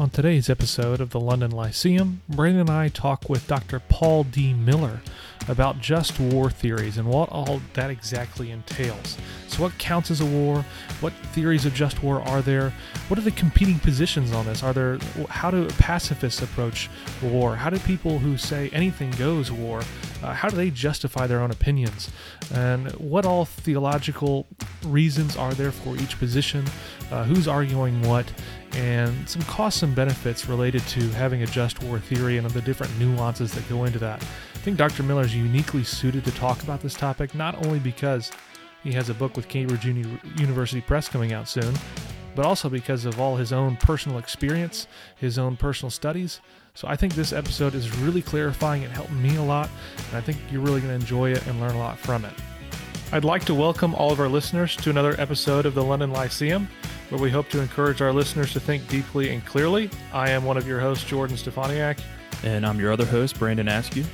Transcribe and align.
On 0.00 0.08
today's 0.08 0.48
episode 0.48 1.00
of 1.00 1.10
the 1.10 1.18
London 1.18 1.50
Lyceum, 1.50 2.22
Brandon 2.28 2.60
and 2.60 2.70
I 2.70 2.88
talk 2.88 3.28
with 3.28 3.48
Dr. 3.48 3.80
Paul 3.80 4.22
D. 4.22 4.54
Miller 4.54 5.00
about 5.46 5.80
just 5.80 6.18
war 6.18 6.50
theories 6.50 6.98
and 6.98 7.08
what 7.08 7.28
all 7.30 7.60
that 7.74 7.90
exactly 7.90 8.50
entails. 8.50 9.16
So, 9.48 9.62
what 9.62 9.76
counts 9.78 10.10
as 10.10 10.20
a 10.20 10.26
war? 10.26 10.64
What 11.00 11.12
theories 11.32 11.64
of 11.64 11.74
just 11.74 12.02
war 12.02 12.20
are 12.22 12.42
there? 12.42 12.72
What 13.08 13.18
are 13.18 13.22
the 13.22 13.30
competing 13.30 13.78
positions 13.78 14.32
on 14.32 14.46
this? 14.46 14.62
Are 14.62 14.72
there 14.72 14.98
how 15.28 15.50
do 15.50 15.66
pacifists 15.78 16.42
approach 16.42 16.90
war? 17.22 17.56
How 17.56 17.70
do 17.70 17.78
people 17.80 18.18
who 18.18 18.36
say 18.36 18.68
anything 18.70 19.10
goes 19.12 19.50
war? 19.50 19.82
Uh, 20.22 20.34
how 20.34 20.48
do 20.48 20.56
they 20.56 20.70
justify 20.70 21.26
their 21.26 21.40
own 21.40 21.50
opinions? 21.50 22.10
And 22.52 22.90
what 22.92 23.24
all 23.24 23.44
theological 23.44 24.46
reasons 24.84 25.36
are 25.36 25.54
there 25.54 25.72
for 25.72 25.96
each 25.96 26.18
position? 26.18 26.64
Uh, 27.10 27.24
who's 27.24 27.48
arguing 27.48 28.02
what? 28.02 28.30
And 28.72 29.28
some 29.28 29.42
costs 29.42 29.82
and 29.82 29.94
benefits 29.94 30.46
related 30.46 30.82
to 30.88 31.00
having 31.10 31.42
a 31.42 31.46
just 31.46 31.82
war 31.82 31.98
theory 31.98 32.36
and 32.36 32.48
the 32.50 32.60
different 32.60 32.98
nuances 32.98 33.52
that 33.52 33.68
go 33.68 33.84
into 33.84 33.98
that. 34.00 34.22
I 34.22 34.58
think 34.60 34.76
Dr. 34.76 35.02
Miller 35.02 35.26
is 35.28 35.36
uniquely 35.36 35.84
suited 35.84 36.24
to 36.24 36.30
talk 36.32 36.62
about 36.62 36.80
this 36.80 36.94
topic, 36.94 37.34
not 37.34 37.66
only 37.66 37.78
because 37.78 38.32
he 38.82 38.92
has 38.92 39.10
a 39.10 39.14
book 39.14 39.36
with 39.36 39.46
Cambridge 39.46 39.84
Uni- 39.84 40.18
University 40.36 40.80
Press 40.80 41.06
coming 41.06 41.34
out 41.34 41.46
soon, 41.46 41.74
but 42.34 42.46
also 42.46 42.70
because 42.70 43.04
of 43.04 43.20
all 43.20 43.36
his 43.36 43.52
own 43.52 43.76
personal 43.76 44.18
experience, 44.18 44.86
his 45.16 45.38
own 45.38 45.54
personal 45.54 45.90
studies. 45.90 46.40
So 46.72 46.88
I 46.88 46.96
think 46.96 47.14
this 47.14 47.34
episode 47.34 47.74
is 47.74 47.94
really 47.98 48.22
clarifying 48.22 48.84
and 48.84 48.92
helping 48.92 49.22
me 49.22 49.36
a 49.36 49.42
lot, 49.42 49.68
and 50.08 50.16
I 50.16 50.22
think 50.22 50.38
you're 50.50 50.62
really 50.62 50.80
going 50.80 50.96
to 50.96 51.00
enjoy 51.00 51.32
it 51.32 51.46
and 51.46 51.60
learn 51.60 51.74
a 51.74 51.78
lot 51.78 51.98
from 51.98 52.24
it. 52.24 52.32
I'd 53.12 53.24
like 53.24 53.44
to 53.46 53.54
welcome 53.54 53.94
all 53.96 54.10
of 54.10 54.20
our 54.20 54.28
listeners 54.28 54.76
to 54.76 54.88
another 54.88 55.14
episode 55.18 55.66
of 55.66 55.74
the 55.74 55.84
London 55.84 56.10
Lyceum, 56.10 56.68
where 57.10 57.20
we 57.20 57.30
hope 57.30 57.50
to 57.50 57.60
encourage 57.60 58.00
our 58.00 58.14
listeners 58.14 58.54
to 58.54 58.60
think 58.60 58.88
deeply 58.88 59.30
and 59.30 59.44
clearly. 59.44 59.90
I 60.10 60.30
am 60.30 60.44
one 60.44 60.56
of 60.56 60.66
your 60.66 60.80
hosts, 60.80 61.04
Jordan 61.04 61.36
Steffaniak. 61.36 61.98
And 62.44 62.64
I'm 62.64 62.80
your 62.80 62.92
other 62.92 63.04
host, 63.04 63.38
Brandon 63.38 63.68
Askew. 63.68 64.04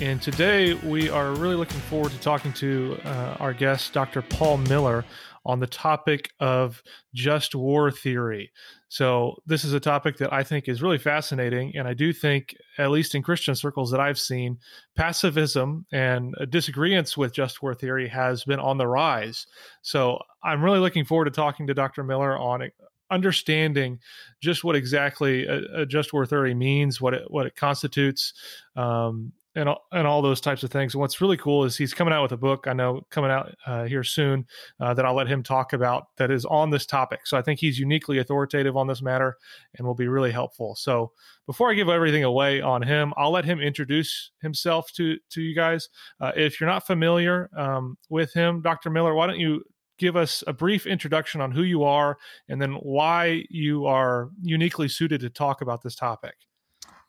And 0.00 0.20
today 0.20 0.74
we 0.74 1.08
are 1.08 1.32
really 1.34 1.54
looking 1.54 1.78
forward 1.82 2.10
to 2.10 2.18
talking 2.18 2.52
to 2.54 2.98
uh, 3.04 3.36
our 3.38 3.54
guest, 3.54 3.92
Dr. 3.92 4.22
Paul 4.22 4.56
Miller, 4.58 5.04
on 5.46 5.60
the 5.60 5.68
topic 5.68 6.32
of 6.40 6.82
just 7.14 7.54
war 7.54 7.92
theory. 7.92 8.50
So, 8.88 9.36
this 9.46 9.62
is 9.62 9.72
a 9.72 9.78
topic 9.78 10.16
that 10.18 10.32
I 10.32 10.42
think 10.42 10.68
is 10.68 10.82
really 10.82 10.98
fascinating. 10.98 11.76
And 11.76 11.86
I 11.86 11.94
do 11.94 12.12
think, 12.12 12.56
at 12.78 12.90
least 12.90 13.14
in 13.14 13.22
Christian 13.22 13.54
circles 13.54 13.92
that 13.92 14.00
I've 14.00 14.18
seen, 14.18 14.58
pacifism 14.96 15.86
and 15.92 16.34
disagreements 16.50 17.16
with 17.16 17.32
just 17.32 17.62
war 17.62 17.74
theory 17.74 18.08
has 18.08 18.42
been 18.44 18.60
on 18.60 18.78
the 18.78 18.88
rise. 18.88 19.46
So, 19.82 20.18
I'm 20.42 20.62
really 20.62 20.80
looking 20.80 21.04
forward 21.04 21.26
to 21.26 21.30
talking 21.30 21.68
to 21.68 21.74
Dr. 21.74 22.02
Miller 22.02 22.36
on 22.36 22.68
understanding 23.10 24.00
just 24.42 24.64
what 24.64 24.74
exactly 24.74 25.46
a, 25.46 25.82
a 25.82 25.86
just 25.86 26.12
war 26.12 26.26
theory 26.26 26.54
means, 26.54 27.00
what 27.00 27.14
it 27.14 27.30
what 27.30 27.46
it 27.46 27.54
constitutes, 27.54 28.32
um, 28.76 29.32
and 29.56 29.68
and 29.92 30.06
all 30.06 30.22
those 30.22 30.40
types 30.40 30.62
of 30.62 30.70
things. 30.70 30.94
And 30.94 31.00
what's 31.00 31.20
really 31.20 31.36
cool 31.36 31.64
is 31.64 31.76
he's 31.76 31.94
coming 31.94 32.12
out 32.12 32.22
with 32.22 32.32
a 32.32 32.36
book. 32.36 32.66
I 32.66 32.72
know 32.72 33.02
coming 33.10 33.30
out 33.30 33.54
uh, 33.66 33.84
here 33.84 34.02
soon 34.02 34.46
uh, 34.80 34.94
that 34.94 35.04
I'll 35.04 35.14
let 35.14 35.28
him 35.28 35.42
talk 35.42 35.72
about 35.72 36.06
that 36.16 36.30
is 36.30 36.44
on 36.44 36.70
this 36.70 36.86
topic. 36.86 37.26
So 37.26 37.36
I 37.36 37.42
think 37.42 37.60
he's 37.60 37.78
uniquely 37.78 38.18
authoritative 38.18 38.76
on 38.76 38.86
this 38.86 39.02
matter 39.02 39.36
and 39.76 39.86
will 39.86 39.94
be 39.94 40.08
really 40.08 40.32
helpful. 40.32 40.74
So 40.74 41.12
before 41.46 41.70
I 41.70 41.74
give 41.74 41.88
everything 41.88 42.24
away 42.24 42.60
on 42.60 42.82
him, 42.82 43.12
I'll 43.16 43.32
let 43.32 43.44
him 43.44 43.60
introduce 43.60 44.32
himself 44.40 44.90
to 44.94 45.16
to 45.30 45.40
you 45.40 45.54
guys. 45.54 45.88
Uh, 46.20 46.32
if 46.36 46.60
you're 46.60 46.70
not 46.70 46.86
familiar 46.86 47.50
um, 47.56 47.96
with 48.08 48.32
him, 48.32 48.60
Dr. 48.60 48.90
Miller, 48.90 49.14
why 49.14 49.26
don't 49.26 49.40
you 49.40 49.62
give 49.96 50.16
us 50.16 50.42
a 50.48 50.52
brief 50.52 50.86
introduction 50.86 51.40
on 51.40 51.52
who 51.52 51.62
you 51.62 51.84
are 51.84 52.18
and 52.48 52.60
then 52.60 52.72
why 52.74 53.44
you 53.48 53.86
are 53.86 54.30
uniquely 54.42 54.88
suited 54.88 55.20
to 55.20 55.30
talk 55.30 55.60
about 55.60 55.82
this 55.82 55.94
topic? 55.94 56.34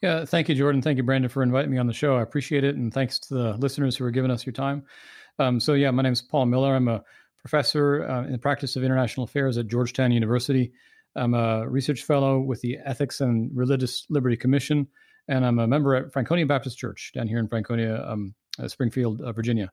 Yeah, 0.06 0.24
thank 0.24 0.48
you, 0.50 0.54
Jordan. 0.54 0.84
Thank 0.84 0.98
you, 0.98 1.04
Brandon, 1.04 1.30
for 1.30 1.42
inviting 1.42 1.72
me 1.72 1.80
on 1.80 1.88
the 1.88 1.94
show. 1.94 2.16
I 2.16 2.22
appreciate 2.22 2.64
it. 2.64 2.76
And 2.76 2.94
thanks 2.94 3.18
to 3.22 3.34
the 3.34 3.54
listeners 3.54 3.98
who 3.98 4.06
are 4.06 4.12
giving 4.12 4.30
us 4.30 4.46
your 4.46 4.54
time. 4.54 4.84
Um, 5.40 5.60
so, 5.60 5.74
yeah, 5.74 5.90
my 5.90 6.04
name 6.04 6.14
is 6.14 6.22
Paul 6.22 6.46
Miller. 6.46 6.76
I'm 6.76 6.88
a 6.88 7.04
professor 7.40 8.08
uh, 8.08 8.24
in 8.24 8.32
the 8.32 8.38
practice 8.38 8.76
of 8.76 8.84
international 8.84 9.24
affairs 9.24 9.58
at 9.58 9.66
Georgetown 9.66 10.12
University. 10.12 10.72
I'm 11.16 11.34
a 11.34 11.68
research 11.68 12.04
fellow 12.04 12.40
with 12.40 12.62
the 12.62 12.78
Ethics 12.86 13.20
and 13.20 13.50
Religious 13.58 14.06
Liberty 14.08 14.38
Commission, 14.38 14.88
and 15.28 15.44
I'm 15.44 15.58
a 15.58 15.66
member 15.66 15.96
at 15.96 16.14
Franconia 16.14 16.46
Baptist 16.46 16.78
Church 16.78 17.12
down 17.16 17.28
here 17.28 17.40
in 17.40 17.48
Franconia, 17.48 18.06
um, 18.08 18.36
uh, 18.60 18.68
Springfield, 18.68 19.22
uh, 19.22 19.32
Virginia. 19.32 19.72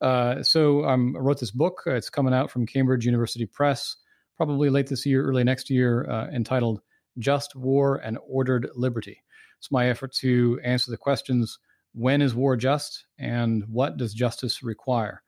Uh, 0.00 0.42
so 0.42 0.86
um, 0.86 1.14
I 1.18 1.20
wrote 1.20 1.38
this 1.38 1.50
book. 1.50 1.82
It's 1.84 2.08
coming 2.08 2.32
out 2.32 2.50
from 2.50 2.64
Cambridge 2.64 3.04
University 3.04 3.44
Press, 3.44 3.96
probably 4.38 4.70
late 4.70 4.86
this 4.86 5.04
year, 5.04 5.22
early 5.22 5.44
next 5.44 5.68
year, 5.68 6.08
uh, 6.08 6.28
entitled 6.28 6.80
Just 7.18 7.54
War 7.54 7.96
and 7.96 8.16
Ordered 8.26 8.70
Liberty. 8.74 9.20
It's 9.58 9.72
my 9.72 9.88
effort 9.88 10.12
to 10.14 10.60
answer 10.62 10.90
the 10.90 10.96
questions 10.96 11.58
when 11.94 12.20
is 12.20 12.34
war 12.34 12.56
just 12.56 13.06
and 13.18 13.64
what 13.68 13.96
does 13.96 14.12
justice 14.12 14.62
require? 14.62 15.22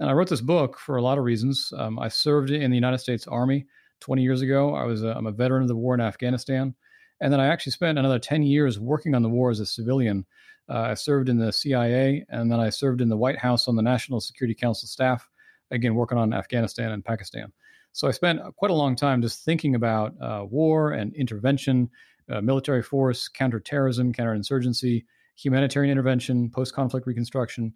And 0.00 0.10
I 0.10 0.12
wrote 0.12 0.28
this 0.28 0.40
book 0.40 0.78
for 0.78 0.96
a 0.96 1.02
lot 1.02 1.18
of 1.18 1.24
reasons. 1.24 1.72
Um, 1.76 1.98
I 1.98 2.08
served 2.08 2.50
in 2.50 2.70
the 2.70 2.76
United 2.76 2.98
States 2.98 3.26
Army 3.26 3.66
20 4.00 4.22
years 4.22 4.42
ago. 4.42 4.74
I 4.74 4.84
was 4.84 5.02
a, 5.02 5.16
I'm 5.16 5.26
a 5.26 5.32
veteran 5.32 5.62
of 5.62 5.68
the 5.68 5.76
war 5.76 5.94
in 5.94 6.00
Afghanistan. 6.00 6.74
And 7.20 7.32
then 7.32 7.40
I 7.40 7.46
actually 7.46 7.72
spent 7.72 7.98
another 7.98 8.18
10 8.18 8.42
years 8.42 8.78
working 8.78 9.14
on 9.14 9.22
the 9.22 9.28
war 9.28 9.50
as 9.50 9.60
a 9.60 9.66
civilian. 9.66 10.26
Uh, 10.68 10.80
I 10.80 10.94
served 10.94 11.28
in 11.28 11.38
the 11.38 11.52
CIA 11.52 12.26
and 12.28 12.50
then 12.50 12.60
I 12.60 12.70
served 12.70 13.00
in 13.00 13.08
the 13.08 13.16
White 13.16 13.38
House 13.38 13.68
on 13.68 13.76
the 13.76 13.82
National 13.82 14.20
Security 14.20 14.54
Council 14.54 14.88
staff, 14.88 15.28
again, 15.70 15.94
working 15.94 16.18
on 16.18 16.34
Afghanistan 16.34 16.92
and 16.92 17.04
Pakistan. 17.04 17.52
So 17.92 18.06
I 18.06 18.10
spent 18.10 18.40
quite 18.56 18.70
a 18.70 18.74
long 18.74 18.96
time 18.96 19.22
just 19.22 19.44
thinking 19.44 19.74
about 19.74 20.12
uh, 20.20 20.44
war 20.44 20.92
and 20.92 21.14
intervention 21.14 21.88
uh, 22.30 22.40
military 22.40 22.82
force, 22.82 23.28
counterterrorism, 23.28 24.12
counterinsurgency, 24.12 25.04
humanitarian 25.36 25.90
intervention, 25.90 26.50
post 26.50 26.74
conflict 26.74 27.06
reconstruction. 27.06 27.72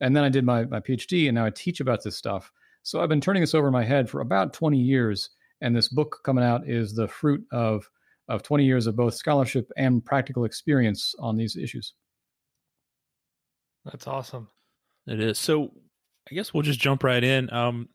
And 0.00 0.14
then 0.14 0.24
I 0.24 0.28
did 0.28 0.44
my, 0.44 0.64
my 0.66 0.80
PhD, 0.80 1.28
and 1.28 1.34
now 1.34 1.44
I 1.44 1.50
teach 1.50 1.80
about 1.80 2.02
this 2.02 2.16
stuff. 2.16 2.52
So 2.82 3.00
I've 3.00 3.08
been 3.08 3.20
turning 3.20 3.42
this 3.42 3.54
over 3.54 3.66
in 3.66 3.72
my 3.72 3.84
head 3.84 4.08
for 4.08 4.20
about 4.20 4.52
20 4.52 4.78
years. 4.78 5.30
And 5.60 5.74
this 5.74 5.88
book 5.88 6.20
coming 6.24 6.44
out 6.44 6.68
is 6.68 6.94
the 6.94 7.08
fruit 7.08 7.44
of, 7.50 7.88
of 8.28 8.42
20 8.42 8.64
years 8.64 8.86
of 8.86 8.94
both 8.94 9.14
scholarship 9.14 9.68
and 9.76 10.04
practical 10.04 10.44
experience 10.44 11.14
on 11.18 11.36
these 11.36 11.56
issues. 11.56 11.94
That's 13.84 14.06
awesome. 14.06 14.48
It 15.06 15.20
is. 15.20 15.38
So 15.38 15.72
I 16.30 16.34
guess 16.34 16.52
we'll 16.52 16.62
just 16.62 16.78
jump 16.78 17.02
right 17.02 17.24
in. 17.24 17.52
Um, 17.52 17.88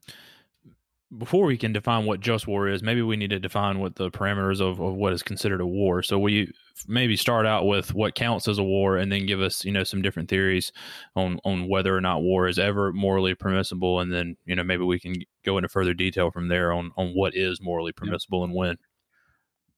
before 1.18 1.46
we 1.46 1.58
can 1.58 1.74
define 1.74 2.06
what 2.06 2.20
just 2.20 2.48
war 2.48 2.68
is, 2.68 2.82
maybe 2.82 3.02
we 3.02 3.18
need 3.18 3.30
to 3.30 3.40
define 3.40 3.80
what 3.80 3.96
the 3.96 4.10
parameters 4.10 4.62
of, 4.62 4.80
of 4.80 4.96
what 4.96 5.14
is 5.14 5.24
considered 5.24 5.62
a 5.62 5.66
war. 5.66 6.02
So 6.02 6.18
we 6.18 6.52
maybe 6.88 7.16
start 7.16 7.46
out 7.46 7.66
with 7.66 7.94
what 7.94 8.16
counts 8.16 8.48
as 8.48 8.58
a 8.58 8.64
war 8.64 8.98
and 8.98 9.12
then 9.12 9.26
give 9.26 9.42
us, 9.42 9.64
you 9.64 9.72
know, 9.72 9.84
some 9.84 10.02
different 10.02 10.30
theories 10.30 10.72
on, 11.16 11.40
on 11.44 11.68
whether 11.68 11.96
or 11.96 12.02
not 12.02 12.22
war 12.22 12.48
is 12.48 12.58
ever 12.58 12.92
morally 12.92 13.36
permissible. 13.36 14.00
And 14.00 14.12
then, 14.12 14.38
you 14.46 14.56
know, 14.56 14.64
maybe 14.64 14.84
we 14.84 15.00
can 15.00 15.16
go 15.46 15.58
into 15.58 15.70
further 15.70 15.94
detail 15.94 16.32
from 16.32 16.48
there 16.48 16.72
on, 16.72 16.92
on 16.98 17.10
what 17.10 17.36
is 17.36 17.62
morally 17.62 17.92
permissible 17.92 18.40
yeah. 18.40 18.46
and 18.46 18.54
when. 18.56 18.78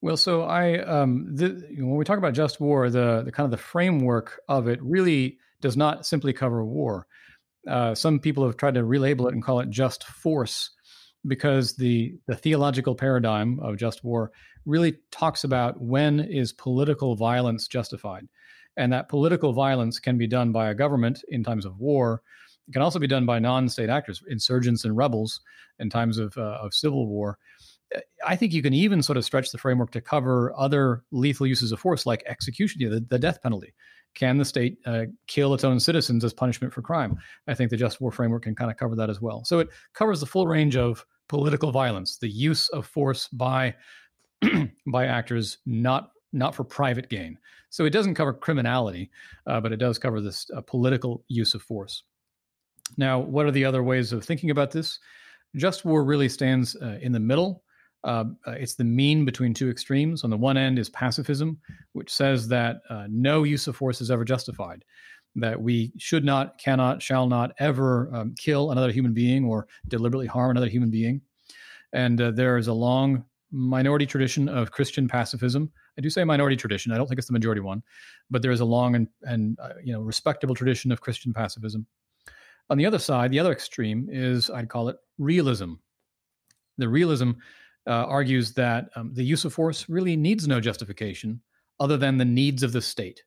Well, 0.01 0.17
so 0.17 0.43
I, 0.43 0.79
um, 0.79 1.35
the, 1.35 1.67
you 1.69 1.77
know, 1.81 1.87
when 1.87 1.97
we 1.97 2.05
talk 2.05 2.17
about 2.17 2.33
just 2.33 2.59
war, 2.59 2.89
the, 2.89 3.23
the 3.25 3.31
kind 3.31 3.45
of 3.45 3.51
the 3.51 3.57
framework 3.57 4.39
of 4.47 4.67
it 4.67 4.81
really 4.81 5.37
does 5.61 5.75
not 5.75 6.05
simply 6.05 6.31
cover 6.31 6.63
war. 6.63 7.07
Uh, 7.67 7.95
some 7.95 8.19
people 8.19 8.45
have 8.45 8.57
tried 8.57 8.75
to 8.75 8.83
relabel 8.83 9.27
it 9.27 9.33
and 9.33 9.43
call 9.43 9.59
it 9.59 9.69
just 9.69 10.03
force 10.03 10.69
because 11.27 11.75
the 11.75 12.17
the 12.27 12.35
theological 12.35 12.95
paradigm 12.95 13.59
of 13.59 13.77
just 13.77 14.03
war 14.03 14.31
really 14.65 14.97
talks 15.11 15.43
about 15.43 15.79
when 15.81 16.19
is 16.19 16.53
political 16.53 17.15
violence 17.15 17.67
justified. 17.67 18.27
And 18.77 18.91
that 18.91 19.09
political 19.09 19.53
violence 19.53 19.99
can 19.99 20.17
be 20.17 20.27
done 20.27 20.51
by 20.51 20.69
a 20.69 20.75
government 20.75 21.23
in 21.29 21.43
times 21.43 21.65
of 21.65 21.79
war. 21.79 22.21
It 22.67 22.73
can 22.73 22.81
also 22.81 22.99
be 22.99 23.07
done 23.07 23.25
by 23.25 23.39
non-state 23.39 23.89
actors 23.89 24.23
insurgents 24.27 24.83
and 24.83 24.97
rebels 24.97 25.39
in 25.79 25.89
times 25.89 26.17
of, 26.17 26.35
uh, 26.37 26.57
of 26.61 26.73
civil 26.73 27.07
war. 27.07 27.37
I 28.25 28.35
think 28.35 28.51
you 28.51 28.63
can 28.63 28.73
even 28.73 29.03
sort 29.03 29.17
of 29.17 29.23
stretch 29.23 29.51
the 29.51 29.57
framework 29.57 29.91
to 29.91 30.01
cover 30.01 30.51
other 30.57 31.03
lethal 31.11 31.47
uses 31.47 31.71
of 31.71 31.79
force 31.79 32.05
like 32.05 32.23
execution 32.25 32.81
you 32.81 32.89
know, 32.89 32.95
the, 32.95 33.05
the 33.07 33.19
death 33.19 33.41
penalty 33.41 33.73
can 34.15 34.37
the 34.37 34.45
state 34.45 34.77
uh, 34.85 35.03
kill 35.27 35.53
its 35.53 35.63
own 35.63 35.79
citizens 35.79 36.23
as 36.23 36.33
punishment 36.33 36.73
for 36.73 36.81
crime 36.81 37.17
i 37.47 37.53
think 37.53 37.69
the 37.69 37.77
just 37.77 38.01
war 38.01 38.11
framework 38.11 38.43
can 38.43 38.55
kind 38.55 38.71
of 38.71 38.77
cover 38.77 38.95
that 38.95 39.09
as 39.09 39.21
well 39.21 39.45
so 39.45 39.59
it 39.59 39.69
covers 39.93 40.19
the 40.19 40.25
full 40.25 40.47
range 40.47 40.75
of 40.75 41.05
political 41.27 41.71
violence, 41.71 42.17
the 42.17 42.29
use 42.29 42.69
of 42.69 42.85
force 42.85 43.27
by 43.29 43.75
by 44.87 45.05
actors 45.05 45.59
not 45.65 46.11
not 46.33 46.53
for 46.53 46.63
private 46.63 47.09
gain. 47.09 47.37
So 47.69 47.85
it 47.85 47.91
doesn't 47.91 48.15
cover 48.15 48.33
criminality, 48.33 49.09
uh, 49.47 49.61
but 49.61 49.71
it 49.71 49.77
does 49.77 49.97
cover 49.97 50.19
this 50.19 50.47
uh, 50.55 50.61
political 50.61 51.23
use 51.29 51.53
of 51.53 51.61
force. 51.61 52.03
Now, 52.97 53.19
what 53.19 53.45
are 53.45 53.51
the 53.51 53.65
other 53.65 53.83
ways 53.83 54.11
of 54.11 54.23
thinking 54.23 54.49
about 54.49 54.71
this? 54.71 54.99
Just 55.55 55.85
war 55.85 56.03
really 56.03 56.27
stands 56.27 56.75
uh, 56.75 56.97
in 57.01 57.13
the 57.13 57.19
middle. 57.19 57.63
Uh, 58.05 58.25
uh, 58.45 58.51
it's 58.51 58.75
the 58.75 58.83
mean 58.83 59.25
between 59.25 59.53
two 59.53 59.69
extremes. 59.69 60.23
On 60.23 60.29
the 60.29 60.37
one 60.37 60.57
end 60.57 60.77
is 60.79 60.89
pacifism, 60.89 61.59
which 61.93 62.13
says 62.13 62.47
that 62.49 62.77
uh, 62.89 63.07
no 63.09 63.43
use 63.43 63.67
of 63.67 63.75
force 63.75 63.99
is 63.99 64.11
ever 64.11 64.23
justified 64.23 64.85
that 65.35 65.61
we 65.61 65.91
should 65.97 66.23
not, 66.23 66.57
cannot, 66.57 67.01
shall 67.01 67.27
not 67.27 67.51
ever 67.59 68.09
um, 68.13 68.35
kill 68.37 68.71
another 68.71 68.91
human 68.91 69.13
being 69.13 69.43
or 69.43 69.67
deliberately 69.87 70.27
harm 70.27 70.51
another 70.51 70.69
human 70.69 70.89
being. 70.89 71.21
And 71.91 72.19
uh, 72.21 72.31
there 72.31 72.57
is 72.57 72.67
a 72.67 72.73
long 72.73 73.25
minority 73.51 74.05
tradition 74.05 74.47
of 74.47 74.71
Christian 74.71 75.07
pacifism. 75.07 75.71
I 75.97 76.01
do 76.01 76.09
say 76.09 76.23
minority 76.23 76.55
tradition. 76.55 76.91
I 76.91 76.97
don't 76.97 77.07
think 77.07 77.17
it's 77.17 77.27
the 77.27 77.33
majority 77.33 77.61
one, 77.61 77.83
but 78.29 78.41
there 78.41 78.51
is 78.51 78.59
a 78.59 78.65
long 78.65 78.95
and, 78.95 79.07
and 79.23 79.57
uh, 79.61 79.69
you 79.83 79.93
know 79.93 80.01
respectable 80.01 80.55
tradition 80.55 80.91
of 80.91 81.01
Christian 81.01 81.33
pacifism. 81.33 81.85
On 82.69 82.77
the 82.77 82.85
other 82.85 82.99
side, 82.99 83.31
the 83.31 83.39
other 83.39 83.51
extreme 83.51 84.07
is 84.11 84.49
I'd 84.49 84.69
call 84.69 84.89
it 84.89 84.97
realism. 85.17 85.73
The 86.77 86.89
realism 86.89 87.31
uh, 87.87 88.05
argues 88.05 88.53
that 88.53 88.89
um, 88.95 89.13
the 89.13 89.23
use 89.23 89.45
of 89.45 89.53
force 89.53 89.87
really 89.89 90.15
needs 90.15 90.47
no 90.47 90.59
justification 90.59 91.41
other 91.79 91.97
than 91.97 92.17
the 92.17 92.25
needs 92.25 92.63
of 92.63 92.71
the 92.71 92.81
state. 92.81 93.23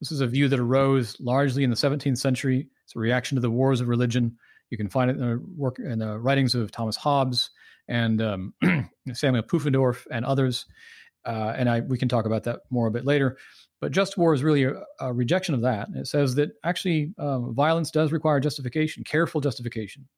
This 0.00 0.10
is 0.10 0.20
a 0.20 0.26
view 0.26 0.48
that 0.48 0.58
arose 0.58 1.16
largely 1.20 1.62
in 1.62 1.70
the 1.70 1.76
17th 1.76 2.18
century. 2.18 2.68
It's 2.84 2.96
a 2.96 2.98
reaction 2.98 3.36
to 3.36 3.40
the 3.40 3.50
wars 3.50 3.80
of 3.80 3.88
religion. 3.88 4.36
You 4.70 4.78
can 4.78 4.88
find 4.88 5.10
it 5.10 5.18
in 5.18 5.20
the 5.20 5.42
work 5.56 5.78
in 5.78 5.98
the 5.98 6.18
writings 6.18 6.54
of 6.54 6.70
Thomas 6.70 6.96
Hobbes 6.96 7.50
and 7.88 8.22
um, 8.22 8.54
Samuel 9.12 9.42
Pufendorf 9.42 10.06
and 10.10 10.24
others. 10.24 10.66
Uh, 11.26 11.52
and 11.56 11.68
I, 11.68 11.80
we 11.80 11.98
can 11.98 12.08
talk 12.08 12.24
about 12.24 12.44
that 12.44 12.60
more 12.70 12.86
a 12.86 12.90
bit 12.90 13.04
later. 13.04 13.36
But 13.80 13.92
just 13.92 14.16
war 14.16 14.32
is 14.32 14.42
really 14.42 14.64
a, 14.64 14.74
a 15.00 15.12
rejection 15.12 15.54
of 15.54 15.62
that. 15.62 15.88
It 15.94 16.06
says 16.06 16.34
that 16.36 16.50
actually 16.64 17.14
um, 17.18 17.54
violence 17.54 17.90
does 17.90 18.12
require 18.12 18.40
justification, 18.40 19.04
careful 19.04 19.40
justification. 19.40 20.08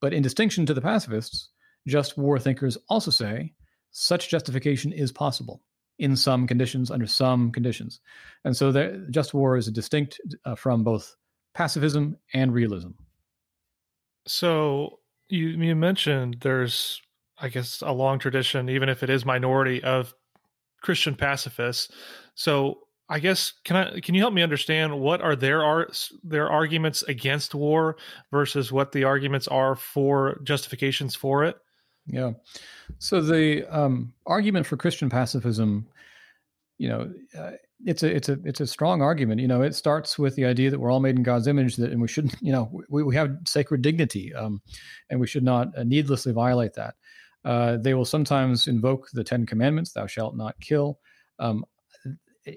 But 0.00 0.12
in 0.12 0.22
distinction 0.22 0.66
to 0.66 0.74
the 0.74 0.80
pacifists, 0.80 1.48
just 1.86 2.16
war 2.16 2.38
thinkers 2.38 2.78
also 2.88 3.10
say 3.10 3.52
such 3.90 4.28
justification 4.28 4.92
is 4.92 5.12
possible 5.12 5.62
in 5.98 6.16
some 6.16 6.46
conditions, 6.46 6.90
under 6.90 7.06
some 7.06 7.52
conditions. 7.52 8.00
And 8.44 8.56
so 8.56 8.72
the 8.72 9.06
just 9.10 9.34
war 9.34 9.56
is 9.56 9.70
distinct 9.70 10.20
uh, 10.44 10.54
from 10.56 10.82
both 10.82 11.14
pacifism 11.54 12.16
and 12.32 12.52
realism. 12.52 12.90
So 14.26 14.98
you, 15.28 15.48
you 15.48 15.76
mentioned 15.76 16.38
there's, 16.40 17.00
I 17.38 17.48
guess, 17.48 17.82
a 17.82 17.92
long 17.92 18.18
tradition, 18.18 18.68
even 18.68 18.88
if 18.88 19.02
it 19.02 19.10
is 19.10 19.24
minority, 19.24 19.82
of 19.84 20.14
Christian 20.82 21.14
pacifists. 21.14 21.92
So 22.34 22.80
I 23.08 23.18
guess 23.18 23.52
can 23.64 23.76
I 23.76 24.00
can 24.00 24.14
you 24.14 24.20
help 24.22 24.34
me 24.34 24.42
understand 24.42 24.98
what 24.98 25.20
are 25.20 25.36
their 25.36 25.62
are 25.62 25.88
their 26.22 26.50
arguments 26.50 27.02
against 27.02 27.54
war 27.54 27.96
versus 28.30 28.72
what 28.72 28.92
the 28.92 29.04
arguments 29.04 29.46
are 29.46 29.76
for 29.76 30.40
justifications 30.42 31.14
for 31.14 31.44
it? 31.44 31.56
Yeah. 32.06 32.32
So 32.98 33.20
the 33.20 33.64
um, 33.74 34.12
argument 34.26 34.66
for 34.66 34.76
Christian 34.76 35.08
pacifism, 35.08 35.86
you 36.78 36.88
know, 36.88 37.12
uh, 37.38 37.52
it's 37.86 38.02
a 38.02 38.14
it's 38.14 38.28
a 38.28 38.38
it's 38.44 38.60
a 38.60 38.66
strong 38.66 39.02
argument. 39.02 39.40
You 39.40 39.48
know, 39.48 39.62
it 39.62 39.74
starts 39.74 40.18
with 40.18 40.34
the 40.36 40.44
idea 40.44 40.70
that 40.70 40.78
we're 40.78 40.90
all 40.90 41.00
made 41.00 41.16
in 41.16 41.22
God's 41.22 41.46
image, 41.46 41.76
that 41.76 41.92
and 41.92 42.00
we 42.00 42.08
shouldn't, 42.08 42.34
you 42.40 42.52
know, 42.52 42.70
we, 42.88 43.02
we 43.02 43.14
have 43.16 43.36
sacred 43.46 43.82
dignity, 43.82 44.34
um, 44.34 44.60
and 45.10 45.20
we 45.20 45.26
should 45.26 45.44
not 45.44 45.76
uh, 45.76 45.84
needlessly 45.84 46.32
violate 46.32 46.74
that. 46.74 46.94
Uh, 47.44 47.76
they 47.76 47.94
will 47.94 48.06
sometimes 48.06 48.68
invoke 48.68 49.08
the 49.12 49.24
Ten 49.24 49.46
Commandments: 49.46 49.92
"Thou 49.92 50.06
shalt 50.06 50.36
not 50.36 50.58
kill." 50.60 50.98
Um, 51.38 51.64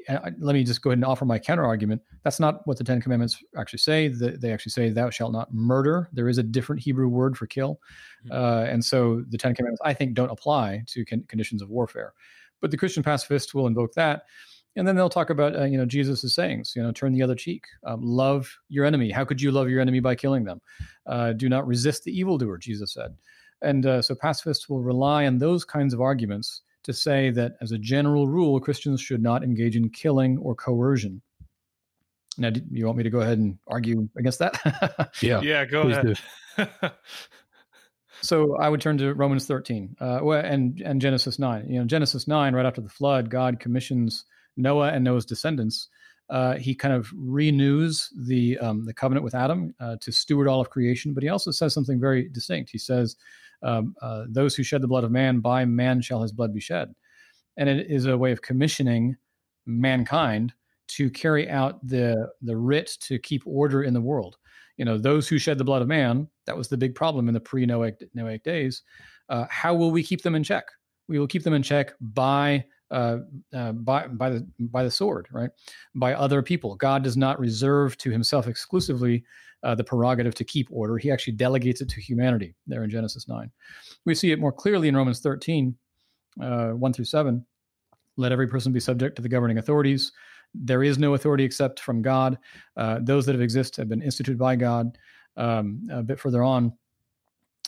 let 0.10 0.54
me 0.54 0.64
just 0.64 0.82
go 0.82 0.90
ahead 0.90 0.98
and 0.98 1.06
offer 1.06 1.26
my 1.26 1.40
counter 1.40 1.66
argument. 1.66 2.02
That's 2.24 2.40
not 2.40 2.66
what 2.68 2.78
the 2.78 2.84
Ten 2.84 3.02
Commandments 3.02 3.42
actually 3.58 3.80
say. 3.80 4.10
They 4.10 4.52
actually 4.52 4.72
say, 4.72 4.90
"Thou 4.90 5.10
shalt 5.10 5.32
not 5.32 5.54
murder." 5.54 6.10
There 6.12 6.28
is 6.28 6.38
a 6.38 6.44
different 6.44 6.82
Hebrew 6.82 7.08
word 7.08 7.38
for 7.38 7.48
kill, 7.48 7.80
mm-hmm. 8.26 8.32
uh, 8.32 8.64
and 8.72 8.84
so 8.84 9.24
the 9.30 9.38
Ten 9.38 9.56
Commandments, 9.56 9.82
I 9.86 9.94
think, 9.94 10.14
don't 10.14 10.32
apply 10.32 10.84
to 10.88 11.06
con- 11.06 11.24
conditions 11.28 11.62
of 11.62 11.70
warfare. 11.70 12.14
But 12.60 12.72
the 12.72 12.78
Christian 12.78 13.04
pacifists 13.04 13.54
will 13.54 13.68
invoke 13.68 13.94
that, 13.94 14.24
and 14.76 14.88
then 14.88 14.96
they'll 14.96 15.10
talk 15.10 15.30
about, 15.30 15.56
uh, 15.56 15.64
you 15.64 15.78
know, 15.78 15.86
Jesus' 15.86 16.36
sayings. 16.36 16.74
You 16.76 16.84
know, 16.84 16.92
turn 16.92 17.14
the 17.14 17.24
other 17.24 17.36
cheek, 17.36 17.64
um, 17.86 18.02
love 18.02 18.54
your 18.68 18.84
enemy. 18.84 19.10
How 19.10 19.24
could 19.24 19.42
you 19.42 19.52
love 19.52 19.70
your 19.70 19.80
enemy 19.80 20.02
by 20.02 20.16
killing 20.16 20.44
them? 20.44 20.60
Uh, 21.06 21.34
do 21.34 21.48
not 21.48 21.66
resist 21.66 22.04
the 22.04 22.18
evildoer, 22.18 22.58
Jesus 22.58 22.94
said. 22.94 23.16
And 23.62 23.86
uh, 23.86 24.02
so 24.02 24.16
pacifists 24.16 24.70
will 24.70 24.82
rely 24.84 25.26
on 25.26 25.38
those 25.38 25.66
kinds 25.66 25.94
of 25.94 26.02
arguments 26.02 26.62
to 26.88 26.94
say 26.94 27.30
that, 27.32 27.58
as 27.62 27.74
a 27.74 27.78
general 27.78 28.28
rule, 28.28 28.60
Christians 28.62 29.02
should 29.02 29.22
not 29.22 29.44
engage 29.44 29.76
in 29.76 29.90
killing 29.90 30.38
or 30.38 30.56
coercion. 30.56 31.22
Now, 32.38 32.50
do 32.50 32.62
you 32.72 32.86
want 32.86 32.98
me 32.98 33.04
to 33.04 33.10
go 33.10 33.20
ahead 33.20 33.38
and 33.38 33.58
argue 33.68 34.08
against 34.18 34.40
that? 34.40 35.12
yeah, 35.22 35.42
yeah, 35.42 35.66
go 35.66 35.82
ahead. 35.82 36.18
so 38.22 38.56
I 38.58 38.70
would 38.70 38.80
turn 38.80 38.98
to 39.00 39.14
Romans 39.14 39.46
13 39.46 39.98
uh, 40.00 40.30
and 40.30 40.82
and 40.82 41.02
Genesis 41.02 41.40
9. 41.40 41.66
You 41.68 41.80
know, 41.80 41.86
Genesis 41.86 42.26
9, 42.26 42.56
right 42.56 42.66
after 42.66 42.82
the 42.82 42.90
flood, 42.90 43.30
God 43.30 43.60
commissions 43.60 44.24
Noah 44.56 44.94
and 44.94 45.04
Noah's 45.04 45.26
descendants. 45.26 45.90
Uh, 46.30 46.56
he 46.56 46.74
kind 46.74 46.94
of 46.94 47.12
renews 47.16 48.10
the 48.16 48.58
um, 48.60 48.86
the 48.86 48.94
covenant 48.94 49.26
with 49.26 49.36
Adam 49.36 49.76
uh, 49.82 49.98
to 50.00 50.12
steward 50.14 50.48
all 50.48 50.62
of 50.62 50.70
creation, 50.70 51.14
but 51.14 51.24
he 51.24 51.30
also 51.30 51.52
says 51.52 51.74
something 51.74 52.00
very 52.00 52.30
distinct. 52.30 52.70
He 52.70 52.78
says, 52.78 53.18
um, 53.64 53.96
uh, 54.02 54.26
those 54.30 54.56
who 54.56 54.64
shed 54.64 54.82
the 54.82 54.88
blood 54.88 55.04
of 55.04 55.12
man, 55.12 55.40
by 55.40 55.66
man 55.66 56.02
shall 56.02 56.22
his 56.22 56.32
blood 56.32 56.54
be 56.54 56.60
shed. 56.60 56.94
And 57.58 57.68
it 57.68 57.90
is 57.90 58.06
a 58.06 58.18
way 58.18 58.32
of 58.32 58.42
commissioning 58.42 59.16
mankind 59.66 60.54
to 60.90 61.10
carry 61.10 61.50
out 61.50 61.86
the 61.86 62.30
the 62.42 62.56
writ 62.56 62.98
to 63.02 63.20
keep 63.20 63.44
order 63.46 63.84
in 63.84 63.94
the 63.94 64.02
world. 64.02 64.38
You 64.78 64.86
know, 64.86 64.98
those 64.98 65.28
who 65.28 65.40
shed 65.40 65.58
the 65.58 65.64
blood 65.64 65.82
of 65.82 65.88
man, 65.88 66.28
that 66.46 66.56
was 66.56 66.68
the 66.68 66.78
big 66.78 66.96
problem 66.96 67.28
in 67.28 67.34
the 67.34 67.40
pre-Noahic 67.40 68.04
Noahic 68.16 68.44
days. 68.44 68.84
Uh, 69.28 69.46
how 69.50 69.74
will 69.74 69.92
we 69.92 70.04
keep 70.04 70.22
them 70.22 70.36
in 70.36 70.44
check? 70.44 70.66
We 71.08 71.20
will 71.20 71.28
keep 71.28 71.44
them 71.44 71.54
in 71.54 71.64
check 71.64 71.94
by 72.00 72.66
uh, 72.92 73.20
uh, 73.54 73.72
by 73.74 74.08
by 74.08 74.30
the 74.30 74.48
by 74.60 74.84
the 74.84 74.92
sword, 74.92 75.28
right? 75.32 75.50
By 75.96 76.14
other 76.14 76.42
people. 76.42 76.76
God 76.76 77.04
does 77.04 77.18
not 77.18 77.40
reserve 77.40 77.98
to 77.98 78.10
Himself 78.10 78.48
exclusively 78.48 79.24
uh, 79.64 79.76
the 79.76 79.84
prerogative 79.84 80.36
to 80.36 80.44
keep 80.44 80.68
order. 80.72 80.98
He 80.98 81.12
actually 81.12 81.34
delegates 81.34 81.82
it 81.82 81.90
to 81.90 82.02
humanity 82.02 82.56
there 82.68 82.84
in 82.84 82.90
Genesis 82.90 83.28
9. 83.28 83.52
We 84.06 84.16
see 84.16 84.32
it 84.32 84.40
more 84.40 84.52
clearly 84.52 84.88
in 84.88 84.96
Romans 84.96 85.20
13, 85.20 85.76
uh, 86.42 86.70
1 86.70 86.94
through 86.94 87.06
7. 87.06 87.46
Let 88.16 88.32
every 88.32 88.48
person 88.48 88.72
be 88.72 88.80
subject 88.80 89.16
to 89.18 89.22
the 89.22 89.30
governing 89.30 89.58
authorities. 89.58 90.12
There 90.54 90.84
is 90.84 90.98
no 90.98 91.14
authority 91.14 91.44
except 91.44 91.80
from 91.80 92.02
God. 92.02 92.38
Uh, 92.78 93.00
those 93.02 93.26
that 93.26 93.34
have 93.34 93.42
exist 93.42 93.76
have 93.76 93.90
been 93.90 94.02
instituted 94.02 94.38
by 94.38 94.56
God. 94.56 94.98
Um, 95.36 95.88
a 95.92 96.02
bit 96.02 96.20
further 96.20 96.42
on, 96.42 96.74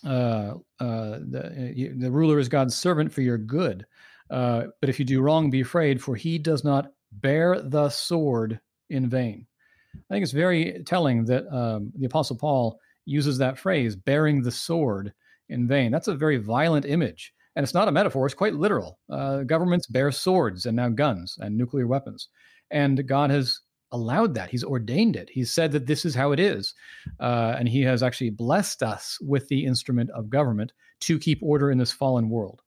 the, 0.02 0.64
the, 0.80 2.10
ruler 2.10 2.40
is 2.40 2.48
God's 2.48 2.76
servant 2.76 3.12
for 3.12 3.22
your 3.22 3.38
good. 3.38 3.86
Uh, 4.30 4.64
but 4.80 4.90
if 4.90 5.00
you 5.00 5.06
do 5.06 5.22
wrong, 5.22 5.50
be 5.50 5.62
afraid, 5.62 6.02
for 6.02 6.16
he 6.16 6.38
does 6.38 6.64
not 6.64 6.92
bear 7.12 7.62
the 7.62 7.90
sword 7.90 8.60
in 8.90 9.10
vain. 9.10 9.46
I 9.96 10.14
think 10.14 10.24
it's 10.24 10.32
very 10.32 10.84
telling 10.86 11.26
that 11.26 11.52
um, 11.54 11.92
the 11.98 12.06
Apostle 12.06 12.38
Paul 12.38 12.80
uses 13.06 13.38
that 13.40 13.58
phrase, 13.58 13.96
bearing 13.96 14.44
the 14.44 14.52
sword 14.52 15.14
in 15.50 15.68
vain. 15.68 15.92
That's 15.92 16.08
a 16.08 16.16
very 16.16 16.38
violent 16.38 16.86
image. 16.86 17.34
And 17.56 17.64
it's 17.64 17.74
not 17.74 17.88
a 17.88 17.92
metaphor, 17.92 18.26
it's 18.26 18.36
quite 18.36 18.54
literal. 18.54 19.00
Uh, 19.10 19.44
governments 19.44 19.88
bear 19.88 20.12
swords 20.12 20.66
and 20.66 20.76
now 20.76 20.90
guns 20.90 21.38
and 21.40 21.58
nuclear 21.58 21.88
weapons. 21.88 22.30
And 22.72 23.06
God 23.08 23.32
has 23.32 23.60
allowed 23.92 24.36
that. 24.36 24.50
He's 24.50 24.64
ordained 24.64 25.16
it. 25.16 25.30
He's 25.32 25.52
said 25.52 25.72
that 25.72 25.88
this 25.88 26.06
is 26.06 26.14
how 26.14 26.32
it 26.32 26.40
is. 26.40 26.74
Uh, 27.20 27.56
and 27.58 27.68
He 27.68 27.82
has 27.82 28.04
actually 28.04 28.30
blessed 28.30 28.84
us 28.84 29.18
with 29.22 29.48
the 29.48 29.66
instrument 29.66 30.12
of 30.12 30.30
government 30.30 30.72
to 31.02 31.18
keep 31.18 31.40
order 31.42 31.72
in 31.72 31.80
this 31.80 31.92
fallen 31.92 32.30
world. 32.30 32.62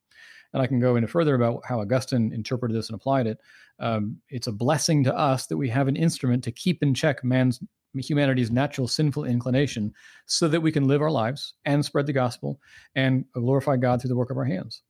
And 0.52 0.62
I 0.62 0.66
can 0.66 0.80
go 0.80 0.96
into 0.96 1.08
further 1.08 1.34
about 1.34 1.62
how 1.66 1.80
Augustine 1.80 2.32
interpreted 2.32 2.76
this 2.76 2.88
and 2.88 2.96
applied 2.96 3.26
it 3.26 3.38
um, 3.78 4.18
it's 4.28 4.46
a 4.46 4.52
blessing 4.52 5.04
to 5.04 5.14
us 5.14 5.46
that 5.46 5.56
we 5.56 5.68
have 5.68 5.88
an 5.88 5.96
instrument 5.96 6.44
to 6.44 6.52
keep 6.52 6.82
in 6.82 6.94
check 6.94 7.24
man's 7.24 7.60
humanity's 7.94 8.50
natural 8.50 8.88
sinful 8.88 9.24
inclination 9.24 9.92
so 10.26 10.48
that 10.48 10.60
we 10.60 10.72
can 10.72 10.86
live 10.88 11.02
our 11.02 11.10
lives 11.10 11.54
and 11.64 11.84
spread 11.84 12.06
the 12.06 12.12
gospel 12.12 12.58
and 12.94 13.24
glorify 13.32 13.76
God 13.76 14.00
through 14.00 14.08
the 14.08 14.16
work 14.16 14.30
of 14.30 14.38
our 14.38 14.44
hands. 14.44 14.82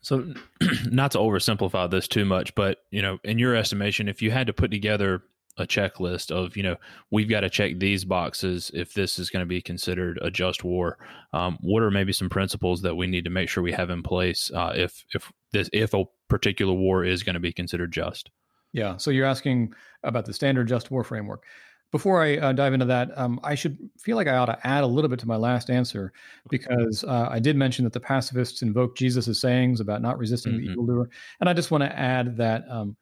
So, 0.00 0.32
not 0.90 1.10
to 1.12 1.18
oversimplify 1.18 1.90
this 1.90 2.06
too 2.06 2.24
much, 2.24 2.54
but 2.54 2.78
you 2.90 3.02
know, 3.02 3.18
in 3.24 3.38
your 3.38 3.56
estimation, 3.56 4.08
if 4.08 4.22
you 4.22 4.30
had 4.30 4.46
to 4.46 4.52
put 4.52 4.70
together 4.70 5.22
a 5.58 5.66
checklist 5.66 6.30
of 6.30 6.56
you 6.56 6.62
know 6.62 6.76
we've 7.10 7.28
got 7.28 7.40
to 7.40 7.50
check 7.50 7.78
these 7.78 8.04
boxes 8.04 8.70
if 8.74 8.94
this 8.94 9.18
is 9.18 9.30
going 9.30 9.42
to 9.42 9.46
be 9.46 9.60
considered 9.60 10.18
a 10.22 10.30
just 10.30 10.64
war. 10.64 10.98
Um, 11.32 11.58
what 11.60 11.82
are 11.82 11.90
maybe 11.90 12.12
some 12.12 12.30
principles 12.30 12.82
that 12.82 12.94
we 12.94 13.06
need 13.06 13.24
to 13.24 13.30
make 13.30 13.48
sure 13.48 13.62
we 13.62 13.72
have 13.72 13.90
in 13.90 14.02
place 14.02 14.50
uh, 14.54 14.72
if 14.74 15.04
if 15.14 15.30
this 15.52 15.68
if 15.72 15.94
a 15.94 16.04
particular 16.28 16.72
war 16.72 17.04
is 17.04 17.22
going 17.22 17.34
to 17.34 17.40
be 17.40 17.52
considered 17.52 17.92
just? 17.92 18.30
Yeah. 18.72 18.96
So 18.96 19.10
you're 19.10 19.26
asking 19.26 19.72
about 20.02 20.24
the 20.26 20.32
standard 20.32 20.68
just 20.68 20.90
war 20.90 21.04
framework. 21.04 21.44
Before 21.90 22.22
I 22.22 22.36
uh, 22.36 22.52
dive 22.52 22.74
into 22.74 22.84
that, 22.84 23.16
um, 23.16 23.40
I 23.42 23.54
should 23.54 23.78
feel 23.98 24.16
like 24.16 24.26
I 24.26 24.36
ought 24.36 24.46
to 24.46 24.66
add 24.66 24.84
a 24.84 24.86
little 24.86 25.08
bit 25.08 25.18
to 25.20 25.26
my 25.26 25.36
last 25.36 25.70
answer 25.70 26.12
because 26.50 27.02
uh, 27.02 27.28
I 27.30 27.38
did 27.38 27.56
mention 27.56 27.84
that 27.84 27.94
the 27.94 28.00
pacifists 28.00 28.60
invoke 28.60 28.94
Jesus' 28.94 29.40
sayings 29.40 29.80
about 29.80 30.02
not 30.02 30.18
resisting 30.18 30.52
mm-hmm. 30.52 30.66
the 30.66 30.72
evildoer, 30.72 31.08
and 31.40 31.48
I 31.48 31.54
just 31.54 31.70
want 31.70 31.84
to 31.84 31.98
add 31.98 32.36
that 32.36 32.64
um, 32.68 32.94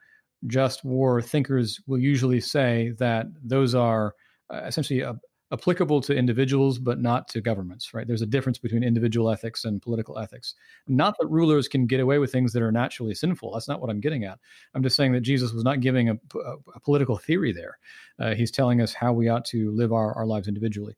just 0.47 0.85
war 0.85 1.21
thinkers 1.23 1.81
will 1.87 1.99
usually 1.99 2.41
say 2.41 2.93
that 2.99 3.27
those 3.43 3.75
are 3.75 4.15
uh, 4.53 4.63
essentially 4.67 5.03
uh, 5.03 5.15
applicable 5.53 6.01
to 6.01 6.15
individuals 6.15 6.79
but 6.79 7.01
not 7.01 7.29
to 7.29 7.41
governments 7.41 7.95
right? 7.95 8.07
There's 8.07 8.23
a 8.23 8.27
difference 8.27 8.59
between 8.59 8.83
individual 8.83 9.31
ethics 9.31 9.65
and 9.65 9.81
political 9.81 10.19
ethics. 10.19 10.55
Not 10.89 11.17
that 11.19 11.29
rulers 11.29 11.69
can 11.69 11.87
get 11.87 12.01
away 12.01 12.19
with 12.19 12.33
things 12.33 12.53
that 12.53 12.63
are 12.63 12.73
naturally 12.73 13.15
sinful. 13.15 13.53
That's 13.53 13.69
not 13.69 13.81
what 13.81 13.91
i'm 13.91 14.01
getting 14.01 14.25
at. 14.25 14.39
I'm 14.75 14.83
just 14.83 14.97
saying 14.97 15.13
that 15.13 15.21
jesus 15.21 15.53
was 15.53 15.65
not 15.65 15.81
giving 15.81 16.09
a, 16.09 16.15
a, 16.15 16.55
a 16.75 16.81
political 16.81 17.17
theory 17.17 17.53
there. 17.53 17.79
Uh, 18.19 18.35
he's 18.35 18.51
telling 18.51 18.81
us 18.81 18.93
how 18.93 19.13
we 19.13 19.29
ought 19.29 19.45
to 19.47 19.71
live 19.71 19.93
our, 19.93 20.13
our 20.15 20.27
lives 20.27 20.49
individually 20.49 20.97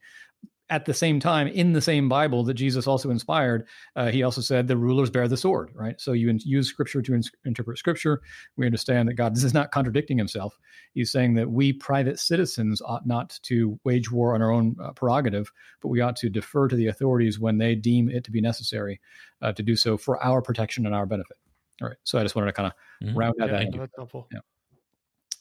at 0.70 0.84
the 0.84 0.94
same 0.94 1.18
time, 1.18 1.48
in 1.48 1.72
the 1.72 1.80
same 1.80 2.08
Bible 2.08 2.44
that 2.44 2.54
Jesus 2.54 2.87
also 2.87 3.10
inspired, 3.10 3.66
uh, 3.96 4.10
he 4.10 4.22
also 4.22 4.40
said 4.40 4.68
the 4.68 4.76
rulers 4.76 5.10
bear 5.10 5.26
the 5.26 5.37
sword, 5.37 5.70
right? 5.75 6.00
So 6.00 6.12
you 6.12 6.28
in- 6.28 6.40
use 6.44 6.68
scripture 6.68 7.00
to 7.02 7.14
in- 7.14 7.22
interpret 7.44 7.78
scripture. 7.78 8.20
We 8.56 8.66
understand 8.66 9.08
that 9.08 9.14
God 9.14 9.34
this 9.34 9.44
is 9.44 9.54
not 9.54 9.70
contradicting 9.70 10.18
himself. 10.18 10.58
He's 10.92 11.10
saying 11.10 11.34
that 11.34 11.50
we 11.50 11.72
private 11.72 12.18
citizens 12.18 12.82
ought 12.82 13.06
not 13.06 13.38
to 13.44 13.78
wage 13.84 14.10
war 14.10 14.34
on 14.34 14.42
our 14.42 14.50
own 14.50 14.76
uh, 14.82 14.92
prerogative, 14.92 15.50
but 15.80 15.88
we 15.88 16.00
ought 16.00 16.16
to 16.16 16.28
defer 16.28 16.68
to 16.68 16.76
the 16.76 16.88
authorities 16.88 17.40
when 17.40 17.58
they 17.58 17.75
deem 17.75 18.10
it 18.10 18.25
to 18.25 18.30
be 18.30 18.40
necessary 18.40 19.00
uh, 19.40 19.52
to 19.52 19.62
do 19.62 19.75
so 19.75 19.96
for 19.96 20.22
our 20.22 20.42
protection 20.42 20.84
and 20.84 20.94
our 20.94 21.06
benefit. 21.06 21.38
All 21.80 21.88
right. 21.88 21.96
So 22.04 22.18
I 22.18 22.22
just 22.22 22.34
wanted 22.34 22.48
to 22.48 22.52
kind 22.52 22.66
of 22.66 23.06
mm-hmm. 23.06 23.18
round 23.18 23.34
out 23.40 23.50
yeah, 23.50 23.64
that. 23.64 23.78
That's 23.78 23.96
helpful. 23.96 24.28
Yeah. 24.32 24.40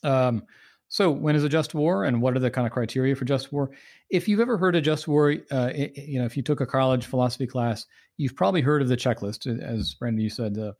Um, 0.04 0.44
so, 0.90 1.12
when 1.12 1.36
is 1.36 1.44
a 1.44 1.50
just 1.50 1.74
war, 1.74 2.06
and 2.06 2.22
what 2.22 2.36
are 2.36 2.40
the 2.40 2.50
kind 2.50 2.66
of 2.66 2.72
criteria 2.72 3.16
for 3.16 3.26
just 3.26 3.52
war? 3.52 3.72
If 4.10 4.28
you've 4.28 4.40
ever 4.40 4.58
heard 4.58 4.76
of 4.76 4.84
just 4.84 5.08
war, 5.08 5.36
uh, 5.52 5.72
it, 5.76 5.98
you 5.98 6.18
know, 6.18 6.26
if 6.26 6.38
you 6.38 6.44
took 6.44 6.62
a 6.62 6.66
college 6.66 7.06
philosophy 7.06 7.46
class, 7.46 7.86
you've 8.16 8.36
probably 8.36 8.62
heard 8.62 8.82
of 8.82 8.88
the 8.88 8.96
checklist. 8.96 9.48
As 9.62 9.94
Brandon, 9.96 10.22
you 10.22 10.30
said, 10.30 10.58
uh, 10.58 10.72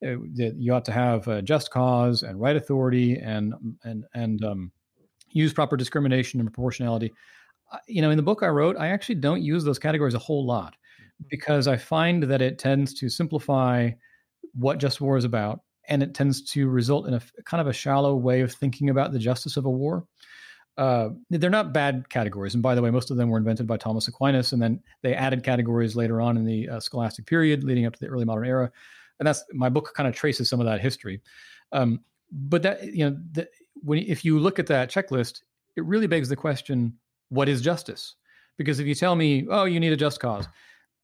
that 0.00 0.54
you 0.56 0.72
ought 0.72 0.86
to 0.86 0.92
have 0.92 1.28
a 1.28 1.42
just 1.42 1.70
cause 1.70 2.22
and 2.22 2.40
right 2.40 2.56
authority, 2.56 3.18
and 3.18 3.52
and 3.84 4.04
and 4.14 4.42
um, 4.44 4.72
use 5.28 5.52
proper 5.52 5.76
discrimination 5.76 6.40
and 6.40 6.50
proportionality. 6.50 7.12
You 7.86 8.00
know, 8.00 8.10
in 8.10 8.16
the 8.16 8.22
book 8.22 8.42
I 8.42 8.48
wrote, 8.48 8.78
I 8.78 8.88
actually 8.88 9.16
don't 9.16 9.42
use 9.42 9.62
those 9.62 9.78
categories 9.78 10.14
a 10.14 10.18
whole 10.18 10.46
lot 10.46 10.72
mm-hmm. 10.72 11.26
because 11.28 11.68
I 11.68 11.76
find 11.76 12.22
that 12.22 12.40
it 12.40 12.58
tends 12.58 12.94
to 12.94 13.10
simplify 13.10 13.90
what 14.54 14.78
just 14.78 15.02
war 15.02 15.18
is 15.18 15.24
about 15.24 15.60
and 15.90 16.02
it 16.02 16.14
tends 16.14 16.40
to 16.52 16.68
result 16.68 17.06
in 17.06 17.14
a 17.14 17.20
kind 17.44 17.60
of 17.60 17.66
a 17.66 17.72
shallow 17.72 18.14
way 18.14 18.40
of 18.40 18.52
thinking 18.52 18.88
about 18.88 19.12
the 19.12 19.18
justice 19.18 19.56
of 19.56 19.66
a 19.66 19.70
war. 19.70 20.06
Uh, 20.78 21.10
they're 21.28 21.50
not 21.50 21.74
bad 21.74 22.08
categories, 22.08 22.54
and 22.54 22.62
by 22.62 22.74
the 22.74 22.80
way, 22.80 22.90
most 22.90 23.10
of 23.10 23.16
them 23.16 23.28
were 23.28 23.36
invented 23.36 23.66
by 23.66 23.76
Thomas 23.76 24.08
Aquinas, 24.08 24.52
and 24.52 24.62
then 24.62 24.80
they 25.02 25.14
added 25.14 25.42
categories 25.42 25.96
later 25.96 26.20
on 26.20 26.36
in 26.36 26.46
the 26.46 26.68
uh, 26.68 26.80
scholastic 26.80 27.26
period, 27.26 27.64
leading 27.64 27.84
up 27.84 27.92
to 27.92 28.00
the 28.00 28.06
early 28.06 28.24
modern 28.24 28.46
era. 28.46 28.70
And 29.18 29.26
that's 29.26 29.44
my 29.52 29.68
book 29.68 29.92
kind 29.94 30.08
of 30.08 30.14
traces 30.14 30.48
some 30.48 30.60
of 30.60 30.66
that 30.66 30.80
history. 30.80 31.20
Um, 31.72 32.00
but 32.32 32.62
that 32.62 32.94
you 32.94 33.10
know, 33.10 33.18
the, 33.32 33.48
when 33.74 33.98
if 33.98 34.24
you 34.24 34.38
look 34.38 34.58
at 34.58 34.66
that 34.68 34.90
checklist, 34.90 35.42
it 35.76 35.84
really 35.84 36.06
begs 36.06 36.28
the 36.28 36.36
question: 36.36 36.96
What 37.28 37.48
is 37.48 37.60
justice? 37.60 38.14
Because 38.56 38.80
if 38.80 38.86
you 38.86 38.94
tell 38.94 39.16
me, 39.16 39.46
"Oh, 39.50 39.64
you 39.64 39.80
need 39.80 39.92
a 39.92 39.96
just 39.96 40.20
cause," 40.20 40.46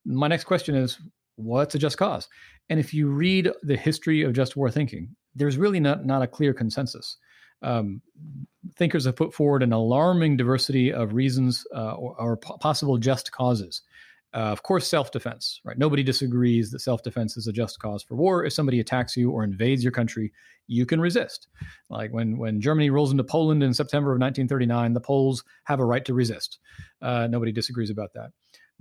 my 0.05 0.29
next 0.29 0.45
question 0.45 0.75
is, 0.75 0.99
"What's 1.35 1.75
a 1.75 1.79
just 1.79 1.99
cause?" 1.99 2.29
And 2.69 2.81
if 2.81 2.93
you 2.93 3.09
read 3.09 3.51
the 3.63 3.77
history 3.77 4.23
of 4.23 4.33
just 4.33 4.57
war 4.57 4.71
thinking, 4.71 5.15
there's 5.35 5.57
really 5.57 5.81
not, 5.81 6.05
not 6.05 6.23
a 6.23 6.27
clear 6.27 6.53
consensus. 6.53 7.17
Um, 7.63 8.03
thinkers 8.77 9.05
have 9.07 9.17
put 9.17 9.33
forward 9.33 9.63
an 9.63 9.73
alarming 9.73 10.37
diversity 10.37 10.93
of 10.93 11.15
reasons 11.15 11.67
uh, 11.75 11.93
or, 11.93 12.15
or, 12.21 12.37
possible 12.37 12.99
just 12.99 13.33
causes. 13.33 13.83
Uh, 14.35 14.51
of 14.53 14.63
course, 14.63 14.87
self-defense. 14.87 15.61
Right? 15.65 15.79
Nobody 15.79 16.03
disagrees 16.03 16.71
that 16.71 16.81
self-defense 16.81 17.37
is 17.39 17.47
a 17.47 17.53
just 17.53 17.79
cause 17.79 18.03
for 18.03 18.15
war. 18.15 18.45
If 18.45 18.53
somebody 18.53 18.81
attacks 18.81 19.17
you 19.17 19.31
or 19.31 19.43
invades 19.43 19.83
your 19.83 19.93
country, 19.93 20.33
you 20.67 20.85
can 20.85 21.01
resist. 21.01 21.49
Like 21.89 22.13
when 22.13 22.37
when 22.37 22.61
Germany 22.61 22.91
rolls 22.91 23.11
into 23.11 23.25
Poland 23.25 23.63
in 23.63 23.73
September 23.73 24.11
of 24.11 24.21
1939, 24.21 24.93
the 24.93 25.01
Poles 25.01 25.43
have 25.65 25.81
a 25.81 25.85
right 25.85 26.05
to 26.05 26.13
resist. 26.13 26.59
Uh, 27.01 27.27
nobody 27.29 27.53
disagrees 27.53 27.91
about 27.91 28.13
that. 28.15 28.33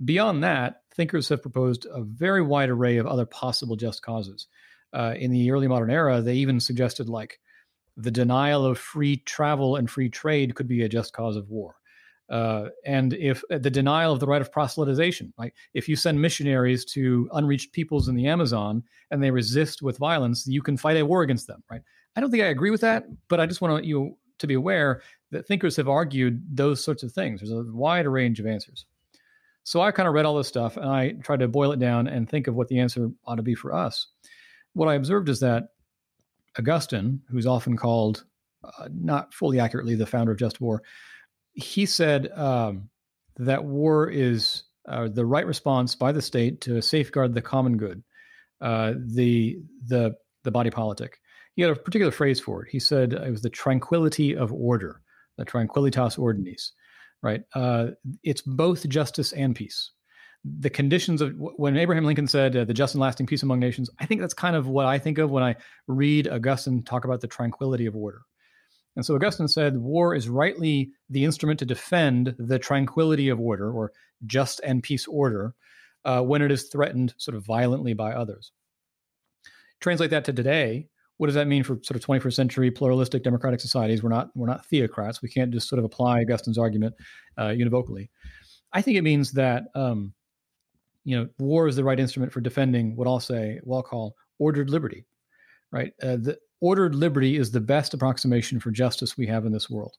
Beyond 0.04 0.44
that, 0.44 0.82
thinkers 0.94 1.28
have 1.28 1.42
proposed 1.42 1.86
a 1.90 2.02
very 2.02 2.42
wide 2.42 2.68
array 2.68 2.98
of 2.98 3.06
other 3.06 3.26
possible 3.26 3.76
just 3.76 4.02
causes. 4.02 4.46
Uh, 4.92 5.14
in 5.16 5.30
the 5.30 5.50
early 5.50 5.68
modern 5.68 5.90
era, 5.90 6.20
they 6.20 6.34
even 6.34 6.60
suggested 6.60 7.08
like 7.08 7.38
the 7.96 8.10
denial 8.10 8.64
of 8.64 8.78
free 8.78 9.16
travel 9.18 9.76
and 9.76 9.90
free 9.90 10.08
trade 10.08 10.54
could 10.54 10.68
be 10.68 10.82
a 10.82 10.88
just 10.88 11.12
cause 11.12 11.36
of 11.36 11.48
war. 11.48 11.76
Uh, 12.28 12.68
and 12.84 13.14
if 13.14 13.42
uh, 13.50 13.58
the 13.58 13.70
denial 13.70 14.12
of 14.12 14.20
the 14.20 14.26
right 14.26 14.42
of 14.42 14.50
proselytization, 14.50 15.32
like 15.38 15.54
if 15.74 15.88
you 15.88 15.96
send 15.96 16.20
missionaries 16.20 16.84
to 16.84 17.28
unreached 17.32 17.72
peoples 17.72 18.08
in 18.08 18.16
the 18.16 18.26
Amazon 18.26 18.82
and 19.10 19.22
they 19.22 19.30
resist 19.30 19.80
with 19.80 19.96
violence, 19.98 20.46
you 20.46 20.60
can 20.60 20.76
fight 20.76 20.96
a 20.96 21.06
war 21.06 21.22
against 21.22 21.46
them, 21.46 21.62
right? 21.70 21.82
I 22.16 22.20
don't 22.20 22.30
think 22.30 22.42
I 22.42 22.48
agree 22.48 22.70
with 22.70 22.80
that, 22.80 23.04
but 23.28 23.40
I 23.40 23.46
just 23.46 23.60
want 23.60 23.84
you 23.84 24.16
to 24.38 24.46
be 24.46 24.54
aware 24.54 25.02
that 25.30 25.46
thinkers 25.46 25.76
have 25.76 25.88
argued 25.88 26.42
those 26.50 26.82
sorts 26.82 27.02
of 27.02 27.12
things. 27.12 27.40
There's 27.40 27.52
a 27.52 27.64
wide 27.72 28.06
range 28.06 28.40
of 28.40 28.46
answers. 28.46 28.86
So 29.66 29.80
I 29.80 29.90
kind 29.90 30.06
of 30.06 30.14
read 30.14 30.26
all 30.26 30.36
this 30.36 30.46
stuff 30.46 30.76
and 30.76 30.88
I 30.88 31.14
tried 31.24 31.40
to 31.40 31.48
boil 31.48 31.72
it 31.72 31.80
down 31.80 32.06
and 32.06 32.30
think 32.30 32.46
of 32.46 32.54
what 32.54 32.68
the 32.68 32.78
answer 32.78 33.10
ought 33.26 33.34
to 33.34 33.42
be 33.42 33.56
for 33.56 33.74
us. 33.74 34.06
What 34.74 34.86
I 34.86 34.94
observed 34.94 35.28
is 35.28 35.40
that 35.40 35.70
Augustine, 36.56 37.20
who's 37.28 37.48
often 37.48 37.76
called, 37.76 38.24
uh, 38.62 38.88
not 38.94 39.34
fully 39.34 39.58
accurately, 39.58 39.96
the 39.96 40.06
founder 40.06 40.30
of 40.30 40.38
just 40.38 40.60
war, 40.60 40.84
he 41.54 41.84
said 41.84 42.30
um, 42.38 42.88
that 43.38 43.64
war 43.64 44.08
is 44.08 44.62
uh, 44.88 45.08
the 45.08 45.26
right 45.26 45.44
response 45.44 45.96
by 45.96 46.12
the 46.12 46.22
state 46.22 46.60
to 46.60 46.80
safeguard 46.80 47.34
the 47.34 47.42
common 47.42 47.76
good, 47.76 48.04
uh, 48.60 48.92
the 48.96 49.58
the 49.88 50.14
the 50.44 50.52
body 50.52 50.70
politic. 50.70 51.18
He 51.56 51.62
had 51.62 51.72
a 51.72 51.76
particular 51.76 52.12
phrase 52.12 52.38
for 52.38 52.62
it. 52.62 52.68
He 52.70 52.78
said 52.78 53.14
it 53.14 53.30
was 53.32 53.42
the 53.42 53.50
tranquility 53.50 54.36
of 54.36 54.52
order, 54.52 55.00
the 55.36 55.44
tranquilitas 55.44 56.16
ordinis 56.18 56.70
right? 57.22 57.42
Uh, 57.54 57.88
it's 58.22 58.42
both 58.42 58.88
justice 58.88 59.32
and 59.32 59.54
peace. 59.54 59.90
The 60.44 60.70
conditions 60.70 61.20
of 61.20 61.34
when 61.36 61.76
Abraham 61.76 62.04
Lincoln 62.04 62.28
said 62.28 62.54
uh, 62.56 62.64
the 62.64 62.74
just 62.74 62.94
and 62.94 63.00
lasting 63.00 63.26
peace 63.26 63.42
among 63.42 63.58
nations, 63.58 63.90
I 63.98 64.06
think 64.06 64.20
that's 64.20 64.34
kind 64.34 64.54
of 64.54 64.68
what 64.68 64.86
I 64.86 64.98
think 64.98 65.18
of 65.18 65.30
when 65.30 65.42
I 65.42 65.56
read 65.88 66.28
Augustine 66.28 66.82
talk 66.82 67.04
about 67.04 67.20
the 67.20 67.26
tranquility 67.26 67.86
of 67.86 67.96
order. 67.96 68.22
And 68.94 69.04
so 69.04 69.14
Augustine 69.14 69.48
said 69.48 69.76
war 69.76 70.14
is 70.14 70.28
rightly 70.28 70.92
the 71.10 71.24
instrument 71.24 71.58
to 71.58 71.66
defend 71.66 72.34
the 72.38 72.58
tranquility 72.58 73.28
of 73.28 73.40
order 73.40 73.70
or 73.70 73.92
just 74.24 74.60
and 74.64 74.82
peace 74.82 75.06
order 75.06 75.54
uh, 76.04 76.22
when 76.22 76.40
it 76.40 76.50
is 76.50 76.64
threatened 76.64 77.14
sort 77.18 77.36
of 77.36 77.44
violently 77.44 77.92
by 77.92 78.12
others. 78.12 78.52
Translate 79.80 80.10
that 80.10 80.24
to 80.24 80.32
today, 80.32 80.88
what 81.18 81.26
does 81.26 81.34
that 81.34 81.46
mean 81.46 81.62
for 81.62 81.78
sort 81.82 81.96
of 81.96 82.04
21st 82.04 82.34
century 82.34 82.70
pluralistic 82.70 83.22
democratic 83.22 83.60
societies? 83.60 84.02
We're 84.02 84.10
not 84.10 84.30
we're 84.34 84.46
not 84.46 84.66
theocrats. 84.68 85.22
We 85.22 85.28
can't 85.28 85.50
just 85.50 85.68
sort 85.68 85.78
of 85.78 85.84
apply 85.84 86.20
Augustine's 86.20 86.58
argument 86.58 86.94
uh, 87.38 87.48
univocally. 87.48 88.10
I 88.72 88.82
think 88.82 88.96
it 88.96 89.02
means 89.02 89.32
that 89.32 89.64
um, 89.74 90.12
you 91.04 91.16
know 91.16 91.28
war 91.38 91.68
is 91.68 91.76
the 91.76 91.84
right 91.84 91.98
instrument 91.98 92.32
for 92.32 92.40
defending 92.40 92.96
what 92.96 93.06
I'll 93.06 93.20
say, 93.20 93.60
what 93.64 93.78
I'll 93.78 93.82
call 93.82 94.16
ordered 94.38 94.70
liberty. 94.70 95.06
Right, 95.72 95.92
uh, 96.02 96.16
the 96.16 96.38
ordered 96.60 96.94
liberty 96.94 97.36
is 97.36 97.50
the 97.50 97.60
best 97.60 97.92
approximation 97.94 98.60
for 98.60 98.70
justice 98.70 99.16
we 99.16 99.26
have 99.26 99.46
in 99.46 99.52
this 99.52 99.68
world. 99.68 99.96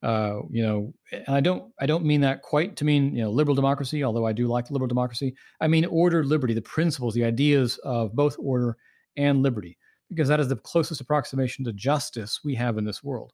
Uh, 0.00 0.42
you 0.48 0.62
know, 0.62 0.94
and 1.12 1.36
I 1.36 1.40
don't 1.40 1.72
I 1.80 1.86
don't 1.86 2.04
mean 2.04 2.20
that 2.20 2.42
quite 2.42 2.76
to 2.76 2.84
mean 2.84 3.16
you 3.16 3.22
know 3.22 3.30
liberal 3.30 3.54
democracy, 3.54 4.04
although 4.04 4.26
I 4.26 4.32
do 4.32 4.46
like 4.46 4.70
liberal 4.70 4.86
democracy. 4.86 5.34
I 5.60 5.66
mean 5.66 5.86
ordered 5.86 6.26
liberty, 6.26 6.52
the 6.52 6.62
principles, 6.62 7.14
the 7.14 7.24
ideas 7.24 7.78
of 7.78 8.14
both 8.14 8.36
order 8.38 8.76
and 9.16 9.42
liberty 9.42 9.76
because 10.08 10.28
that 10.28 10.40
is 10.40 10.48
the 10.48 10.56
closest 10.56 11.00
approximation 11.00 11.64
to 11.64 11.72
justice 11.72 12.40
we 12.44 12.54
have 12.54 12.78
in 12.78 12.84
this 12.84 13.02
world. 13.02 13.32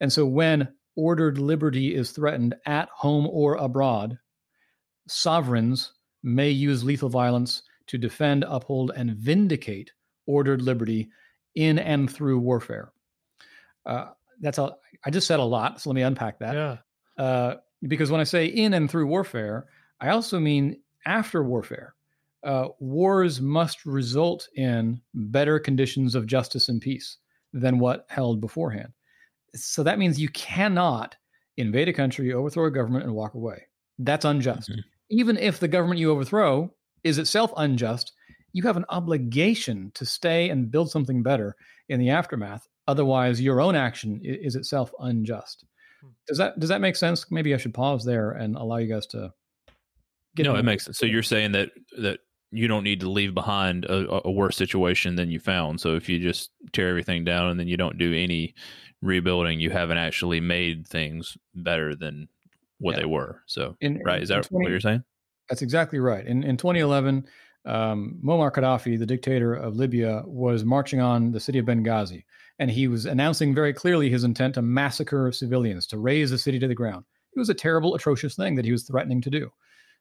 And 0.00 0.12
so 0.12 0.26
when 0.26 0.68
ordered 0.94 1.38
liberty 1.38 1.94
is 1.94 2.10
threatened 2.10 2.54
at 2.66 2.88
home 2.90 3.26
or 3.30 3.56
abroad, 3.56 4.18
sovereigns 5.08 5.92
may 6.22 6.50
use 6.50 6.84
lethal 6.84 7.08
violence 7.08 7.62
to 7.88 7.98
defend, 7.98 8.44
uphold, 8.48 8.92
and 8.96 9.12
vindicate 9.12 9.92
ordered 10.26 10.62
liberty 10.62 11.08
in 11.54 11.78
and 11.78 12.10
through 12.10 12.38
warfare. 12.38 12.92
Uh, 13.84 14.06
that's 14.40 14.58
all. 14.58 14.80
I 15.04 15.10
just 15.10 15.26
said 15.26 15.40
a 15.40 15.44
lot, 15.44 15.80
so 15.80 15.90
let 15.90 15.94
me 15.94 16.02
unpack 16.02 16.40
that. 16.40 16.54
Yeah. 16.54 16.76
Uh, 17.22 17.56
because 17.82 18.10
when 18.10 18.20
I 18.20 18.24
say 18.24 18.46
in 18.46 18.74
and 18.74 18.90
through 18.90 19.06
warfare, 19.06 19.66
I 20.00 20.10
also 20.10 20.40
mean 20.40 20.80
after 21.06 21.42
warfare 21.42 21.94
uh, 22.44 22.68
wars 22.80 23.40
must 23.40 23.84
result 23.84 24.48
in 24.56 25.00
better 25.14 25.58
conditions 25.58 26.14
of 26.14 26.26
justice 26.26 26.68
and 26.68 26.80
peace 26.80 27.18
than 27.52 27.78
what 27.78 28.06
held 28.08 28.40
beforehand. 28.40 28.92
So 29.54 29.82
that 29.82 29.98
means 29.98 30.20
you 30.20 30.28
cannot 30.30 31.16
invade 31.56 31.88
a 31.88 31.92
country, 31.92 32.32
overthrow 32.32 32.66
a 32.66 32.70
government, 32.70 33.04
and 33.04 33.14
walk 33.14 33.34
away. 33.34 33.66
That's 33.98 34.24
unjust. 34.24 34.70
Mm-hmm. 34.70 34.80
Even 35.10 35.36
if 35.38 35.58
the 35.58 35.68
government 35.68 36.00
you 36.00 36.10
overthrow 36.10 36.72
is 37.04 37.18
itself 37.18 37.52
unjust, 37.56 38.12
you 38.52 38.62
have 38.64 38.76
an 38.76 38.84
obligation 38.88 39.90
to 39.94 40.04
stay 40.04 40.50
and 40.50 40.70
build 40.70 40.90
something 40.90 41.22
better 41.22 41.56
in 41.88 42.00
the 42.00 42.10
aftermath. 42.10 42.66
Otherwise, 42.88 43.40
your 43.40 43.60
own 43.60 43.74
action 43.74 44.20
is 44.22 44.56
itself 44.56 44.92
unjust. 45.00 45.64
Hmm. 46.00 46.08
Does 46.26 46.38
that 46.38 46.58
does 46.58 46.68
that 46.68 46.80
make 46.80 46.96
sense? 46.96 47.30
Maybe 47.30 47.54
I 47.54 47.56
should 47.56 47.74
pause 47.74 48.04
there 48.04 48.32
and 48.32 48.56
allow 48.56 48.76
you 48.76 48.88
guys 48.88 49.06
to. 49.08 49.32
Get 50.34 50.44
no, 50.44 50.54
it 50.54 50.64
makes 50.64 50.84
sense. 50.84 50.98
So 50.98 51.06
you're 51.06 51.22
saying 51.22 51.52
that 51.52 51.70
that 51.98 52.20
you 52.50 52.68
don't 52.68 52.84
need 52.84 53.00
to 53.00 53.10
leave 53.10 53.34
behind 53.34 53.84
a, 53.84 54.26
a, 54.26 54.30
worse 54.30 54.56
situation 54.56 55.16
than 55.16 55.30
you 55.30 55.40
found. 55.40 55.80
So 55.80 55.96
if 55.96 56.08
you 56.08 56.18
just 56.18 56.50
tear 56.72 56.88
everything 56.88 57.24
down 57.24 57.48
and 57.48 57.58
then 57.58 57.68
you 57.68 57.76
don't 57.76 57.98
do 57.98 58.14
any 58.14 58.54
rebuilding, 59.02 59.60
you 59.60 59.70
haven't 59.70 59.98
actually 59.98 60.40
made 60.40 60.86
things 60.86 61.36
better 61.54 61.94
than 61.94 62.28
what 62.78 62.92
yeah. 62.92 63.00
they 63.00 63.06
were. 63.06 63.42
So, 63.46 63.76
in, 63.80 64.00
right, 64.04 64.22
is 64.22 64.28
that 64.28 64.44
20, 64.44 64.64
what 64.64 64.70
you're 64.70 64.80
saying? 64.80 65.02
That's 65.48 65.62
exactly 65.62 65.98
right. 65.98 66.26
In 66.26 66.42
in 66.44 66.56
2011, 66.56 67.26
um, 67.64 68.18
Muammar 68.24 68.52
Gaddafi, 68.52 68.98
the 68.98 69.06
dictator 69.06 69.54
of 69.54 69.76
Libya, 69.76 70.22
was 70.26 70.64
marching 70.64 71.00
on 71.00 71.32
the 71.32 71.40
city 71.40 71.58
of 71.58 71.66
Benghazi, 71.66 72.24
and 72.58 72.70
he 72.70 72.88
was 72.88 73.06
announcing 73.06 73.54
very 73.54 73.72
clearly 73.72 74.08
his 74.08 74.24
intent 74.24 74.54
to 74.54 74.62
massacre 74.62 75.32
civilians, 75.32 75.86
to 75.88 75.98
raze 75.98 76.30
the 76.30 76.38
city 76.38 76.58
to 76.58 76.68
the 76.68 76.74
ground. 76.74 77.04
it 77.34 77.38
was 77.38 77.48
a 77.48 77.54
terrible, 77.54 77.94
atrocious 77.94 78.34
thing 78.34 78.54
that 78.54 78.64
he 78.64 78.72
was 78.72 78.84
threatening 78.84 79.20
to 79.20 79.30
do. 79.30 79.50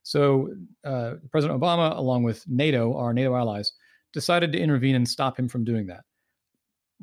So 0.06 0.50
uh, 0.84 1.16
President 1.32 1.60
Obama, 1.60 1.98
along 1.98 2.22
with 2.22 2.48
NATO, 2.48 2.96
our 2.96 3.12
NATO 3.12 3.36
allies, 3.36 3.72
decided 4.14 4.52
to 4.52 4.60
intervene 4.60 4.94
and 4.94 5.08
stop 5.08 5.38
him 5.38 5.50
from 5.50 5.64
doing 5.64 5.88
that. 5.88 6.02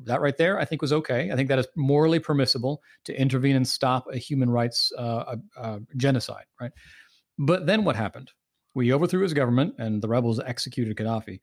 That 0.05 0.21
right 0.21 0.37
there, 0.37 0.57
I 0.61 0.65
think, 0.65 0.81
was 0.81 0.93
okay. 0.93 1.33
I 1.33 1.35
think 1.35 1.49
that 1.49 1.59
is 1.59 1.67
morally 1.77 2.21
permissible 2.21 2.81
to 3.05 3.21
intervene 3.21 3.57
and 3.57 3.67
stop 3.67 4.07
a 4.13 4.19
human 4.19 4.49
rights 4.49 4.93
uh, 4.97 5.37
genocide, 5.97 6.45
right? 6.61 6.71
But 7.39 7.67
then 7.67 7.85
what 7.85 7.97
happened? 7.97 8.31
We 8.75 8.93
overthrew 8.93 9.23
his 9.23 9.35
government 9.35 9.75
and 9.79 10.01
the 10.01 10.09
rebels 10.09 10.39
executed 10.39 10.97
Gaddafi. 10.97 11.41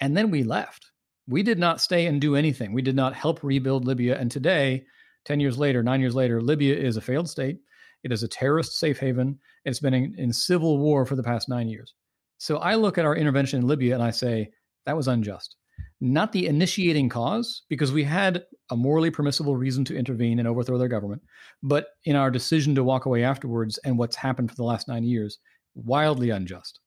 And 0.00 0.14
then 0.14 0.30
we 0.30 0.42
left. 0.42 0.92
We 1.26 1.42
did 1.42 1.58
not 1.58 1.80
stay 1.80 2.04
and 2.04 2.20
do 2.20 2.36
anything. 2.36 2.74
We 2.74 2.82
did 2.82 2.94
not 2.94 3.14
help 3.14 3.42
rebuild 3.42 3.86
Libya. 3.86 4.18
And 4.18 4.30
today, 4.30 4.84
10 5.24 5.40
years 5.40 5.58
later, 5.58 5.82
nine 5.82 6.02
years 6.02 6.14
later, 6.14 6.42
Libya 6.42 6.76
is 6.76 6.98
a 6.98 7.00
failed 7.00 7.30
state. 7.30 7.60
It 8.04 8.12
is 8.12 8.22
a 8.22 8.28
terrorist 8.28 8.78
safe 8.78 8.98
haven. 8.98 9.38
It's 9.64 9.80
been 9.80 9.94
in, 9.94 10.14
in 10.18 10.32
civil 10.32 10.78
war 10.78 11.04
for 11.04 11.16
the 11.16 11.22
past 11.22 11.48
nine 11.48 11.68
years. 11.68 11.94
So 12.38 12.58
I 12.58 12.76
look 12.76 12.98
at 12.98 13.04
our 13.04 13.16
intervention 13.16 13.60
in 13.60 13.66
Libya 13.66 13.94
and 13.94 14.02
I 14.02 14.10
say, 14.10 14.50
that 14.86 14.96
was 14.96 15.08
unjust. 15.08 15.56
Not 16.00 16.30
the 16.30 16.46
initiating 16.46 17.08
cause, 17.08 17.62
because 17.68 17.92
we 17.92 18.04
had 18.04 18.44
a 18.70 18.76
morally 18.76 19.10
permissible 19.10 19.56
reason 19.56 19.84
to 19.86 19.96
intervene 19.96 20.38
and 20.38 20.46
overthrow 20.46 20.78
their 20.78 20.86
government, 20.86 21.22
but 21.62 21.88
in 22.04 22.14
our 22.14 22.30
decision 22.30 22.74
to 22.76 22.84
walk 22.84 23.06
away 23.06 23.24
afterwards 23.24 23.78
and 23.78 23.98
what's 23.98 24.14
happened 24.14 24.50
for 24.50 24.56
the 24.56 24.62
last 24.62 24.86
nine 24.86 25.02
years, 25.02 25.38
wildly 25.74 26.30
unjust. 26.30 26.78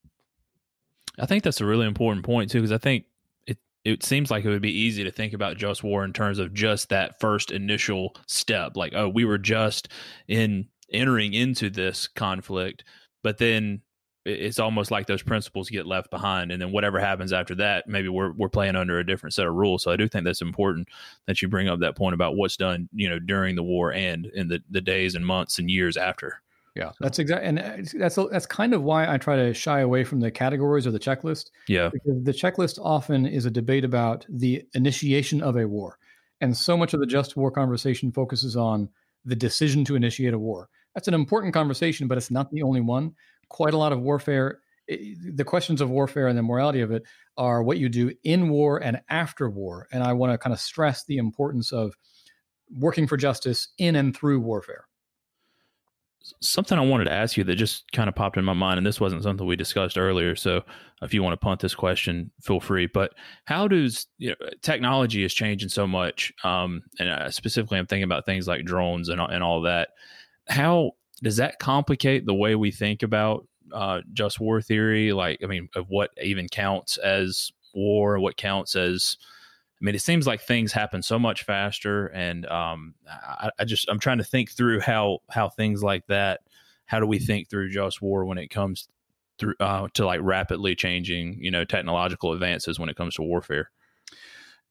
I 1.18 1.26
think 1.26 1.44
that's 1.44 1.60
a 1.60 1.66
really 1.66 1.86
important 1.86 2.24
point 2.24 2.50
too, 2.50 2.60
because 2.60 2.72
I 2.72 2.78
think 2.78 3.04
it 3.46 3.58
it 3.84 4.02
seems 4.02 4.30
like 4.30 4.46
it 4.46 4.48
would 4.48 4.62
be 4.62 4.72
easy 4.72 5.04
to 5.04 5.10
think 5.10 5.34
about 5.34 5.58
just 5.58 5.84
war 5.84 6.04
in 6.04 6.14
terms 6.14 6.38
of 6.38 6.54
just 6.54 6.88
that 6.88 7.20
first 7.20 7.50
initial 7.50 8.16
step, 8.26 8.76
like 8.76 8.94
oh, 8.94 9.10
we 9.10 9.26
were 9.26 9.38
just 9.38 9.88
in 10.26 10.68
entering 10.92 11.34
into 11.34 11.70
this 11.70 12.08
conflict, 12.08 12.84
but 13.22 13.38
then 13.38 13.82
it's 14.24 14.60
almost 14.60 14.90
like 14.90 15.06
those 15.06 15.22
principles 15.22 15.68
get 15.68 15.84
left 15.86 16.10
behind 16.10 16.52
and 16.52 16.62
then 16.62 16.70
whatever 16.70 17.00
happens 17.00 17.32
after 17.32 17.56
that 17.56 17.88
maybe 17.88 18.08
we're 18.08 18.30
we're 18.34 18.48
playing 18.48 18.76
under 18.76 19.00
a 19.00 19.04
different 19.04 19.34
set 19.34 19.48
of 19.48 19.54
rules 19.54 19.82
so 19.82 19.90
i 19.90 19.96
do 19.96 20.06
think 20.06 20.24
that's 20.24 20.40
important 20.40 20.86
that 21.26 21.42
you 21.42 21.48
bring 21.48 21.68
up 21.68 21.80
that 21.80 21.96
point 21.96 22.14
about 22.14 22.36
what's 22.36 22.56
done 22.56 22.88
you 22.92 23.08
know 23.08 23.18
during 23.18 23.56
the 23.56 23.64
war 23.64 23.92
and 23.92 24.26
in 24.26 24.46
the 24.46 24.62
the 24.70 24.80
days 24.80 25.16
and 25.16 25.26
months 25.26 25.58
and 25.58 25.68
years 25.68 25.96
after 25.96 26.40
yeah, 26.74 26.92
that's 27.00 27.18
exactly, 27.18 27.48
and 27.48 27.58
uh, 27.58 27.76
that's 27.98 28.16
that's 28.30 28.46
kind 28.46 28.72
of 28.72 28.82
why 28.82 29.12
I 29.12 29.18
try 29.18 29.36
to 29.36 29.52
shy 29.52 29.80
away 29.80 30.04
from 30.04 30.20
the 30.20 30.30
categories 30.30 30.86
or 30.86 30.90
the 30.90 30.98
checklist. 30.98 31.50
Yeah, 31.68 31.90
because 31.92 32.24
the 32.24 32.32
checklist 32.32 32.78
often 32.82 33.26
is 33.26 33.44
a 33.44 33.50
debate 33.50 33.84
about 33.84 34.24
the 34.26 34.64
initiation 34.72 35.42
of 35.42 35.58
a 35.58 35.68
war, 35.68 35.98
and 36.40 36.56
so 36.56 36.74
much 36.74 36.94
of 36.94 37.00
the 37.00 37.06
just 37.06 37.36
war 37.36 37.50
conversation 37.50 38.10
focuses 38.10 38.56
on 38.56 38.88
the 39.26 39.36
decision 39.36 39.84
to 39.84 39.96
initiate 39.96 40.32
a 40.32 40.38
war. 40.38 40.70
That's 40.94 41.08
an 41.08 41.14
important 41.14 41.54
conversation, 41.54 42.08
but 42.08 42.18
it's 42.18 42.30
not 42.30 42.50
the 42.50 42.62
only 42.62 42.80
one. 42.80 43.14
Quite 43.48 43.74
a 43.74 43.78
lot 43.78 43.92
of 43.92 44.00
warfare, 44.00 44.60
the 44.88 45.44
questions 45.44 45.80
of 45.80 45.90
warfare 45.90 46.28
and 46.28 46.36
the 46.36 46.42
morality 46.42 46.80
of 46.80 46.90
it 46.90 47.04
are 47.36 47.62
what 47.62 47.78
you 47.78 47.88
do 47.88 48.12
in 48.24 48.48
war 48.48 48.82
and 48.82 49.00
after 49.08 49.48
war, 49.48 49.88
and 49.92 50.02
I 50.02 50.12
want 50.12 50.32
to 50.32 50.38
kind 50.38 50.52
of 50.52 50.60
stress 50.60 51.04
the 51.04 51.18
importance 51.18 51.72
of 51.72 51.94
working 52.78 53.06
for 53.06 53.16
justice 53.16 53.68
in 53.78 53.96
and 53.96 54.16
through 54.16 54.40
warfare 54.40 54.86
something 56.40 56.78
I 56.78 56.82
wanted 56.82 57.04
to 57.04 57.12
ask 57.12 57.36
you 57.36 57.44
that 57.44 57.56
just 57.56 57.90
kind 57.92 58.08
of 58.08 58.14
popped 58.14 58.36
in 58.36 58.44
my 58.44 58.52
mind, 58.52 58.78
and 58.78 58.86
this 58.86 59.00
wasn't 59.00 59.22
something 59.22 59.46
we 59.46 59.56
discussed 59.56 59.98
earlier. 59.98 60.34
So 60.36 60.62
if 61.00 61.12
you 61.12 61.22
want 61.22 61.32
to 61.34 61.44
punt 61.44 61.60
this 61.60 61.74
question, 61.74 62.30
feel 62.40 62.60
free. 62.60 62.86
But 62.86 63.14
how 63.44 63.68
does 63.68 64.06
you 64.18 64.30
know, 64.30 64.48
technology 64.62 65.24
is 65.24 65.34
changing 65.34 65.68
so 65.68 65.86
much? 65.86 66.32
Um, 66.44 66.82
and 66.98 67.08
uh, 67.08 67.30
specifically, 67.30 67.78
I'm 67.78 67.86
thinking 67.86 68.04
about 68.04 68.26
things 68.26 68.46
like 68.46 68.64
drones 68.64 69.08
and 69.08 69.20
and 69.20 69.42
all 69.42 69.62
that. 69.62 69.90
How 70.48 70.92
does 71.22 71.36
that 71.36 71.58
complicate 71.58 72.26
the 72.26 72.34
way 72.34 72.54
we 72.54 72.70
think 72.70 73.02
about 73.02 73.46
uh, 73.72 74.00
just 74.12 74.40
war 74.40 74.60
theory? 74.60 75.12
Like, 75.12 75.40
I 75.42 75.46
mean, 75.46 75.68
of 75.74 75.88
what 75.88 76.10
even 76.22 76.48
counts 76.48 76.96
as 76.98 77.52
war, 77.74 78.18
what 78.18 78.36
counts 78.36 78.76
as 78.76 79.16
I 79.82 79.84
mean, 79.84 79.96
it 79.96 80.02
seems 80.02 80.28
like 80.28 80.40
things 80.40 80.72
happen 80.72 81.02
so 81.02 81.18
much 81.18 81.42
faster, 81.42 82.06
and 82.06 82.46
um, 82.46 82.94
I, 83.08 83.50
I, 83.58 83.64
just 83.64 83.88
I'm 83.88 83.98
trying 83.98 84.18
to 84.18 84.24
think 84.24 84.52
through 84.52 84.78
how 84.78 85.18
how 85.28 85.48
things 85.48 85.82
like 85.82 86.06
that. 86.06 86.40
How 86.86 87.00
do 87.00 87.06
we 87.06 87.18
think 87.18 87.50
through 87.50 87.70
just 87.70 88.00
war 88.00 88.24
when 88.24 88.38
it 88.38 88.48
comes 88.48 88.88
through 89.38 89.54
uh, 89.58 89.88
to 89.94 90.06
like 90.06 90.20
rapidly 90.22 90.76
changing, 90.76 91.42
you 91.42 91.50
know, 91.50 91.64
technological 91.64 92.32
advances 92.32 92.78
when 92.78 92.90
it 92.90 92.96
comes 92.96 93.14
to 93.16 93.22
warfare? 93.22 93.70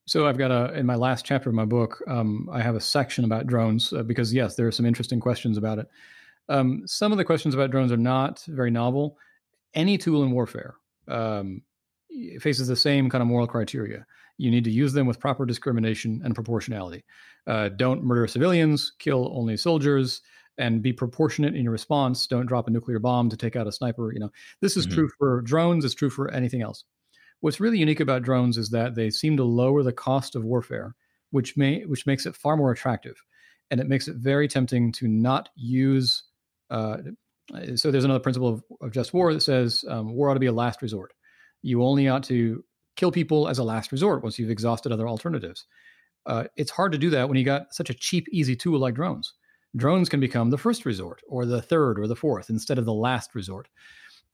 So 0.06 0.26
I've 0.26 0.38
got 0.38 0.50
a 0.50 0.72
in 0.74 0.86
my 0.86 0.96
last 0.96 1.24
chapter 1.24 1.48
of 1.48 1.54
my 1.54 1.64
book, 1.64 2.02
um, 2.08 2.48
I 2.52 2.60
have 2.60 2.74
a 2.74 2.80
section 2.80 3.24
about 3.24 3.46
drones 3.46 3.92
uh, 3.92 4.02
because 4.02 4.34
yes, 4.34 4.56
there 4.56 4.66
are 4.66 4.72
some 4.72 4.86
interesting 4.86 5.20
questions 5.20 5.56
about 5.56 5.78
it. 5.78 5.88
Um, 6.48 6.82
some 6.86 7.12
of 7.12 7.18
the 7.18 7.24
questions 7.24 7.54
about 7.54 7.70
drones 7.70 7.92
are 7.92 7.96
not 7.96 8.44
very 8.48 8.70
novel. 8.70 9.16
Any 9.74 9.96
tool 9.96 10.22
in 10.22 10.32
warfare 10.32 10.74
um, 11.08 11.62
faces 12.40 12.68
the 12.68 12.76
same 12.76 13.08
kind 13.08 13.22
of 13.22 13.28
moral 13.28 13.46
criteria. 13.46 14.04
You 14.38 14.50
need 14.50 14.64
to 14.64 14.70
use 14.70 14.92
them 14.92 15.06
with 15.06 15.20
proper 15.20 15.46
discrimination 15.46 16.20
and 16.24 16.34
proportionality. 16.34 17.04
Uh, 17.46 17.68
don't 17.68 18.02
murder 18.02 18.26
civilians, 18.26 18.92
kill 18.98 19.30
only 19.36 19.56
soldiers, 19.56 20.20
and 20.58 20.82
be 20.82 20.92
proportionate 20.92 21.54
in 21.54 21.62
your 21.62 21.72
response. 21.72 22.26
Don't 22.26 22.46
drop 22.46 22.66
a 22.66 22.70
nuclear 22.70 22.98
bomb 22.98 23.30
to 23.30 23.36
take 23.36 23.56
out 23.56 23.66
a 23.66 23.72
sniper. 23.72 24.12
You 24.12 24.20
know, 24.20 24.30
this 24.60 24.76
is 24.76 24.86
mm-hmm. 24.86 24.94
true 24.94 25.10
for 25.18 25.42
drones. 25.42 25.84
It's 25.84 25.94
true 25.94 26.10
for 26.10 26.30
anything 26.32 26.62
else. 26.62 26.84
What's 27.42 27.58
really 27.58 27.78
unique 27.78 27.98
about 27.98 28.22
drones 28.22 28.56
is 28.56 28.70
that 28.70 28.94
they 28.94 29.10
seem 29.10 29.36
to 29.36 29.42
lower 29.42 29.82
the 29.82 29.92
cost 29.92 30.36
of 30.36 30.44
warfare, 30.44 30.94
which 31.32 31.56
may 31.56 31.82
which 31.82 32.06
makes 32.06 32.24
it 32.24 32.36
far 32.36 32.56
more 32.56 32.70
attractive, 32.70 33.20
and 33.70 33.80
it 33.80 33.88
makes 33.88 34.06
it 34.06 34.14
very 34.16 34.46
tempting 34.46 34.92
to 34.92 35.08
not 35.08 35.48
use. 35.56 36.22
Uh, 36.70 36.98
so 37.74 37.90
there's 37.90 38.04
another 38.04 38.22
principle 38.22 38.48
of, 38.48 38.62
of 38.80 38.92
just 38.92 39.12
war 39.12 39.34
that 39.34 39.40
says 39.40 39.84
um, 39.88 40.14
war 40.14 40.30
ought 40.30 40.34
to 40.34 40.40
be 40.40 40.46
a 40.46 40.52
last 40.52 40.82
resort. 40.82 41.14
You 41.62 41.82
only 41.82 42.08
ought 42.08 42.22
to 42.24 42.64
kill 42.94 43.10
people 43.10 43.48
as 43.48 43.58
a 43.58 43.64
last 43.64 43.90
resort 43.90 44.22
once 44.22 44.38
you've 44.38 44.48
exhausted 44.48 44.92
other 44.92 45.08
alternatives. 45.08 45.66
Uh, 46.26 46.44
it's 46.56 46.70
hard 46.70 46.92
to 46.92 46.98
do 46.98 47.10
that 47.10 47.28
when 47.28 47.36
you 47.36 47.44
got 47.44 47.74
such 47.74 47.90
a 47.90 47.94
cheap, 47.94 48.28
easy 48.30 48.54
tool 48.54 48.78
like 48.78 48.94
drones. 48.94 49.34
Drones 49.74 50.08
can 50.08 50.20
become 50.20 50.50
the 50.50 50.58
first 50.58 50.84
resort, 50.84 51.20
or 51.26 51.44
the 51.44 51.60
third, 51.60 51.98
or 51.98 52.06
the 52.06 52.14
fourth, 52.14 52.50
instead 52.50 52.78
of 52.78 52.84
the 52.84 52.94
last 52.94 53.34
resort. 53.34 53.68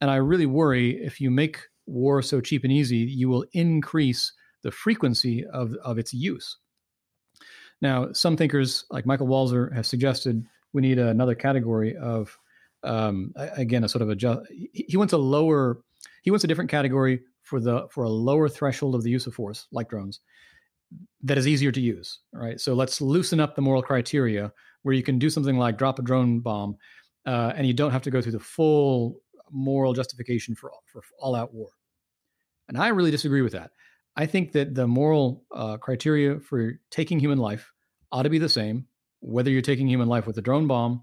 And 0.03 0.11
I 0.11 0.17
really 0.17 0.47
worry 0.47 1.03
if 1.03 1.23
you 1.23 1.31
make 1.31 1.61
war 1.89 2.23
so 2.23 2.41
cheap 2.41 2.65
and 2.65 2.73
easy, 2.73 2.99
you 2.99 3.29
will 3.29 3.45
increase 3.53 4.33
the 4.63 4.71
frequency 4.71 5.45
of, 5.47 5.75
of 5.85 5.99
its 5.99 6.13
use. 6.13 6.59
Now, 7.81 8.13
some 8.13 8.37
thinkers 8.37 8.85
like 8.91 9.07
Michael 9.07 9.29
Walzer 9.29 9.73
have 9.75 9.87
suggested 9.87 10.45
we 10.73 10.83
need 10.83 10.99
another 10.99 11.35
category 11.35 11.97
of, 11.97 12.37
um, 12.83 13.33
again, 13.37 13.85
a 13.85 13.89
sort 13.89 14.03
of 14.03 14.11
a, 14.11 14.43
he 14.73 14.97
wants 14.97 15.13
a 15.13 15.19
lower, 15.19 15.81
he 16.23 16.31
wants 16.31 16.45
a 16.45 16.49
different 16.49 16.71
category 16.71 17.21
for 17.43 17.61
the 17.61 17.89
for 17.91 18.05
a 18.05 18.11
lower 18.11 18.49
threshold 18.49 18.95
of 18.95 19.03
the 19.03 19.11
use 19.11 19.27
of 19.27 19.35
force, 19.35 19.67
like 19.73 19.89
drones, 19.89 20.21
that 21.23 21.39
is 21.39 21.47
easier 21.47 21.73
to 21.73 21.81
use. 21.81 22.21
Right. 22.33 22.61
So 22.61 22.75
let's 22.75 23.01
loosen 23.01 23.41
up 23.41 23.55
the 23.55 23.63
moral 23.63 23.83
criteria 23.83 24.53
where 24.83 24.95
you 24.95 25.03
can 25.03 25.19
do 25.19 25.31
something 25.31 25.57
like 25.57 25.79
drop 25.79 25.99
a 25.99 26.03
drone 26.03 26.41
bomb, 26.41 26.77
uh, 27.27 27.53
and 27.57 27.67
you 27.67 27.73
don't 27.73 27.91
have 27.91 28.03
to 28.03 28.11
go 28.11 28.21
through 28.21 28.33
the 28.33 28.41
full 28.41 29.21
moral 29.51 29.93
justification 29.95 30.55
for 30.55 30.71
for 30.87 31.03
all 31.19 31.35
out 31.35 31.55
war. 31.55 31.71
And 32.69 32.79
I 32.79 32.89
really 32.89 33.11
disagree 33.11 33.43
with 33.43 33.53
that. 33.53 33.71
I 34.17 34.27
think 34.27 34.53
that 34.53 34.75
the 34.75 34.87
moral 34.87 35.45
uh, 35.55 35.77
criteria 35.77 36.41
for 36.41 36.81
taking 36.91 37.21
human 37.21 37.39
life 37.39 37.73
ought 38.11 38.23
to 38.23 38.31
be 38.31 38.39
the 38.39 38.49
same, 38.49 38.87
whether 39.21 39.51
you're 39.51 39.63
taking 39.63 39.89
human 39.89 40.09
life 40.09 40.27
with 40.27 40.39
a 40.39 40.43
drone 40.43 40.67
bomb, 40.67 41.03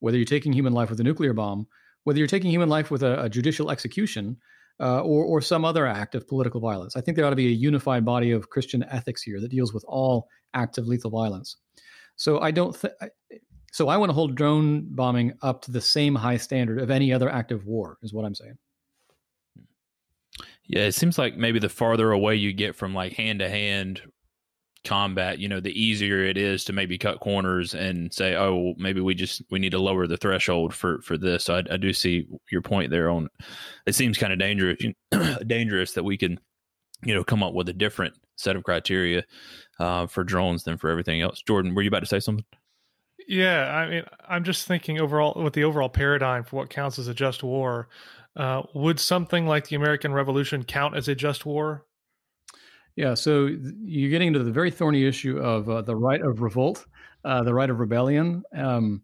whether 0.00 0.16
you're 0.16 0.24
taking 0.24 0.52
human 0.52 0.72
life 0.72 0.90
with 0.90 1.00
a 1.00 1.04
nuclear 1.04 1.32
bomb, 1.32 1.66
whether 2.04 2.18
you're 2.18 2.26
taking 2.26 2.50
human 2.50 2.68
life 2.68 2.90
with 2.90 3.02
a, 3.02 3.22
a 3.22 3.28
judicial 3.28 3.70
execution, 3.70 4.36
uh, 4.80 5.00
or, 5.00 5.24
or 5.24 5.40
some 5.40 5.64
other 5.64 5.86
act 5.86 6.14
of 6.14 6.26
political 6.26 6.60
violence. 6.60 6.96
I 6.96 7.00
think 7.00 7.16
there 7.16 7.24
ought 7.26 7.30
to 7.30 7.36
be 7.36 7.46
a 7.46 7.50
unified 7.50 8.04
body 8.04 8.32
of 8.32 8.50
Christian 8.50 8.84
ethics 8.84 9.22
here 9.22 9.40
that 9.40 9.50
deals 9.50 9.72
with 9.72 9.84
all 9.86 10.28
acts 10.52 10.78
of 10.78 10.86
lethal 10.86 11.10
violence. 11.10 11.56
So 12.16 12.40
I 12.40 12.50
don't. 12.50 12.78
Th- 12.80 12.94
so 13.72 13.88
I 13.88 13.96
want 13.96 14.10
to 14.10 14.14
hold 14.14 14.36
drone 14.36 14.86
bombing 14.94 15.32
up 15.42 15.62
to 15.62 15.72
the 15.72 15.80
same 15.80 16.14
high 16.14 16.36
standard 16.36 16.80
of 16.80 16.90
any 16.90 17.12
other 17.12 17.28
act 17.28 17.52
of 17.52 17.66
war. 17.66 17.98
Is 18.02 18.12
what 18.12 18.24
I'm 18.24 18.34
saying. 18.34 18.56
Yeah, 20.66 20.82
it 20.82 20.94
seems 20.94 21.18
like 21.18 21.36
maybe 21.36 21.58
the 21.58 21.68
farther 21.68 22.10
away 22.12 22.36
you 22.36 22.52
get 22.52 22.74
from 22.74 22.94
like 22.94 23.12
hand 23.12 23.40
to 23.40 23.48
hand 23.48 24.00
combat, 24.84 25.38
you 25.38 25.48
know, 25.48 25.60
the 25.60 25.78
easier 25.80 26.22
it 26.24 26.36
is 26.36 26.64
to 26.64 26.72
maybe 26.72 26.98
cut 26.98 27.20
corners 27.20 27.74
and 27.74 28.12
say, 28.12 28.36
oh, 28.36 28.74
maybe 28.76 29.00
we 29.00 29.14
just 29.14 29.42
we 29.50 29.58
need 29.58 29.70
to 29.70 29.78
lower 29.78 30.06
the 30.06 30.16
threshold 30.16 30.74
for 30.74 31.00
for 31.02 31.16
this. 31.16 31.44
So 31.44 31.56
I, 31.56 31.62
I 31.70 31.76
do 31.76 31.92
see 31.92 32.26
your 32.50 32.62
point 32.62 32.90
there. 32.90 33.10
On 33.10 33.28
it 33.86 33.94
seems 33.94 34.18
kind 34.18 34.32
of 34.32 34.38
dangerous, 34.38 34.78
dangerous 35.46 35.92
that 35.92 36.04
we 36.04 36.16
can, 36.16 36.38
you 37.02 37.14
know, 37.14 37.24
come 37.24 37.42
up 37.42 37.54
with 37.54 37.68
a 37.68 37.72
different 37.72 38.14
set 38.36 38.56
of 38.56 38.64
criteria 38.64 39.24
uh, 39.80 40.06
for 40.06 40.22
drones 40.22 40.64
than 40.64 40.76
for 40.76 40.90
everything 40.90 41.22
else. 41.22 41.42
Jordan, 41.42 41.74
were 41.74 41.82
you 41.82 41.88
about 41.88 42.00
to 42.00 42.06
say 42.06 42.20
something? 42.20 42.44
Yeah, 43.26 43.74
I 43.74 43.88
mean, 43.88 44.02
I'm 44.28 44.44
just 44.44 44.66
thinking 44.68 45.00
overall 45.00 45.42
with 45.42 45.54
the 45.54 45.64
overall 45.64 45.88
paradigm 45.88 46.44
for 46.44 46.56
what 46.56 46.68
counts 46.68 46.98
as 46.98 47.08
a 47.08 47.14
just 47.14 47.42
war. 47.42 47.88
Uh, 48.36 48.62
would 48.74 48.98
something 48.98 49.46
like 49.46 49.68
the 49.68 49.76
American 49.76 50.12
Revolution 50.12 50.64
count 50.64 50.96
as 50.96 51.08
a 51.08 51.14
just 51.14 51.46
war? 51.46 51.86
Yeah, 52.96 53.14
so 53.14 53.46
you're 53.84 54.10
getting 54.10 54.28
into 54.28 54.42
the 54.44 54.52
very 54.52 54.70
thorny 54.70 55.04
issue 55.04 55.38
of 55.38 55.68
uh, 55.68 55.82
the 55.82 55.96
right 55.96 56.20
of 56.20 56.40
revolt, 56.40 56.86
uh, 57.24 57.42
the 57.42 57.54
right 57.54 57.70
of 57.70 57.80
rebellion. 57.80 58.42
Um, 58.56 59.02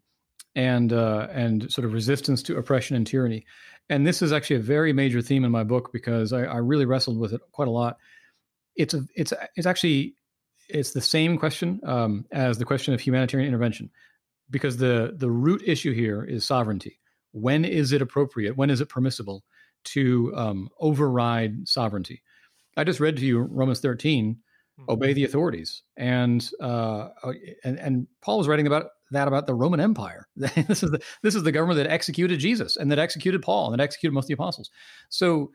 and 0.55 0.93
uh, 0.93 1.29
and 1.33 1.71
sort 1.71 1.85
of 1.85 1.93
resistance 1.93 2.43
to 2.45 2.57
oppression 2.57 2.97
and 2.97 3.07
tyranny. 3.07 3.47
And 3.89 4.07
this 4.07 4.23
is 4.23 4.33
actually 4.33 4.57
a 4.57 4.61
very 4.61 4.93
major 4.93 5.21
theme 5.21 5.45
in 5.45 5.51
my 5.51 5.65
book 5.65 5.91
because 5.93 6.33
I, 6.33 6.43
I 6.43 6.57
really 6.57 6.87
wrestled 6.87 7.19
with 7.19 7.33
it 7.33 7.41
quite 7.53 7.69
a 7.69 7.73
lot. 7.73 7.99
It's 8.77 8.95
a 8.95 9.05
it's 9.15 9.33
it's 9.57 9.67
actually 9.67 10.15
it's 10.69 10.93
the 10.93 11.01
same 11.01 11.39
question 11.39 11.81
um, 11.85 12.27
as 12.31 12.59
the 12.59 12.65
question 12.65 12.95
of 12.95 13.01
humanitarian 13.01 13.49
intervention, 13.49 13.91
because 14.51 14.77
the 14.77 15.15
the 15.17 15.31
root 15.31 15.63
issue 15.65 15.93
here 15.93 16.25
is 16.25 16.45
sovereignty. 16.45 16.99
When 17.33 17.65
is 17.65 17.93
it 17.93 18.03
appropriate? 18.03 18.57
When 18.57 18.71
is 18.71 18.81
it 18.81 18.89
permissible 18.89 19.45
to 19.85 20.33
um, 20.37 20.69
override 20.81 21.69
sovereignty? 21.69 22.23
I 22.77 22.85
just 22.85 23.01
read 23.01 23.17
to 23.17 23.27
you 23.27 23.41
Romans 23.41 23.81
13, 23.81 24.35
mm-hmm. 24.35 24.91
obey 24.91 25.13
the 25.13 25.25
authorities, 25.25 25.83
and 25.97 26.49
uh, 26.61 27.09
and 27.65 27.79
and 27.79 28.07
Paul 28.21 28.39
was 28.39 28.49
writing 28.49 28.67
about 28.67 28.87
that 29.11 29.29
about 29.29 29.47
the 29.47 29.55
Roman 29.55 29.81
Empire. 29.81 30.29
this 30.37 30.83
is 30.83 30.91
the 30.91 31.01
this 31.23 31.35
is 31.35 31.43
the 31.43 31.53
government 31.53 31.79
that 31.79 31.91
executed 31.91 32.39
Jesus 32.39 32.77
and 32.77 32.91
that 32.91 32.99
executed 32.99 33.43
Paul 33.43 33.67
and 33.67 33.79
that 33.79 33.83
executed 33.83 34.15
most 34.15 34.25
of 34.25 34.29
the 34.29 34.35
apostles. 34.35 34.71
So, 35.09 35.51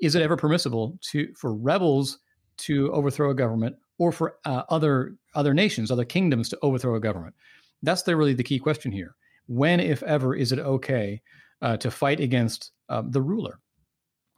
is 0.00 0.14
it 0.14 0.22
ever 0.22 0.36
permissible 0.36 0.98
to 1.10 1.32
for 1.34 1.54
rebels 1.54 2.18
to 2.58 2.92
overthrow 2.92 3.30
a 3.30 3.34
government 3.34 3.76
or 3.98 4.12
for 4.12 4.36
uh, 4.44 4.62
other 4.68 5.16
other 5.34 5.54
nations, 5.54 5.90
other 5.90 6.04
kingdoms 6.04 6.48
to 6.50 6.58
overthrow 6.62 6.94
a 6.94 7.00
government? 7.00 7.34
That's 7.82 8.02
the, 8.02 8.16
really 8.16 8.34
the 8.34 8.44
key 8.44 8.58
question 8.58 8.92
here. 8.92 9.16
When, 9.46 9.80
if 9.80 10.02
ever, 10.02 10.34
is 10.34 10.52
it 10.52 10.58
okay 10.58 11.20
uh, 11.60 11.76
to 11.78 11.90
fight 11.90 12.20
against 12.20 12.72
uh, 12.88 13.02
the 13.06 13.22
ruler, 13.22 13.58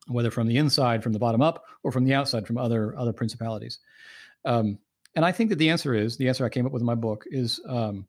whether 0.08 0.30
from 0.30 0.46
the 0.46 0.56
inside, 0.56 1.02
from 1.02 1.12
the 1.12 1.18
bottom 1.18 1.42
up, 1.42 1.64
or 1.82 1.92
from 1.92 2.04
the 2.04 2.14
outside, 2.14 2.46
from 2.46 2.58
other 2.58 2.96
other 2.96 3.12
principalities? 3.12 3.78
Um, 4.44 4.78
and 5.14 5.24
I 5.24 5.32
think 5.32 5.50
that 5.50 5.56
the 5.56 5.70
answer 5.70 5.94
is 5.94 6.16
the 6.16 6.28
answer 6.28 6.44
I 6.44 6.48
came 6.48 6.66
up 6.66 6.72
with 6.72 6.82
in 6.82 6.86
my 6.86 6.94
book 6.94 7.24
is 7.26 7.60
um, 7.68 8.06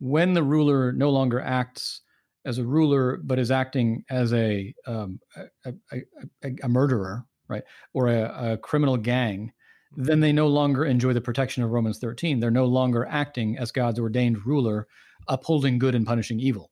when 0.00 0.32
the 0.32 0.42
ruler 0.42 0.92
no 0.92 1.10
longer 1.10 1.40
acts 1.40 2.00
as 2.44 2.58
a 2.58 2.64
ruler 2.64 3.18
but 3.18 3.38
is 3.38 3.50
acting 3.50 4.04
as 4.10 4.32
a 4.32 4.74
um, 4.86 5.20
a, 5.64 5.72
a, 5.92 6.02
a, 6.44 6.56
a, 6.62 6.68
murderer, 6.68 7.24
right, 7.48 7.62
or 7.92 8.08
a, 8.08 8.56
criminal 8.56 8.96
gang, 8.96 9.52
then 9.96 10.20
they 10.20 10.32
no 10.32 10.46
longer 10.46 10.84
enjoy 10.84 11.12
the 11.12 11.20
protection 11.20 11.62
of 11.62 11.70
Romans 11.70 11.98
13. 11.98 12.40
They're 12.40 12.50
no 12.50 12.64
longer 12.64 13.06
acting 13.06 13.58
as 13.58 13.72
God's 13.72 13.98
ordained 13.98 14.46
ruler, 14.46 14.86
upholding 15.28 15.78
good 15.78 15.94
and 15.94 16.06
punishing 16.06 16.40
evil. 16.40 16.70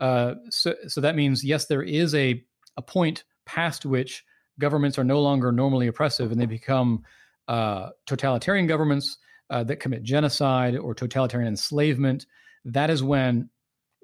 Uh, 0.00 0.34
so, 0.50 0.74
so 0.88 1.00
that 1.00 1.16
means 1.16 1.44
yes, 1.44 1.66
there 1.66 1.82
is 1.82 2.14
a 2.14 2.42
a 2.76 2.82
point 2.82 3.24
past 3.44 3.84
which 3.84 4.24
governments 4.58 4.98
are 4.98 5.04
no 5.04 5.20
longer 5.20 5.52
normally 5.52 5.86
oppressive 5.86 6.32
and 6.32 6.40
they 6.40 6.46
become 6.46 7.04
uh, 7.48 7.90
totalitarian 8.06 8.66
governments 8.66 9.18
uh, 9.50 9.62
that 9.64 9.76
commit 9.76 10.02
genocide 10.02 10.76
or 10.76 10.94
totalitarian 10.94 11.48
enslavement, 11.48 12.26
that 12.64 12.90
is 12.90 13.02
when 13.02 13.48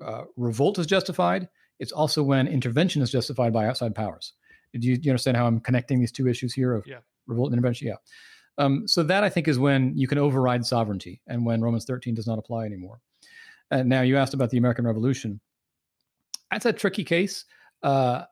uh, 0.04 0.24
revolt 0.36 0.78
is 0.78 0.86
justified. 0.86 1.48
It's 1.78 1.92
also 1.92 2.22
when 2.22 2.48
intervention 2.48 3.02
is 3.02 3.10
justified 3.10 3.52
by 3.52 3.66
outside 3.66 3.94
powers. 3.94 4.34
Do 4.74 4.86
you, 4.86 4.96
do 4.96 5.06
you 5.06 5.12
understand 5.12 5.36
how 5.36 5.46
I'm 5.46 5.60
connecting 5.60 6.00
these 6.00 6.12
two 6.12 6.28
issues 6.28 6.52
here 6.52 6.74
of 6.74 6.86
yeah. 6.86 6.98
revolt 7.26 7.48
and 7.48 7.54
intervention? 7.54 7.88
Yeah. 7.88 7.94
Um, 8.58 8.86
so 8.86 9.02
that 9.04 9.24
I 9.24 9.30
think 9.30 9.48
is 9.48 9.58
when 9.58 9.96
you 9.96 10.08
can 10.08 10.18
override 10.18 10.66
sovereignty 10.66 11.22
and 11.26 11.46
when 11.46 11.62
Romans 11.62 11.84
13 11.84 12.14
does 12.14 12.26
not 12.26 12.38
apply 12.38 12.64
anymore. 12.64 13.00
And 13.70 13.88
now 13.88 14.02
you 14.02 14.16
asked 14.16 14.34
about 14.34 14.50
the 14.50 14.58
American 14.58 14.86
Revolution. 14.86 15.40
That's 16.50 16.66
a 16.66 16.72
tricky 16.72 17.04
case. 17.04 17.44
Uh, 17.82 18.24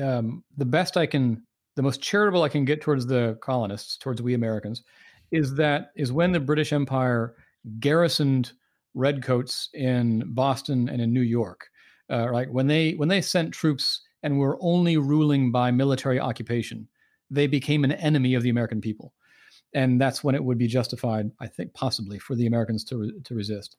um, 0.00 0.44
the 0.56 0.64
best 0.64 0.96
I 0.96 1.06
can, 1.06 1.42
the 1.76 1.82
most 1.82 2.02
charitable 2.02 2.42
I 2.42 2.48
can 2.48 2.64
get 2.64 2.80
towards 2.80 3.06
the 3.06 3.38
colonists, 3.40 3.96
towards 3.96 4.20
we 4.20 4.34
Americans, 4.34 4.82
is 5.30 5.54
that 5.54 5.90
is 5.96 6.12
when 6.12 6.32
the 6.32 6.40
British 6.40 6.72
Empire 6.72 7.34
garrisoned 7.80 8.52
redcoats 8.94 9.68
in 9.74 10.24
Boston 10.34 10.88
and 10.88 11.00
in 11.00 11.12
New 11.12 11.22
York. 11.22 11.68
Uh, 12.10 12.28
right 12.28 12.50
when 12.50 12.66
they 12.66 12.92
when 12.92 13.08
they 13.08 13.20
sent 13.20 13.52
troops 13.52 14.00
and 14.22 14.38
were 14.38 14.58
only 14.60 14.96
ruling 14.96 15.52
by 15.52 15.70
military 15.70 16.18
occupation, 16.18 16.88
they 17.30 17.46
became 17.46 17.84
an 17.84 17.92
enemy 17.92 18.34
of 18.34 18.42
the 18.42 18.48
American 18.48 18.80
people, 18.80 19.12
and 19.74 20.00
that's 20.00 20.24
when 20.24 20.34
it 20.34 20.42
would 20.42 20.58
be 20.58 20.66
justified, 20.66 21.30
I 21.40 21.46
think, 21.46 21.74
possibly 21.74 22.18
for 22.18 22.34
the 22.34 22.46
Americans 22.46 22.84
to 22.84 22.98
re- 22.98 23.20
to 23.24 23.34
resist. 23.34 23.76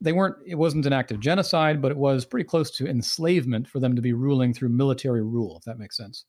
They 0.00 0.12
weren't. 0.12 0.36
It 0.46 0.56
wasn't 0.56 0.86
an 0.86 0.92
act 0.92 1.10
of 1.10 1.20
genocide, 1.20 1.80
but 1.80 1.90
it 1.90 1.96
was 1.96 2.24
pretty 2.24 2.44
close 2.44 2.70
to 2.72 2.86
enslavement 2.86 3.68
for 3.68 3.80
them 3.80 3.96
to 3.96 4.02
be 4.02 4.12
ruling 4.12 4.52
through 4.52 4.70
military 4.70 5.22
rule, 5.22 5.56
if 5.56 5.64
that 5.64 5.78
makes 5.78 5.96
sense. 5.96 6.24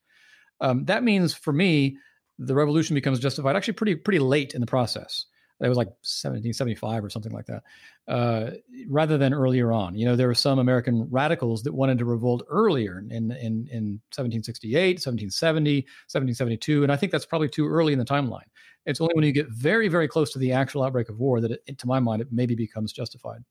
Um, 0.61 0.85
that 0.85 1.03
means 1.03 1.33
for 1.33 1.51
me 1.51 1.97
the 2.39 2.55
revolution 2.55 2.95
becomes 2.95 3.19
justified 3.19 3.55
actually 3.55 3.73
pretty 3.73 3.95
pretty 3.95 4.19
late 4.19 4.53
in 4.53 4.61
the 4.61 4.67
process. 4.67 5.25
It 5.59 5.69
was 5.69 5.77
like 5.77 5.89
1775 5.89 7.03
or 7.03 7.09
something 7.11 7.31
like 7.31 7.45
that, 7.45 7.61
uh, 8.07 8.51
rather 8.89 9.19
than 9.19 9.31
earlier 9.31 9.71
on. 9.71 9.95
You 9.95 10.05
know, 10.07 10.15
there 10.15 10.27
were 10.27 10.33
some 10.33 10.57
American 10.57 11.07
radicals 11.11 11.61
that 11.63 11.73
wanted 11.73 11.99
to 11.99 12.05
revolt 12.05 12.41
earlier 12.49 12.97
in, 12.97 13.31
in, 13.31 13.67
in 13.69 14.01
1768, 14.09 14.95
1770, 14.95 15.75
1772. 16.09 16.81
And 16.81 16.91
I 16.91 16.95
think 16.95 17.11
that's 17.11 17.27
probably 17.27 17.47
too 17.47 17.67
early 17.67 17.93
in 17.93 17.99
the 17.99 18.05
timeline. 18.05 18.49
It's 18.85 18.99
only 18.99 19.13
when 19.13 19.23
you 19.23 19.31
get 19.31 19.49
very, 19.49 19.87
very 19.87 20.07
close 20.07 20.31
to 20.33 20.39
the 20.39 20.51
actual 20.51 20.83
outbreak 20.83 21.09
of 21.09 21.19
war 21.19 21.39
that, 21.41 21.51
it, 21.51 21.77
to 21.79 21.87
my 21.87 21.99
mind, 21.99 22.21
it 22.21 22.29
maybe 22.31 22.55
becomes 22.55 22.91
justified. 22.91 23.43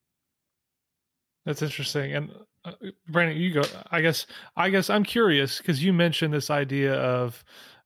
That's 1.46 1.62
interesting. 1.62 2.14
And 2.14 2.30
uh, 2.64 2.72
Brandon, 3.08 3.36
you 3.36 3.54
go. 3.54 3.62
I 3.90 4.00
guess. 4.00 4.26
I 4.56 4.70
guess 4.70 4.90
I'm 4.90 5.04
curious 5.04 5.58
because 5.58 5.82
you 5.82 5.92
mentioned 5.92 6.34
this 6.34 6.50
idea 6.50 6.94
of 6.94 7.42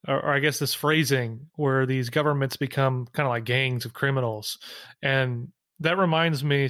or, 0.06 0.16
or 0.16 0.34
I 0.34 0.38
guess 0.38 0.58
this 0.58 0.74
phrasing 0.74 1.46
where 1.56 1.86
these 1.86 2.10
governments 2.10 2.56
become 2.56 3.06
kind 3.12 3.26
of 3.26 3.30
like 3.30 3.44
gangs 3.44 3.84
of 3.84 3.92
criminals, 3.92 4.58
and 5.02 5.48
that 5.80 5.98
reminds 5.98 6.42
me 6.42 6.68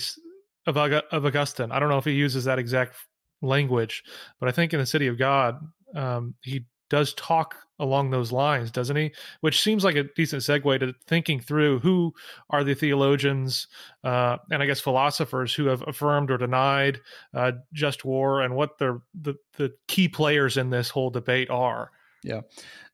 of 0.67 0.77
of 0.77 1.25
Augustine. 1.25 1.73
I 1.73 1.79
don't 1.79 1.89
know 1.89 1.99
if 1.99 2.05
he 2.05 2.13
uses 2.13 2.45
that 2.45 2.59
exact 2.59 2.97
language, 3.41 4.05
but 4.41 4.49
I 4.49 4.53
think 4.53 4.73
in 4.73 4.81
the 4.81 4.87
City 4.87 5.07
of 5.07 5.19
God, 5.19 5.61
um, 5.95 6.35
he 6.43 6.67
does 6.91 7.15
talk 7.15 7.57
along 7.79 8.11
those 8.11 8.33
lines, 8.33 8.71
doesn't 8.71 8.97
he? 8.97 9.13
Which 9.41 9.61
seems 9.61 9.85
like 9.85 9.97
a 9.97 10.05
decent 10.05 10.43
segue 10.43 10.81
to 10.81 10.95
thinking 11.07 11.41
through 11.41 11.81
who 11.81 12.15
are 12.51 12.65
the 12.65 12.75
theologians 12.75 13.67
uh, 14.05 14.37
and 14.51 14.63
I 14.63 14.67
guess 14.67 14.81
philosophers 14.81 15.55
who 15.55 15.67
have 15.67 15.83
affirmed 15.87 16.31
or 16.31 16.39
denied 16.39 17.01
uh, 17.33 17.53
just 17.73 18.05
war 18.05 18.43
and 18.43 18.55
what 18.55 18.79
the, 18.79 19.01
the 19.21 19.35
the 19.57 19.73
key 19.89 20.09
players 20.09 20.57
in 20.57 20.71
this 20.71 20.91
whole 20.91 21.11
debate 21.11 21.51
are. 21.51 21.91
Yeah. 22.25 22.41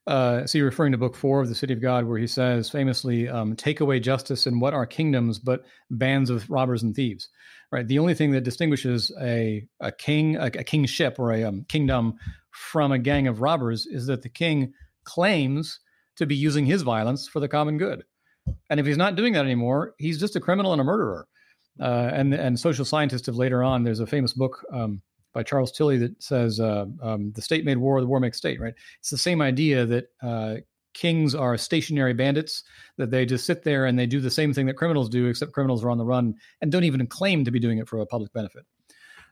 Uh, 0.07 0.45
so 0.45 0.57
you're 0.57 0.65
referring 0.65 0.91
to 0.91 0.97
book 0.97 1.15
four 1.15 1.41
of 1.41 1.47
the 1.47 1.55
City 1.55 1.73
of 1.73 1.81
God, 1.81 2.05
where 2.05 2.17
he 2.17 2.27
says 2.27 2.69
famously, 2.69 3.29
um, 3.29 3.55
"Take 3.55 3.79
away 3.79 3.99
justice, 3.99 4.45
and 4.45 4.59
what 4.59 4.73
are 4.73 4.85
kingdoms 4.85 5.39
but 5.39 5.63
bands 5.89 6.29
of 6.29 6.49
robbers 6.49 6.83
and 6.83 6.93
thieves?" 6.93 7.29
Right. 7.71 7.87
The 7.87 7.99
only 7.99 8.13
thing 8.13 8.31
that 8.31 8.43
distinguishes 8.43 9.11
a 9.21 9.65
a 9.79 9.91
king, 9.91 10.35
a, 10.35 10.47
a 10.47 10.63
kingship, 10.63 11.17
or 11.17 11.31
a 11.31 11.43
um, 11.43 11.65
kingdom 11.69 12.15
from 12.51 12.91
a 12.91 12.99
gang 12.99 13.27
of 13.27 13.41
robbers 13.41 13.85
is 13.85 14.07
that 14.07 14.21
the 14.21 14.29
king 14.29 14.73
claims 15.05 15.79
to 16.17 16.25
be 16.25 16.35
using 16.35 16.65
his 16.65 16.81
violence 16.81 17.27
for 17.27 17.39
the 17.39 17.47
common 17.47 17.77
good, 17.77 18.03
and 18.69 18.79
if 18.79 18.85
he's 18.85 18.97
not 18.97 19.15
doing 19.15 19.33
that 19.33 19.45
anymore, 19.45 19.93
he's 19.97 20.19
just 20.19 20.35
a 20.35 20.41
criminal 20.41 20.73
and 20.73 20.81
a 20.81 20.83
murderer. 20.83 21.27
Uh, 21.79 22.09
and 22.11 22.33
and 22.33 22.59
social 22.59 22.83
scientists 22.83 23.27
have 23.27 23.37
later 23.37 23.63
on. 23.63 23.83
There's 23.83 24.01
a 24.01 24.07
famous 24.07 24.33
book. 24.33 24.65
Um, 24.73 25.01
by 25.33 25.43
Charles 25.43 25.71
Tilly 25.71 25.97
that 25.97 26.21
says 26.21 26.59
uh, 26.59 26.85
um, 27.01 27.31
the 27.33 27.41
state 27.41 27.65
made 27.65 27.77
war, 27.77 28.01
the 28.01 28.07
war 28.07 28.19
makes 28.19 28.37
state. 28.37 28.59
Right? 28.59 28.73
It's 28.99 29.09
the 29.09 29.17
same 29.17 29.41
idea 29.41 29.85
that 29.85 30.05
uh, 30.21 30.55
kings 30.93 31.33
are 31.33 31.57
stationary 31.57 32.13
bandits 32.13 32.63
that 32.97 33.11
they 33.11 33.25
just 33.25 33.45
sit 33.45 33.63
there 33.63 33.85
and 33.85 33.97
they 33.97 34.05
do 34.05 34.19
the 34.19 34.29
same 34.29 34.53
thing 34.53 34.65
that 34.65 34.77
criminals 34.77 35.09
do, 35.09 35.27
except 35.27 35.53
criminals 35.53 35.83
are 35.83 35.89
on 35.89 35.97
the 35.97 36.05
run 36.05 36.35
and 36.61 36.71
don't 36.71 36.83
even 36.83 37.07
claim 37.07 37.45
to 37.45 37.51
be 37.51 37.59
doing 37.59 37.77
it 37.77 37.87
for 37.87 37.99
a 37.99 38.05
public 38.05 38.31
benefit. 38.33 38.65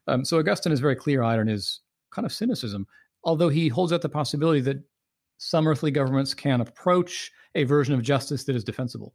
Um, 0.07 0.23
so 0.23 0.39
Augustine 0.39 0.71
is 0.71 0.79
very 0.79 0.95
clear-eyed 0.95 1.39
in 1.39 1.47
his 1.47 1.81
kind 2.11 2.25
of 2.25 2.33
cynicism, 2.33 2.87
although 3.23 3.49
he 3.49 3.67
holds 3.67 3.93
out 3.93 4.01
the 4.01 4.09
possibility 4.09 4.61
that 4.61 4.77
some 5.37 5.67
earthly 5.67 5.91
governments 5.91 6.33
can 6.33 6.61
approach 6.61 7.31
a 7.55 7.63
version 7.63 7.93
of 7.93 8.01
justice 8.01 8.43
that 8.45 8.55
is 8.55 8.63
defensible. 8.63 9.13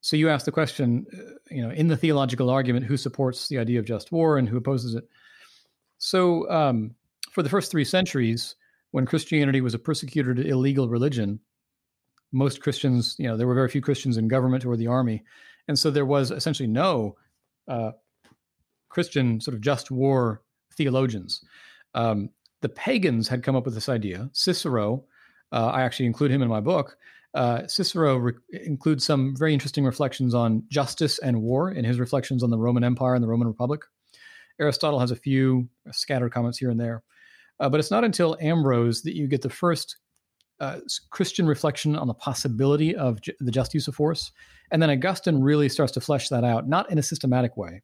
So 0.00 0.16
you 0.16 0.28
ask 0.28 0.44
the 0.44 0.52
question, 0.52 1.06
uh, 1.16 1.34
you 1.50 1.62
know, 1.62 1.70
in 1.70 1.86
the 1.86 1.96
theological 1.96 2.50
argument, 2.50 2.86
who 2.86 2.96
supports 2.96 3.48
the 3.48 3.58
idea 3.58 3.78
of 3.78 3.86
just 3.86 4.10
war 4.10 4.38
and 4.38 4.48
who 4.48 4.56
opposes 4.56 4.94
it? 4.94 5.04
So, 6.04 6.50
um, 6.50 6.96
for 7.30 7.44
the 7.44 7.48
first 7.48 7.70
three 7.70 7.84
centuries, 7.84 8.56
when 8.90 9.06
Christianity 9.06 9.60
was 9.60 9.72
a 9.72 9.78
persecuted 9.78 10.44
illegal 10.44 10.88
religion, 10.88 11.38
most 12.32 12.60
Christians, 12.60 13.14
you 13.20 13.28
know, 13.28 13.36
there 13.36 13.46
were 13.46 13.54
very 13.54 13.68
few 13.68 13.80
Christians 13.80 14.16
in 14.16 14.26
government 14.26 14.66
or 14.66 14.76
the 14.76 14.88
army. 14.88 15.22
And 15.68 15.78
so 15.78 15.92
there 15.92 16.04
was 16.04 16.32
essentially 16.32 16.66
no 16.66 17.14
uh, 17.68 17.92
Christian 18.88 19.40
sort 19.40 19.54
of 19.54 19.60
just 19.60 19.92
war 19.92 20.42
theologians. 20.76 21.40
Um, 21.94 22.30
the 22.62 22.68
pagans 22.68 23.28
had 23.28 23.44
come 23.44 23.54
up 23.54 23.64
with 23.64 23.74
this 23.74 23.88
idea. 23.88 24.28
Cicero, 24.32 25.04
uh, 25.52 25.66
I 25.66 25.82
actually 25.82 26.06
include 26.06 26.32
him 26.32 26.42
in 26.42 26.48
my 26.48 26.60
book. 26.60 26.96
Uh, 27.32 27.68
Cicero 27.68 28.16
re- 28.16 28.32
includes 28.50 29.06
some 29.06 29.36
very 29.36 29.52
interesting 29.52 29.84
reflections 29.84 30.34
on 30.34 30.64
justice 30.68 31.20
and 31.20 31.42
war 31.42 31.70
in 31.70 31.84
his 31.84 32.00
reflections 32.00 32.42
on 32.42 32.50
the 32.50 32.58
Roman 32.58 32.82
Empire 32.82 33.14
and 33.14 33.22
the 33.22 33.28
Roman 33.28 33.46
Republic. 33.46 33.82
Aristotle 34.62 35.00
has 35.00 35.10
a 35.10 35.16
few 35.16 35.68
scattered 35.90 36.32
comments 36.32 36.58
here 36.58 36.70
and 36.70 36.80
there. 36.80 37.02
Uh, 37.60 37.68
but 37.68 37.78
it's 37.78 37.90
not 37.90 38.04
until 38.04 38.36
Ambrose 38.40 39.02
that 39.02 39.14
you 39.14 39.28
get 39.28 39.42
the 39.42 39.50
first 39.50 39.96
uh, 40.60 40.78
Christian 41.10 41.46
reflection 41.46 41.96
on 41.96 42.06
the 42.06 42.14
possibility 42.14 42.94
of 42.94 43.20
ju- 43.20 43.32
the 43.40 43.50
just 43.50 43.74
use 43.74 43.88
of 43.88 43.94
force. 43.94 44.32
And 44.70 44.80
then 44.80 44.90
Augustine 44.90 45.40
really 45.40 45.68
starts 45.68 45.92
to 45.92 46.00
flesh 46.00 46.28
that 46.28 46.44
out, 46.44 46.68
not 46.68 46.90
in 46.90 46.98
a 46.98 47.02
systematic 47.02 47.56
way, 47.56 47.82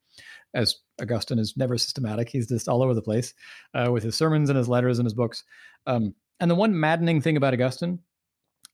as 0.54 0.76
Augustine 1.02 1.38
is 1.38 1.56
never 1.56 1.76
systematic. 1.76 2.28
He's 2.28 2.48
just 2.48 2.68
all 2.68 2.82
over 2.82 2.94
the 2.94 3.02
place 3.02 3.34
uh, 3.74 3.90
with 3.92 4.04
his 4.04 4.16
sermons 4.16 4.48
and 4.48 4.56
his 4.56 4.68
letters 4.68 4.98
and 4.98 5.06
his 5.06 5.14
books. 5.14 5.44
Um, 5.86 6.14
and 6.40 6.50
the 6.50 6.54
one 6.54 6.78
maddening 6.78 7.20
thing 7.20 7.36
about 7.36 7.52
Augustine 7.52 7.98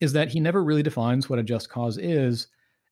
is 0.01 0.13
that 0.13 0.29
he 0.29 0.39
never 0.39 0.63
really 0.63 0.83
defines 0.83 1.29
what 1.29 1.39
a 1.39 1.43
just 1.43 1.71
cause 1.71 1.99
is, 1.99 2.47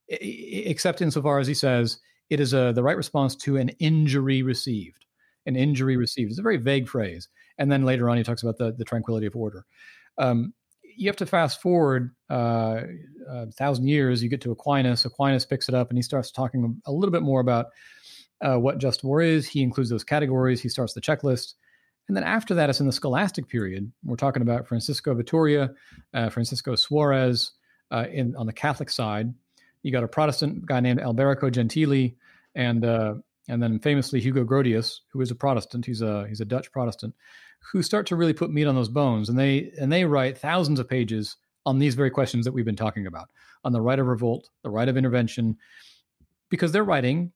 except 0.08 1.02
insofar 1.02 1.38
as 1.38 1.46
he 1.46 1.54
says 1.54 1.98
it 2.32 2.40
is 2.40 2.54
a, 2.54 2.72
the 2.74 2.82
right 2.82 2.96
response 2.96 3.36
to 3.36 3.58
an 3.58 3.68
injury 3.78 4.42
received. 4.42 5.04
An 5.44 5.54
injury 5.54 5.98
received. 5.98 6.32
is 6.32 6.38
a 6.38 6.42
very 6.42 6.56
vague 6.56 6.88
phrase. 6.88 7.28
And 7.58 7.70
then 7.70 7.84
later 7.84 8.08
on, 8.08 8.16
he 8.16 8.22
talks 8.22 8.42
about 8.42 8.56
the, 8.56 8.72
the 8.72 8.86
tranquility 8.86 9.26
of 9.26 9.36
order. 9.36 9.66
Um, 10.16 10.54
you 10.82 11.10
have 11.10 11.16
to 11.16 11.26
fast 11.26 11.60
forward 11.60 12.14
uh, 12.30 12.84
a 13.28 13.52
thousand 13.52 13.88
years, 13.88 14.22
you 14.22 14.30
get 14.30 14.40
to 14.42 14.50
Aquinas. 14.50 15.04
Aquinas 15.04 15.44
picks 15.44 15.68
it 15.68 15.74
up 15.74 15.90
and 15.90 15.98
he 15.98 16.02
starts 16.02 16.30
talking 16.30 16.80
a 16.86 16.92
little 16.92 17.10
bit 17.10 17.22
more 17.22 17.40
about 17.40 17.66
uh, 18.40 18.56
what 18.56 18.78
just 18.78 19.04
war 19.04 19.20
is. 19.20 19.46
He 19.46 19.62
includes 19.62 19.90
those 19.90 20.04
categories. 20.04 20.62
He 20.62 20.70
starts 20.70 20.94
the 20.94 21.02
checklist. 21.02 21.52
And 22.08 22.16
then 22.16 22.24
after 22.24 22.54
that, 22.54 22.70
it's 22.70 22.80
in 22.80 22.86
the 22.86 22.92
scholastic 22.92 23.46
period. 23.46 23.92
We're 24.04 24.16
talking 24.16 24.42
about 24.42 24.66
Francisco 24.66 25.14
Vitoria, 25.14 25.70
uh, 26.14 26.30
Francisco 26.30 26.76
Suarez 26.76 27.52
uh, 27.90 28.06
in, 28.10 28.34
on 28.36 28.46
the 28.46 28.54
Catholic 28.54 28.88
side. 28.88 29.34
You 29.82 29.92
got 29.92 30.04
a 30.04 30.08
Protestant 30.08 30.64
guy 30.64 30.80
named 30.80 31.00
Alberico 31.00 31.50
Gentili, 31.50 32.14
and 32.54 32.84
uh, 32.84 33.14
and 33.48 33.62
then 33.62 33.78
famously 33.78 34.20
Hugo 34.20 34.44
Grotius, 34.44 35.00
who 35.12 35.20
is 35.20 35.30
a 35.30 35.34
Protestant. 35.34 35.84
He's 35.84 36.02
a 36.02 36.26
he's 36.28 36.40
a 36.40 36.44
Dutch 36.44 36.70
Protestant, 36.72 37.14
who 37.72 37.82
start 37.82 38.06
to 38.06 38.16
really 38.16 38.32
put 38.32 38.52
meat 38.52 38.66
on 38.66 38.74
those 38.74 38.88
bones, 38.88 39.28
and 39.28 39.38
they 39.38 39.72
and 39.80 39.92
they 39.92 40.04
write 40.04 40.38
thousands 40.38 40.78
of 40.78 40.88
pages 40.88 41.36
on 41.64 41.78
these 41.78 41.94
very 41.94 42.10
questions 42.10 42.44
that 42.44 42.52
we've 42.52 42.64
been 42.64 42.76
talking 42.76 43.06
about, 43.06 43.30
on 43.64 43.72
the 43.72 43.80
right 43.80 43.98
of 43.98 44.06
revolt, 44.06 44.50
the 44.62 44.70
right 44.70 44.88
of 44.88 44.96
intervention, 44.96 45.56
because 46.50 46.72
they're 46.72 46.84
writing 46.84 47.32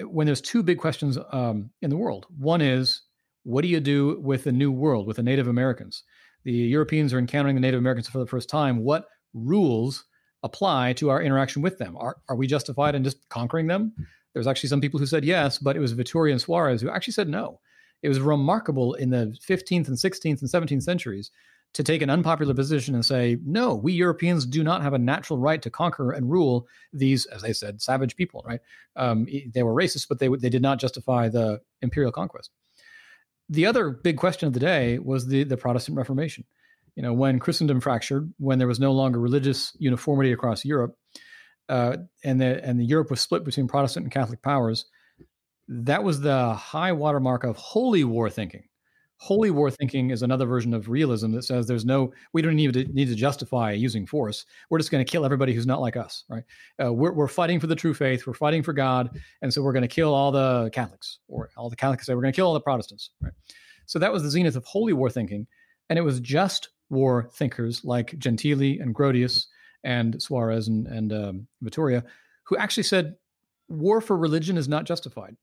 when 0.00 0.26
there's 0.26 0.40
two 0.40 0.62
big 0.62 0.78
questions 0.78 1.18
um, 1.32 1.70
in 1.82 1.90
the 1.90 1.96
world. 1.96 2.26
One 2.38 2.60
is 2.60 3.02
what 3.44 3.62
do 3.62 3.68
you 3.68 3.80
do 3.80 4.20
with 4.20 4.44
the 4.44 4.52
new 4.52 4.70
world, 4.70 5.06
with 5.06 5.16
the 5.16 5.22
Native 5.22 5.48
Americans? 5.48 6.04
The 6.44 6.52
Europeans 6.52 7.12
are 7.12 7.18
encountering 7.18 7.54
the 7.54 7.60
Native 7.60 7.78
Americans 7.78 8.08
for 8.08 8.18
the 8.18 8.26
first 8.26 8.48
time. 8.48 8.82
What 8.82 9.08
rules 9.34 10.04
apply 10.42 10.92
to 10.94 11.10
our 11.10 11.22
interaction 11.22 11.62
with 11.62 11.78
them? 11.78 11.96
Are, 11.96 12.16
are 12.28 12.36
we 12.36 12.46
justified 12.46 12.94
in 12.94 13.04
just 13.04 13.28
conquering 13.28 13.66
them? 13.66 13.92
There's 14.32 14.46
actually 14.46 14.70
some 14.70 14.80
people 14.80 14.98
who 14.98 15.06
said 15.06 15.24
yes, 15.24 15.58
but 15.58 15.76
it 15.76 15.80
was 15.80 15.92
Vitoria 15.92 16.32
and 16.32 16.40
Suarez 16.40 16.80
who 16.80 16.90
actually 16.90 17.12
said 17.12 17.28
no. 17.28 17.60
It 18.02 18.08
was 18.08 18.20
remarkable 18.20 18.94
in 18.94 19.10
the 19.10 19.36
15th 19.46 19.88
and 19.88 19.96
16th 19.96 20.40
and 20.40 20.50
17th 20.50 20.82
centuries 20.82 21.30
to 21.74 21.82
take 21.82 22.02
an 22.02 22.10
unpopular 22.10 22.52
position 22.52 22.94
and 22.94 23.04
say, 23.04 23.38
no, 23.44 23.74
we 23.74 23.92
Europeans 23.92 24.44
do 24.44 24.62
not 24.62 24.82
have 24.82 24.92
a 24.92 24.98
natural 24.98 25.38
right 25.38 25.62
to 25.62 25.70
conquer 25.70 26.12
and 26.12 26.30
rule 26.30 26.66
these, 26.92 27.24
as 27.26 27.40
they 27.42 27.52
said, 27.52 27.80
savage 27.80 28.14
people, 28.14 28.42
right? 28.46 28.60
Um, 28.96 29.26
they 29.54 29.62
were 29.62 29.74
racist, 29.74 30.08
but 30.08 30.18
they, 30.18 30.28
they 30.28 30.50
did 30.50 30.60
not 30.60 30.78
justify 30.78 31.28
the 31.28 31.60
imperial 31.80 32.12
conquest. 32.12 32.50
The 33.48 33.66
other 33.66 33.90
big 33.90 34.18
question 34.18 34.46
of 34.46 34.52
the 34.52 34.60
day 34.60 34.98
was 34.98 35.26
the, 35.26 35.44
the 35.44 35.56
Protestant 35.56 35.96
Reformation. 35.96 36.44
You 36.96 37.02
know, 37.02 37.12
when 37.12 37.38
Christendom 37.38 37.80
fractured, 37.80 38.32
when 38.38 38.58
there 38.58 38.68
was 38.68 38.80
no 38.80 38.92
longer 38.92 39.18
religious 39.18 39.74
uniformity 39.78 40.32
across 40.32 40.64
Europe, 40.64 40.96
uh, 41.68 41.96
and 42.24 42.40
the 42.40 42.62
and 42.64 42.78
the 42.78 42.84
Europe 42.84 43.10
was 43.10 43.20
split 43.20 43.44
between 43.44 43.68
Protestant 43.68 44.04
and 44.04 44.12
Catholic 44.12 44.42
powers, 44.42 44.84
that 45.68 46.04
was 46.04 46.20
the 46.20 46.52
high 46.54 46.92
watermark 46.92 47.44
of 47.44 47.56
holy 47.56 48.04
war 48.04 48.28
thinking. 48.28 48.64
Holy 49.16 49.52
war 49.52 49.70
thinking 49.70 50.10
is 50.10 50.22
another 50.22 50.46
version 50.46 50.74
of 50.74 50.88
realism 50.88 51.30
that 51.30 51.44
says 51.44 51.68
there's 51.68 51.84
no, 51.84 52.12
we 52.32 52.42
don't 52.42 52.56
need 52.56 52.72
to 52.72 52.84
need 52.86 53.06
to 53.06 53.14
justify 53.14 53.70
using 53.70 54.04
force. 54.04 54.44
We're 54.68 54.78
just 54.78 54.90
going 54.90 55.04
to 55.04 55.08
kill 55.08 55.24
everybody 55.24 55.54
who's 55.54 55.66
not 55.66 55.80
like 55.80 55.96
us, 55.96 56.24
right? 56.28 56.42
Uh, 56.82 56.92
we're, 56.92 57.12
we're 57.12 57.28
fighting 57.28 57.60
for 57.60 57.68
the 57.68 57.76
true 57.76 57.94
faith. 57.94 58.26
We're 58.26 58.34
fighting 58.34 58.64
for 58.64 58.72
God, 58.72 59.16
and 59.40 59.54
so 59.54 59.62
we're 59.62 59.72
going 59.72 59.82
to 59.82 59.88
kill 59.88 60.12
all 60.12 60.32
the 60.32 60.70
Catholics, 60.72 61.20
or 61.28 61.50
all 61.56 61.70
the 61.70 61.76
Catholics 61.76 62.06
say 62.06 62.14
we're 62.14 62.22
going 62.22 62.32
to 62.32 62.36
kill 62.36 62.48
all 62.48 62.54
the 62.54 62.60
Protestants, 62.60 63.10
right? 63.22 63.32
So 63.86 64.00
that 64.00 64.12
was 64.12 64.24
the 64.24 64.30
zenith 64.30 64.56
of 64.56 64.64
holy 64.64 64.92
war 64.92 65.08
thinking, 65.08 65.46
and 65.88 66.00
it 66.00 66.02
was 66.02 66.18
just 66.18 66.70
war 66.92 67.28
thinkers 67.32 67.84
like 67.84 68.16
Gentili 68.18 68.80
and 68.80 68.94
Grotius 68.94 69.46
and 69.82 70.22
Suarez 70.22 70.68
and, 70.68 70.86
and 70.86 71.12
um, 71.12 71.46
Vitoria 71.60 72.04
who 72.44 72.56
actually 72.56 72.82
said 72.82 73.16
war 73.68 74.00
for 74.00 74.16
religion 74.16 74.56
is 74.56 74.68
not 74.68 74.84
justified. 74.84 75.36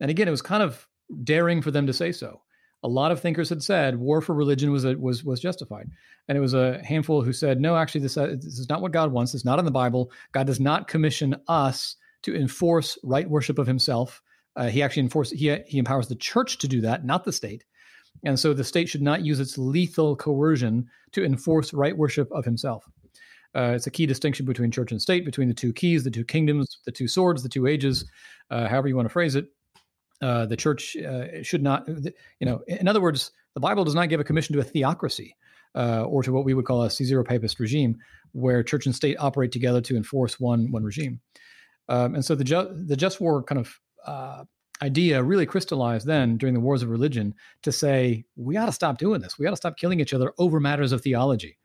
And 0.00 0.10
again, 0.10 0.28
it 0.28 0.32
was 0.32 0.42
kind 0.42 0.62
of 0.62 0.88
daring 1.24 1.60
for 1.60 1.70
them 1.70 1.86
to 1.86 1.92
say 1.92 2.12
so. 2.12 2.40
A 2.82 2.88
lot 2.88 3.12
of 3.12 3.20
thinkers 3.20 3.50
had 3.50 3.62
said 3.62 3.96
war 3.96 4.22
for 4.22 4.34
religion 4.34 4.70
was 4.72 4.86
a, 4.86 4.94
was 4.96 5.22
was 5.22 5.38
justified, 5.38 5.90
and 6.28 6.38
it 6.38 6.40
was 6.40 6.54
a 6.54 6.82
handful 6.82 7.20
who 7.20 7.34
said 7.34 7.60
no. 7.60 7.76
Actually, 7.76 8.00
this, 8.00 8.16
uh, 8.16 8.28
this 8.28 8.58
is 8.58 8.70
not 8.70 8.80
what 8.80 8.92
God 8.92 9.12
wants. 9.12 9.34
It's 9.34 9.44
not 9.44 9.58
in 9.58 9.66
the 9.66 9.70
Bible. 9.70 10.10
God 10.32 10.46
does 10.46 10.60
not 10.60 10.88
commission 10.88 11.36
us 11.46 11.96
to 12.22 12.34
enforce 12.34 12.96
right 13.04 13.28
worship 13.28 13.58
of 13.58 13.66
Himself. 13.66 14.22
Uh, 14.56 14.68
he 14.68 14.82
actually 14.82 15.02
enforces 15.02 15.38
he 15.38 15.54
he 15.66 15.76
empowers 15.76 16.08
the 16.08 16.14
church 16.14 16.56
to 16.58 16.68
do 16.68 16.80
that, 16.80 17.04
not 17.04 17.24
the 17.24 17.32
state. 17.32 17.64
And 18.24 18.38
so 18.38 18.52
the 18.52 18.64
state 18.64 18.88
should 18.88 19.02
not 19.02 19.24
use 19.24 19.40
its 19.40 19.56
lethal 19.56 20.14
coercion 20.16 20.88
to 21.12 21.24
enforce 21.24 21.72
right 21.72 21.96
worship 21.96 22.30
of 22.32 22.44
Himself. 22.44 22.84
Uh, 23.56 23.72
it's 23.74 23.86
a 23.86 23.90
key 23.90 24.06
distinction 24.06 24.46
between 24.46 24.70
church 24.70 24.92
and 24.92 25.02
state, 25.02 25.24
between 25.24 25.48
the 25.48 25.54
two 25.54 25.72
keys, 25.72 26.04
the 26.04 26.10
two 26.10 26.24
kingdoms, 26.24 26.78
the 26.84 26.92
two 26.92 27.08
swords, 27.08 27.42
the 27.42 27.48
two 27.48 27.66
ages, 27.66 28.04
uh, 28.50 28.68
however 28.68 28.88
you 28.88 28.96
want 28.96 29.06
to 29.06 29.12
phrase 29.12 29.34
it. 29.34 29.46
Uh, 30.22 30.46
the 30.46 30.56
church 30.56 30.96
uh, 30.96 31.42
should 31.42 31.62
not, 31.62 31.88
you 31.88 32.46
know, 32.46 32.60
in 32.68 32.86
other 32.86 33.00
words, 33.00 33.32
the 33.54 33.60
Bible 33.60 33.84
does 33.84 33.94
not 33.94 34.08
give 34.08 34.20
a 34.20 34.24
commission 34.24 34.54
to 34.54 34.60
a 34.60 34.64
theocracy 34.64 35.34
uh, 35.74 36.02
or 36.04 36.22
to 36.22 36.32
what 36.32 36.44
we 36.44 36.54
would 36.54 36.66
call 36.66 36.84
a 36.84 36.88
Caesaro-papist 36.88 37.58
regime, 37.58 37.96
where 38.32 38.62
church 38.62 38.86
and 38.86 38.94
state 38.94 39.16
operate 39.18 39.50
together 39.50 39.80
to 39.80 39.96
enforce 39.96 40.38
one 40.38 40.70
one 40.70 40.84
regime. 40.84 41.20
Um, 41.88 42.14
and 42.14 42.24
so 42.24 42.34
the 42.34 42.44
ju- 42.44 42.70
the 42.86 42.96
just 42.96 43.20
war 43.20 43.42
kind 43.42 43.58
of 43.58 43.80
uh, 44.06 44.44
idea 44.82 45.22
really 45.22 45.46
crystallized 45.46 46.06
then 46.06 46.36
during 46.36 46.54
the 46.54 46.60
wars 46.60 46.82
of 46.82 46.90
religion 46.90 47.34
to 47.62 47.72
say 47.72 48.24
we 48.36 48.56
ought 48.56 48.66
to 48.66 48.72
stop 48.72 48.98
doing 48.98 49.20
this. 49.20 49.38
We 49.38 49.46
ought 49.46 49.50
to 49.50 49.56
stop 49.56 49.76
killing 49.76 50.00
each 50.00 50.14
other 50.14 50.32
over 50.38 50.60
matters 50.60 50.92
of 50.92 51.02
theology. 51.02 51.58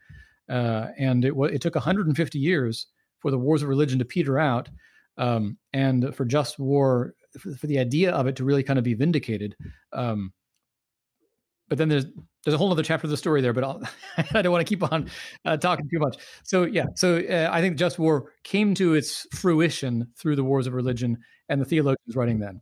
Uh, 0.50 0.88
and 0.98 1.26
it, 1.26 1.34
it 1.52 1.62
took 1.62 1.76
150 1.76 2.40
years 2.40 2.88
for 3.20 3.32
the 3.32 3.38
wars 3.38 3.64
of 3.64 3.70
religion 3.70 3.98
to 4.00 4.06
peter 4.06 4.38
out, 4.38 4.70
um, 5.18 5.58
and 5.74 6.14
for 6.16 6.26
just 6.26 6.60
war, 6.60 7.16
for, 7.40 7.56
for, 7.56 7.68
the 7.68 7.80
idea 7.80 8.12
of 8.12 8.28
it 8.28 8.36
to 8.36 8.44
really 8.44 8.62
kind 8.62 8.78
of 8.78 8.86
be 8.86 8.94
vindicated. 8.94 9.56
Um, 9.94 10.34
but 11.68 11.80
then 11.80 11.90
there's 11.90 12.06
there's 12.44 12.54
a 12.54 12.58
whole 12.60 12.72
other 12.72 12.84
chapter 12.84 13.08
of 13.08 13.12
the 13.12 13.18
story 13.18 13.42
there, 13.42 13.54
but 13.54 13.64
I'll, 13.64 13.82
I 14.34 14.44
don't 14.44 14.52
want 14.52 14.66
to 14.66 14.70
keep 14.70 14.92
on 14.92 15.10
uh, 15.46 15.58
talking 15.58 15.90
too 15.90 15.98
much. 15.98 16.18
So 16.44 16.64
yeah, 16.64 16.86
so 16.96 17.18
uh, 17.18 17.50
I 17.52 17.62
think 17.62 17.78
just 17.78 17.98
war 17.98 18.34
came 18.44 18.76
to 18.76 18.94
its 18.94 19.26
fruition 19.34 20.08
through 20.16 20.36
the 20.36 20.44
wars 20.44 20.68
of 20.68 20.74
religion 20.74 21.18
and 21.50 21.60
the 21.60 21.66
theologians 21.66 22.16
writing 22.16 22.40
then. 22.40 22.62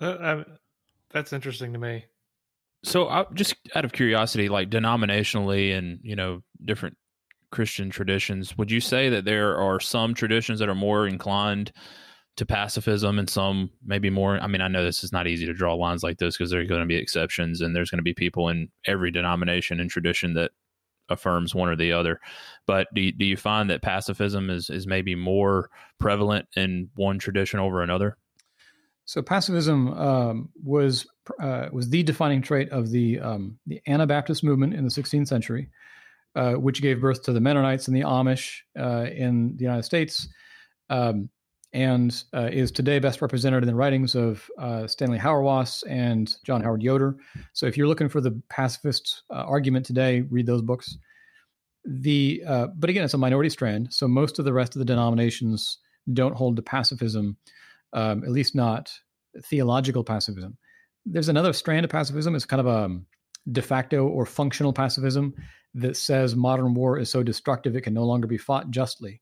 Uh, 0.00 0.44
that's 1.10 1.32
interesting 1.32 1.72
to 1.72 1.78
me. 1.78 2.06
So, 2.84 3.08
I, 3.08 3.26
just 3.34 3.54
out 3.74 3.84
of 3.84 3.92
curiosity, 3.92 4.48
like 4.48 4.70
denominationally 4.70 5.76
and 5.76 6.00
you 6.02 6.16
know 6.16 6.42
different 6.64 6.96
Christian 7.50 7.90
traditions, 7.90 8.56
would 8.58 8.70
you 8.70 8.80
say 8.80 9.08
that 9.08 9.24
there 9.24 9.56
are 9.56 9.78
some 9.78 10.14
traditions 10.14 10.58
that 10.58 10.68
are 10.68 10.74
more 10.74 11.06
inclined 11.06 11.72
to 12.36 12.46
pacifism 12.46 13.18
and 13.18 13.30
some 13.30 13.70
maybe 13.84 14.10
more? 14.10 14.38
I 14.40 14.48
mean, 14.48 14.62
I 14.62 14.68
know 14.68 14.82
this 14.82 15.04
is 15.04 15.12
not 15.12 15.28
easy 15.28 15.46
to 15.46 15.54
draw 15.54 15.74
lines 15.74 16.02
like 16.02 16.18
this 16.18 16.36
because 16.36 16.50
there 16.50 16.60
are 16.60 16.66
going 16.66 16.80
to 16.80 16.86
be 16.86 16.96
exceptions, 16.96 17.60
and 17.60 17.76
there's 17.76 17.90
going 17.90 17.98
to 17.98 18.02
be 18.02 18.14
people 18.14 18.48
in 18.48 18.68
every 18.86 19.10
denomination 19.12 19.78
and 19.78 19.90
tradition 19.90 20.34
that 20.34 20.50
affirms 21.08 21.54
one 21.54 21.68
or 21.68 21.76
the 21.76 21.92
other. 21.92 22.20
But 22.66 22.88
do 22.94 23.02
you, 23.02 23.12
do 23.12 23.24
you 23.24 23.36
find 23.36 23.70
that 23.70 23.82
pacifism 23.82 24.50
is 24.50 24.70
is 24.70 24.86
maybe 24.86 25.14
more 25.14 25.70
prevalent 26.00 26.48
in 26.56 26.90
one 26.94 27.18
tradition 27.18 27.60
over 27.60 27.82
another? 27.82 28.16
So 29.04 29.22
pacifism 29.22 29.92
um, 29.94 30.48
was 30.62 31.06
uh, 31.40 31.68
was 31.72 31.88
the 31.88 32.02
defining 32.02 32.42
trait 32.42 32.68
of 32.70 32.90
the 32.90 33.20
um, 33.20 33.58
the 33.66 33.80
Anabaptist 33.86 34.44
movement 34.44 34.74
in 34.74 34.84
the 34.84 34.90
16th 34.90 35.28
century, 35.28 35.68
uh, 36.34 36.54
which 36.54 36.82
gave 36.82 37.00
birth 37.00 37.22
to 37.24 37.32
the 37.32 37.40
Mennonites 37.40 37.88
and 37.88 37.96
the 37.96 38.02
Amish 38.02 38.58
uh, 38.78 39.06
in 39.10 39.56
the 39.56 39.64
United 39.64 39.82
States, 39.82 40.28
um, 40.88 41.28
and 41.72 42.24
uh, 42.34 42.48
is 42.52 42.70
today 42.70 42.98
best 42.98 43.22
represented 43.22 43.62
in 43.62 43.66
the 43.66 43.74
writings 43.74 44.14
of 44.14 44.48
uh, 44.58 44.86
Stanley 44.86 45.18
Hauerwas 45.18 45.82
and 45.88 46.34
John 46.44 46.62
Howard 46.62 46.82
Yoder. 46.82 47.16
So 47.52 47.66
if 47.66 47.76
you're 47.76 47.88
looking 47.88 48.08
for 48.08 48.20
the 48.20 48.40
pacifist 48.50 49.22
uh, 49.30 49.44
argument 49.44 49.84
today, 49.84 50.22
read 50.22 50.46
those 50.46 50.62
books. 50.62 50.96
The 51.84 52.42
but 52.76 52.88
again, 52.88 53.02
it's 53.02 53.14
a 53.14 53.18
minority 53.18 53.50
strand. 53.50 53.92
So 53.92 54.06
most 54.06 54.38
of 54.38 54.44
the 54.44 54.52
rest 54.52 54.76
of 54.76 54.78
the 54.78 54.84
denominations 54.84 55.78
don't 56.12 56.36
hold 56.36 56.54
to 56.56 56.62
pacifism 56.62 57.36
um, 57.92 58.24
at 58.24 58.30
least 58.30 58.54
not 58.54 58.92
theological 59.44 60.04
pacifism. 60.04 60.56
There's 61.04 61.28
another 61.28 61.52
strand 61.52 61.84
of 61.84 61.90
pacifism. 61.90 62.34
It's 62.34 62.44
kind 62.44 62.60
of 62.60 62.66
a 62.66 62.84
um, 62.84 63.06
de 63.50 63.62
facto 63.62 64.06
or 64.06 64.24
functional 64.24 64.72
pacifism 64.72 65.34
that 65.74 65.96
says 65.96 66.36
modern 66.36 66.74
war 66.74 66.98
is 66.98 67.10
so 67.10 67.22
destructive 67.22 67.74
it 67.74 67.80
can 67.80 67.94
no 67.94 68.04
longer 68.04 68.28
be 68.28 68.38
fought 68.38 68.70
justly. 68.70 69.20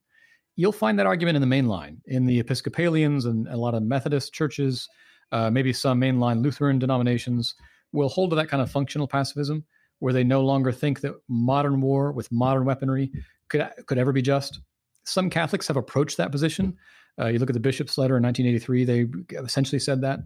You'll 0.57 0.73
find 0.73 0.99
that 0.99 1.07
argument 1.07 1.37
in 1.37 1.41
the 1.41 1.47
main 1.47 1.69
line, 1.69 2.03
in 2.07 2.27
the 2.27 2.39
Episcopalians 2.41 3.25
and 3.25 3.49
a 3.49 3.57
lot 3.57 3.75
of 3.75 3.83
Methodist 3.83 4.35
churches, 4.35 4.89
uh, 5.33 5.51
maybe 5.51 5.73
some 5.73 6.01
mainline 6.01 6.43
Lutheran 6.43 6.79
denominations 6.79 7.55
will 7.93 8.09
hold 8.09 8.31
to 8.31 8.37
that 8.37 8.49
kind 8.49 8.63
of 8.63 8.71
functional 8.71 9.07
pacifism. 9.09 9.65
where 10.01 10.13
they 10.13 10.25
no 10.25 10.43
longer 10.43 10.73
think 10.73 11.01
that 11.01 11.15
modern 11.29 11.81
war 11.81 12.11
with 12.13 12.31
modern 12.33 12.65
weaponry 12.65 13.13
could 13.49 13.69
could 13.87 13.99
ever 13.99 14.13
be 14.13 14.23
just. 14.23 14.61
Some 15.05 15.31
Catholics 15.31 15.69
have 15.69 15.77
approached 15.77 16.17
that 16.17 16.33
position. 16.33 16.77
Uh, 17.19 17.27
you 17.27 17.39
look 17.39 17.51
at 17.51 17.55
the 17.55 17.61
bishop's 17.61 17.99
letter 17.99 18.17
in 18.17 18.23
1983; 18.23 18.85
they 18.85 19.39
essentially 19.39 19.79
said 19.79 20.01
that. 20.03 20.21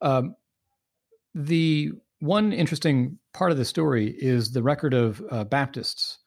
Um, 0.00 0.34
the 1.34 1.92
one 2.20 2.52
interesting 2.52 3.18
part 3.32 3.52
of 3.52 3.58
the 3.58 3.64
story 3.64 4.14
is 4.18 4.52
the 4.52 4.62
record 4.62 4.94
of 4.94 5.22
uh, 5.30 5.44
Baptists. 5.44 6.18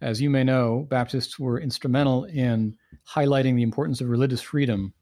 As 0.00 0.20
you 0.20 0.30
may 0.30 0.44
know, 0.44 0.86
Baptists 0.90 1.38
were 1.38 1.60
instrumental 1.60 2.24
in 2.24 2.76
highlighting 3.08 3.56
the 3.56 3.62
importance 3.62 4.00
of 4.00 4.08
religious 4.08 4.40
freedom 4.40 4.92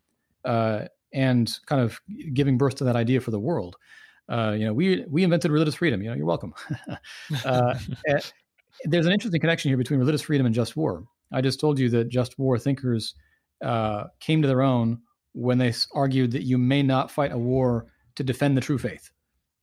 uh, 0.44 0.86
and 1.12 1.52
kind 1.66 1.82
of 1.82 2.00
giving 2.32 2.58
birth 2.58 2.76
to 2.76 2.84
that 2.84 2.96
idea 2.96 3.20
for 3.20 3.30
the 3.30 3.40
world. 3.40 3.76
Uh, 4.28 4.54
you 4.56 4.64
know, 4.64 4.72
we 4.72 5.04
we 5.08 5.24
invented 5.24 5.50
religious 5.50 5.74
freedom. 5.74 6.02
You 6.02 6.10
know, 6.10 6.16
you're 6.16 6.26
welcome. 6.26 6.54
uh, 7.44 7.74
there's 8.84 9.06
an 9.06 9.12
interesting 9.12 9.40
connection 9.40 9.68
here 9.68 9.76
between 9.76 9.98
religious 9.98 10.22
freedom 10.22 10.46
and 10.46 10.54
just 10.54 10.76
war. 10.76 11.04
I 11.32 11.40
just 11.40 11.60
told 11.60 11.78
you 11.78 11.88
that 11.90 12.08
just 12.08 12.38
war 12.38 12.58
thinkers 12.58 13.14
uh, 13.62 14.04
came 14.20 14.42
to 14.42 14.48
their 14.48 14.62
own 14.62 14.98
when 15.32 15.58
they 15.58 15.72
argued 15.94 16.32
that 16.32 16.42
you 16.42 16.58
may 16.58 16.82
not 16.82 17.10
fight 17.10 17.32
a 17.32 17.38
war 17.38 17.86
to 18.16 18.22
defend 18.22 18.56
the 18.56 18.60
true 18.60 18.78
faith. 18.78 19.10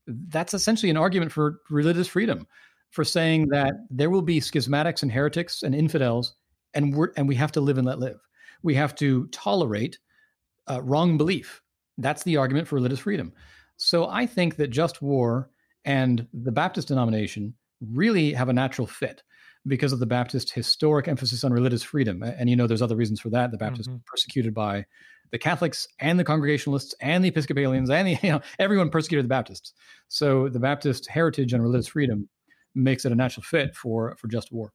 That's 0.08 0.54
essentially 0.54 0.90
an 0.90 0.98
argument 0.98 1.32
for 1.32 1.60
religious 1.70 2.08
freedom, 2.08 2.48
for 2.90 3.04
saying 3.04 3.50
that 3.50 3.74
there 3.90 4.10
will 4.10 4.24
be 4.24 4.40
schismatics 4.40 5.04
and 5.04 5.12
heretics 5.12 5.62
and 5.64 5.76
infidels, 5.76 6.36
and 6.74 6.96
we 6.96 7.08
and 7.18 7.28
we 7.28 7.36
have 7.36 7.52
to 7.54 7.62
live 7.62 7.78
and 7.78 7.86
let 7.86 8.00
live. 8.00 8.20
We 8.64 8.74
have 8.76 8.96
to 8.96 9.28
tolerate 9.28 10.00
uh, 10.70 10.82
wrong 10.82 11.18
belief. 11.18 11.62
That's 11.98 12.24
the 12.24 12.38
argument 12.38 12.68
for 12.68 12.76
religious 12.76 13.00
freedom. 13.00 13.34
So 13.78 14.08
I 14.08 14.26
think 14.26 14.56
that 14.58 14.70
just 14.70 15.02
war 15.02 15.50
and 15.86 16.28
the 16.34 16.52
Baptist 16.52 16.90
denomination 16.90 17.54
really 17.82 18.34
have 18.34 18.50
a 18.50 18.54
natural 18.54 18.88
fit 18.88 19.24
because 19.68 19.92
of 19.92 20.00
the 20.00 20.06
Baptist 20.06 20.52
historic 20.54 21.08
emphasis 21.08 21.44
on 21.44 21.54
religious 21.54 21.84
freedom. 21.84 22.24
And 22.24 22.50
you 22.50 22.56
know, 22.56 22.68
there's 22.68 22.82
other 22.82 22.96
reasons 22.96 23.20
for 23.20 23.30
that. 23.32 23.52
The 23.52 23.58
Baptists 23.58 23.88
mm-hmm. 23.88 23.98
persecuted 24.06 24.54
by 24.54 24.86
the 25.32 25.38
Catholics 25.38 25.88
and 26.00 26.20
the 26.20 26.24
Congregationalists 26.24 26.96
and 27.02 27.24
the 27.24 27.30
Episcopalians 27.30 27.90
and 27.90 28.08
the, 28.08 28.18
you 28.24 28.32
know, 28.32 28.42
everyone 28.58 28.90
persecuted 28.90 29.26
the 29.26 29.30
Baptists. 29.30 29.74
So 30.08 30.50
the 30.50 30.60
Baptist 30.60 31.08
heritage 31.08 31.54
and 31.54 31.62
religious 31.62 31.88
freedom 31.88 32.30
makes 32.76 33.06
it 33.06 33.12
a 33.12 33.16
natural 33.16 33.44
fit 33.44 33.76
for 33.76 34.16
for 34.18 34.28
just 34.28 34.52
war. 34.52 34.72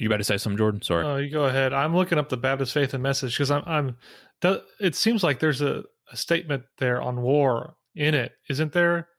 You 0.00 0.06
about 0.06 0.16
to 0.16 0.24
say 0.24 0.38
something, 0.38 0.56
Jordan? 0.56 0.80
Sorry. 0.80 1.04
Oh, 1.04 1.16
you 1.16 1.30
go 1.30 1.44
ahead. 1.44 1.74
I'm 1.74 1.94
looking 1.94 2.16
up 2.16 2.30
the 2.30 2.38
Baptist 2.38 2.72
Faith 2.72 2.94
and 2.94 3.02
Message 3.02 3.34
because 3.34 3.50
I'm, 3.50 3.62
I'm. 3.66 3.96
It 4.80 4.94
seems 4.94 5.22
like 5.22 5.40
there's 5.40 5.60
a, 5.60 5.84
a 6.10 6.16
statement 6.16 6.62
there 6.78 7.02
on 7.02 7.20
war 7.20 7.74
in 7.94 8.14
it, 8.14 8.32
isn't 8.48 8.72
there? 8.72 9.09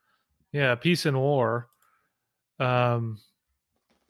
Yeah, 0.52 0.76
peace 0.76 1.06
and 1.06 1.18
war. 1.18 1.70
Um, 2.60 3.20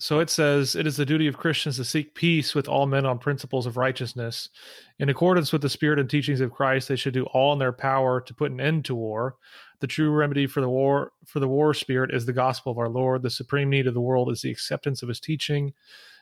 so 0.02 0.20
it 0.20 0.32
says, 0.32 0.76
It 0.76 0.88
is 0.88 0.98
the 0.98 1.06
duty 1.06 1.28
of 1.28 1.38
Christians 1.38 1.78
to 1.78 1.86
seek 1.86 2.16
peace 2.16 2.56
with 2.56 2.68
all 2.68 2.88
men 2.88 3.06
on 3.06 3.20
principles 3.20 3.68
of 3.68 3.78
righteousness. 3.78 4.50
In 4.98 5.10
accordance 5.10 5.54
with 5.54 5.62
the 5.62 5.70
spirit 5.70 6.00
and 6.00 6.10
teachings 6.10 6.42
of 6.42 6.52
Christ, 6.52 6.88
they 6.88 6.96
should 6.96 7.14
do 7.14 7.26
all 7.26 7.54
in 7.54 7.60
their 7.60 7.72
power 7.72 8.20
to 8.20 8.34
put 8.34 8.52
an 8.52 8.60
end 8.60 8.84
to 8.86 8.96
war. 8.96 9.36
The 9.80 9.86
true 9.86 10.10
remedy 10.10 10.48
for 10.48 10.62
the 10.62 10.70
war 10.70 11.12
for 11.28 11.40
the 11.40 11.48
war 11.48 11.76
spirit 11.76 12.12
is 12.12 12.26
the 12.26 12.34
gospel 12.34 12.72
of 12.72 12.80
our 12.80 12.90
Lord. 12.90 13.22
The 13.22 13.30
supreme 13.30 13.70
need 13.70 13.86
of 13.86 13.94
the 13.94 14.02
world 14.02 14.32
is 14.32 14.42
the 14.42 14.50
acceptance 14.50 15.04
of 15.04 15.10
his 15.10 15.20
teaching 15.20 15.72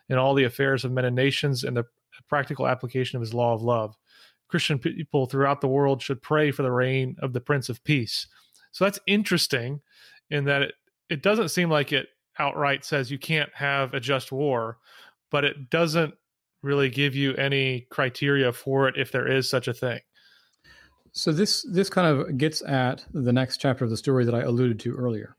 in 0.09 0.17
all 0.17 0.33
the 0.33 0.43
affairs 0.43 0.83
of 0.83 0.91
men 0.91 1.05
and 1.05 1.15
nations 1.15 1.63
and 1.63 1.77
the 1.77 1.85
practical 2.27 2.67
application 2.67 3.15
of 3.15 3.21
his 3.21 3.33
law 3.33 3.53
of 3.53 3.61
love. 3.61 3.95
Christian 4.49 4.79
people 4.79 5.25
throughout 5.25 5.61
the 5.61 5.67
world 5.67 6.01
should 6.01 6.21
pray 6.21 6.51
for 6.51 6.63
the 6.63 6.71
reign 6.71 7.15
of 7.21 7.31
the 7.31 7.39
Prince 7.39 7.69
of 7.69 7.81
Peace. 7.85 8.27
So 8.71 8.85
that's 8.85 8.99
interesting 9.07 9.81
in 10.29 10.45
that 10.45 10.61
it, 10.61 10.73
it 11.09 11.23
doesn't 11.23 11.49
seem 11.49 11.69
like 11.69 11.91
it 11.91 12.07
outright 12.37 12.85
says 12.85 13.11
you 13.11 13.19
can't 13.19 13.49
have 13.53 13.93
a 13.93 13.99
just 13.99 14.31
war, 14.31 14.77
but 15.31 15.43
it 15.43 15.69
doesn't 15.69 16.13
really 16.61 16.89
give 16.89 17.15
you 17.15 17.35
any 17.35 17.87
criteria 17.89 18.51
for 18.51 18.87
it 18.87 18.97
if 18.97 19.11
there 19.11 19.27
is 19.27 19.49
such 19.49 19.67
a 19.67 19.73
thing. 19.73 19.99
So 21.11 21.31
this 21.31 21.65
this 21.71 21.89
kind 21.89 22.07
of 22.07 22.37
gets 22.37 22.61
at 22.61 23.03
the 23.13 23.33
next 23.33 23.57
chapter 23.57 23.83
of 23.83 23.89
the 23.89 23.97
story 23.97 24.25
that 24.25 24.35
I 24.35 24.41
alluded 24.41 24.79
to 24.81 24.93
earlier. 24.93 25.35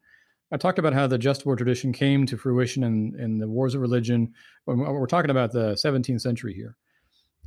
I 0.53 0.57
talked 0.57 0.81
about 0.81 0.95
how 0.95 1.07
the 1.07 1.19
just 1.19 1.47
war 1.47 1.55
tradition 1.55 1.93
came 1.93 2.27
to 2.27 2.37
fruition 2.37 2.83
in, 2.83 3.15
in 3.21 3.39
the 3.39 3.49
wars 3.49 3.77
of 3.77 3.81
religion. 3.81 4.35
We're 4.67 5.07
talking 5.07 5.31
about 5.31 5.53
the 5.53 5.75
17th 5.75 6.21
century 6.21 6.55
here. 6.55 6.77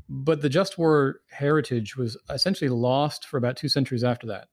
But 0.07 0.41
the 0.41 0.47
just 0.47 0.77
war 0.77 1.19
heritage 1.29 1.97
was 1.97 2.17
essentially 2.29 2.69
lost 2.69 3.25
for 3.25 3.37
about 3.37 3.57
two 3.57 3.67
centuries 3.67 4.05
after 4.05 4.27
that 4.27 4.47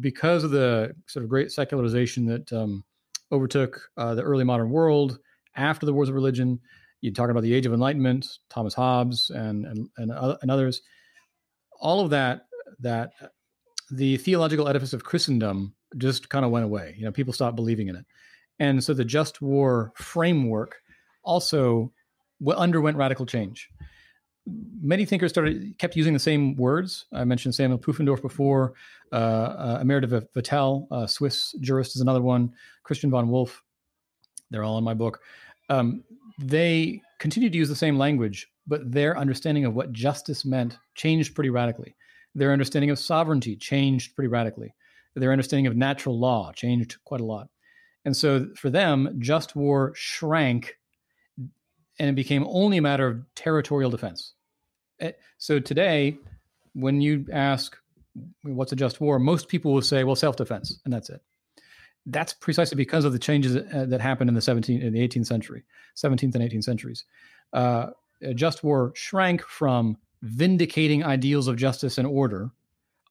because 0.00 0.44
of 0.44 0.50
the 0.50 0.94
sort 1.06 1.24
of 1.24 1.28
great 1.28 1.50
secularization 1.52 2.26
that 2.26 2.52
um, 2.52 2.84
overtook 3.32 3.80
uh, 3.96 4.14
the 4.14 4.22
early 4.22 4.44
modern 4.44 4.70
world 4.70 5.18
after 5.56 5.86
the 5.86 5.92
wars 5.92 6.08
of 6.08 6.14
religion. 6.14 6.60
You 7.00 7.12
talk 7.12 7.30
about 7.30 7.42
the 7.42 7.54
Age 7.54 7.66
of 7.66 7.72
Enlightenment, 7.72 8.26
Thomas 8.50 8.74
Hobbes, 8.74 9.30
and 9.30 9.66
and 9.66 9.88
and, 9.96 10.12
uh, 10.12 10.36
and 10.42 10.50
others. 10.50 10.82
All 11.80 12.00
of 12.00 12.10
that 12.10 12.46
that 12.80 13.12
the 13.90 14.16
theological 14.16 14.68
edifice 14.68 14.92
of 14.92 15.04
Christendom 15.04 15.74
just 15.98 16.28
kind 16.28 16.44
of 16.44 16.50
went 16.50 16.64
away. 16.64 16.94
You 16.98 17.04
know, 17.04 17.12
people 17.12 17.32
stopped 17.32 17.56
believing 17.56 17.88
in 17.88 17.96
it, 17.96 18.04
and 18.58 18.82
so 18.82 18.94
the 18.94 19.04
just 19.04 19.40
war 19.40 19.92
framework 19.96 20.76
also 21.22 21.92
underwent 22.56 22.96
radical 22.96 23.26
change 23.26 23.68
many 24.46 25.04
thinkers 25.04 25.30
started 25.30 25.76
kept 25.78 25.96
using 25.96 26.12
the 26.12 26.18
same 26.18 26.56
words. 26.56 27.06
I 27.12 27.24
mentioned 27.24 27.54
Samuel 27.54 27.78
Pufendorf 27.78 28.22
before. 28.22 28.74
Uh, 29.12 29.14
uh, 29.14 29.78
Emery 29.80 30.02
Vattel, 30.02 30.86
uh, 30.90 31.06
Swiss 31.06 31.54
jurist, 31.60 31.96
is 31.96 32.02
another 32.02 32.22
one. 32.22 32.52
Christian 32.82 33.10
von 33.10 33.28
Wolff. 33.28 33.62
They're 34.50 34.64
all 34.64 34.78
in 34.78 34.84
my 34.84 34.94
book. 34.94 35.20
Um, 35.68 36.04
they 36.38 37.02
continued 37.18 37.52
to 37.52 37.58
use 37.58 37.68
the 37.68 37.76
same 37.76 37.98
language, 37.98 38.48
but 38.66 38.90
their 38.90 39.18
understanding 39.18 39.64
of 39.64 39.74
what 39.74 39.92
justice 39.92 40.44
meant 40.44 40.78
changed 40.94 41.34
pretty 41.34 41.50
radically. 41.50 41.96
Their 42.34 42.52
understanding 42.52 42.90
of 42.90 42.98
sovereignty 42.98 43.56
changed 43.56 44.14
pretty 44.14 44.28
radically. 44.28 44.74
Their 45.14 45.32
understanding 45.32 45.66
of 45.66 45.76
natural 45.76 46.18
law 46.18 46.52
changed 46.52 46.96
quite 47.04 47.22
a 47.22 47.24
lot. 47.24 47.48
And 48.04 48.16
so 48.16 48.48
for 48.54 48.70
them, 48.70 49.16
just 49.18 49.56
war 49.56 49.92
shrank 49.96 50.76
and 51.98 52.10
it 52.10 52.14
became 52.14 52.46
only 52.48 52.76
a 52.76 52.82
matter 52.82 53.06
of 53.06 53.34
territorial 53.34 53.90
defense. 53.90 54.34
Eh, 55.00 55.12
so 55.38 55.58
today, 55.58 56.18
when 56.74 57.00
you 57.00 57.26
ask 57.32 57.76
what's 58.42 58.72
a 58.72 58.76
just 58.76 59.00
war, 59.00 59.18
most 59.18 59.48
people 59.48 59.72
will 59.72 59.82
say, 59.82 60.04
well, 60.04 60.16
self-defense, 60.16 60.80
and 60.84 60.92
that's 60.92 61.10
it. 61.10 61.20
That's 62.06 62.32
precisely 62.32 62.76
because 62.76 63.04
of 63.04 63.12
the 63.12 63.18
changes 63.18 63.54
that, 63.54 63.66
uh, 63.72 63.84
that 63.86 64.00
happened 64.00 64.30
in 64.30 64.34
the 64.34 64.40
17th 64.40 64.80
in 64.80 64.92
the 64.92 65.06
18th 65.06 65.26
century, 65.26 65.64
17th 65.96 66.34
and 66.34 66.44
18th 66.44 66.64
centuries. 66.64 67.04
Uh, 67.52 67.88
just 68.34 68.64
war 68.64 68.92
shrank 68.94 69.42
from 69.42 69.96
vindicating 70.22 71.04
ideals 71.04 71.48
of 71.48 71.56
justice 71.56 71.98
and 71.98 72.06
order 72.06 72.50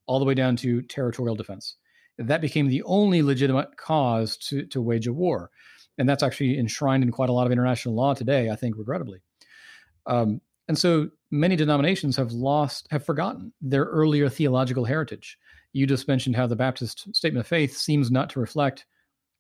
all 0.08 0.19
the 0.19 0.26
way 0.26 0.34
down 0.34 0.56
to 0.56 0.82
territorial 0.84 1.36
defense. 1.36 1.76
That 2.17 2.41
became 2.41 2.67
the 2.67 2.84
only 2.84 3.21
legitimate 3.21 3.76
cause 3.78 4.38
to, 4.38 4.65
to 4.67 4.82
wage 4.82 5.08
a 5.08 5.13
war. 5.13 5.52
And 5.98 6.08
that's 6.08 6.24
actually 6.24 6.58
enshrined 6.58 7.04
in 7.04 7.12
quite 7.12 7.30
a 7.30 7.34
lot 7.34 7.45
of 7.45 7.52
international 7.52 7.95
law 7.95 8.13
today, 8.13 8.50
I 8.50 8.56
think, 8.56 8.78
regrettably. 8.78 9.21
Um, 10.06 10.41
and 10.67 10.78
so 10.78 11.10
many 11.32 11.56
denominations 11.56 12.17
have 12.17 12.32
lost, 12.32 12.88
have 12.91 13.06
forgotten 13.06 13.54
their 13.62 13.86
earlier 13.86 14.30
theological 14.30 14.86
heritage. 14.86 15.38
You 15.73 15.86
just 15.86 16.08
mentioned 16.08 16.36
how 16.36 16.47
the 16.47 16.56
Baptist 16.56 17.13
statement 17.15 17.45
of 17.45 17.47
faith 17.47 17.75
seems 17.78 18.10
not 18.10 18.30
to 18.32 18.39
reflect 18.39 18.86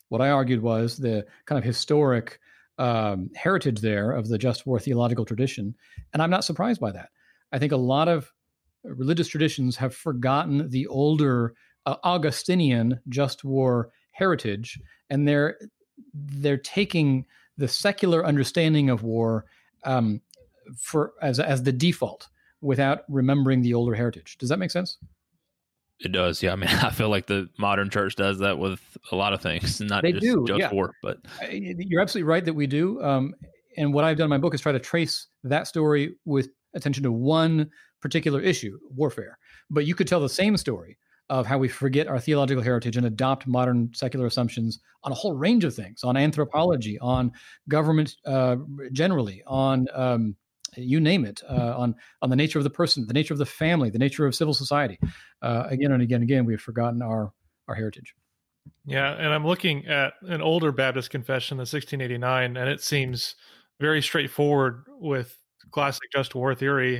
what 0.09 0.21
I 0.21 0.29
argued 0.29 0.61
was 0.61 0.97
the 0.97 1.25
kind 1.45 1.57
of 1.57 1.63
historic 1.63 2.39
um, 2.77 3.29
heritage 3.35 3.81
there 3.81 4.11
of 4.11 4.27
the 4.27 4.37
just 4.37 4.65
war 4.65 4.79
theological 4.79 5.25
tradition. 5.25 5.75
And 6.13 6.21
I'm 6.21 6.29
not 6.29 6.43
surprised 6.43 6.81
by 6.81 6.91
that. 6.91 7.09
I 7.51 7.59
think 7.59 7.71
a 7.71 7.77
lot 7.77 8.07
of 8.07 8.31
religious 8.83 9.27
traditions 9.27 9.75
have 9.77 9.95
forgotten 9.95 10.69
the 10.69 10.87
older 10.87 11.53
uh, 11.85 11.95
Augustinian 12.03 12.99
just 13.09 13.43
war 13.43 13.91
heritage, 14.11 14.79
and 15.09 15.27
they're 15.27 15.57
they're 16.13 16.57
taking 16.57 17.25
the 17.57 17.67
secular 17.67 18.25
understanding 18.25 18.89
of 18.89 19.03
war 19.03 19.45
um, 19.85 20.21
for 20.77 21.13
as 21.21 21.39
as 21.39 21.63
the 21.63 21.71
default 21.71 22.27
without 22.61 23.03
remembering 23.09 23.61
the 23.61 23.73
older 23.73 23.93
heritage. 23.93 24.37
Does 24.37 24.49
that 24.49 24.59
make 24.59 24.71
sense? 24.71 24.97
It 25.99 26.11
does, 26.11 26.43
yeah. 26.43 26.51
I 26.51 26.55
mean, 26.55 26.69
I 26.81 26.89
feel 26.89 27.09
like 27.09 27.27
the 27.27 27.49
modern 27.57 27.89
church 27.89 28.15
does 28.15 28.39
that 28.39 28.57
with 28.57 28.81
a 29.11 29.15
lot 29.15 29.33
of 29.33 29.41
things, 29.41 29.79
not 29.81 30.03
they 30.03 30.11
just, 30.11 30.23
do, 30.23 30.45
just 30.47 30.59
yeah. 30.59 30.73
war. 30.73 30.93
But 31.01 31.19
you're 31.51 32.01
absolutely 32.01 32.27
right 32.27 32.43
that 32.43 32.53
we 32.53 32.67
do. 32.67 33.01
Um, 33.01 33.33
and 33.77 33.93
what 33.93 34.03
I've 34.03 34.17
done 34.17 34.25
in 34.25 34.29
my 34.29 34.37
book 34.37 34.53
is 34.53 34.61
try 34.61 34.71
to 34.71 34.79
trace 34.79 35.27
that 35.43 35.67
story 35.67 36.15
with 36.25 36.49
attention 36.73 37.03
to 37.03 37.11
one 37.11 37.69
particular 38.01 38.41
issue, 38.41 38.77
warfare. 38.89 39.37
But 39.69 39.85
you 39.85 39.95
could 39.95 40.07
tell 40.07 40.19
the 40.19 40.29
same 40.29 40.57
story 40.57 40.97
of 41.29 41.47
how 41.47 41.57
we 41.57 41.67
forget 41.67 42.07
our 42.07 42.19
theological 42.19 42.63
heritage 42.63 42.97
and 42.97 43.05
adopt 43.05 43.47
modern 43.47 43.89
secular 43.93 44.27
assumptions 44.27 44.79
on 45.03 45.11
a 45.11 45.15
whole 45.15 45.33
range 45.33 45.63
of 45.63 45.73
things, 45.73 46.03
on 46.03 46.15
anthropology, 46.15 46.99
on 46.99 47.31
government 47.67 48.15
uh, 48.25 48.57
generally, 48.91 49.41
on 49.47 49.87
um, 49.93 50.35
you 50.77 50.99
name 50.99 51.25
it, 51.25 51.41
uh, 51.49 51.75
on 51.77 51.95
on 52.21 52.29
the 52.29 52.35
nature 52.35 52.59
of 52.59 52.63
the 52.63 52.69
person, 52.69 53.05
the 53.07 53.13
nature 53.13 53.33
of 53.33 53.39
the 53.39 53.45
family, 53.45 53.89
the 53.89 53.99
nature 53.99 54.25
of 54.25 54.35
civil 54.35 54.53
society. 54.53 54.99
Uh, 55.41 55.65
again 55.69 55.91
and 55.91 56.01
again 56.01 56.21
and 56.21 56.23
again, 56.23 56.45
we 56.45 56.53
have 56.53 56.61
forgotten 56.61 57.01
our 57.01 57.31
our 57.67 57.75
heritage. 57.75 58.13
Yeah, 58.85 59.13
and 59.13 59.33
I'm 59.33 59.45
looking 59.45 59.85
at 59.85 60.13
an 60.23 60.41
older 60.41 60.71
Baptist 60.71 61.09
confession, 61.09 61.57
the 61.57 61.61
1689, 61.61 62.57
and 62.57 62.69
it 62.69 62.81
seems 62.81 63.35
very 63.79 64.01
straightforward 64.01 64.85
with 64.99 65.37
classic 65.71 66.11
just 66.11 66.35
war 66.35 66.55
theory. 66.55 66.97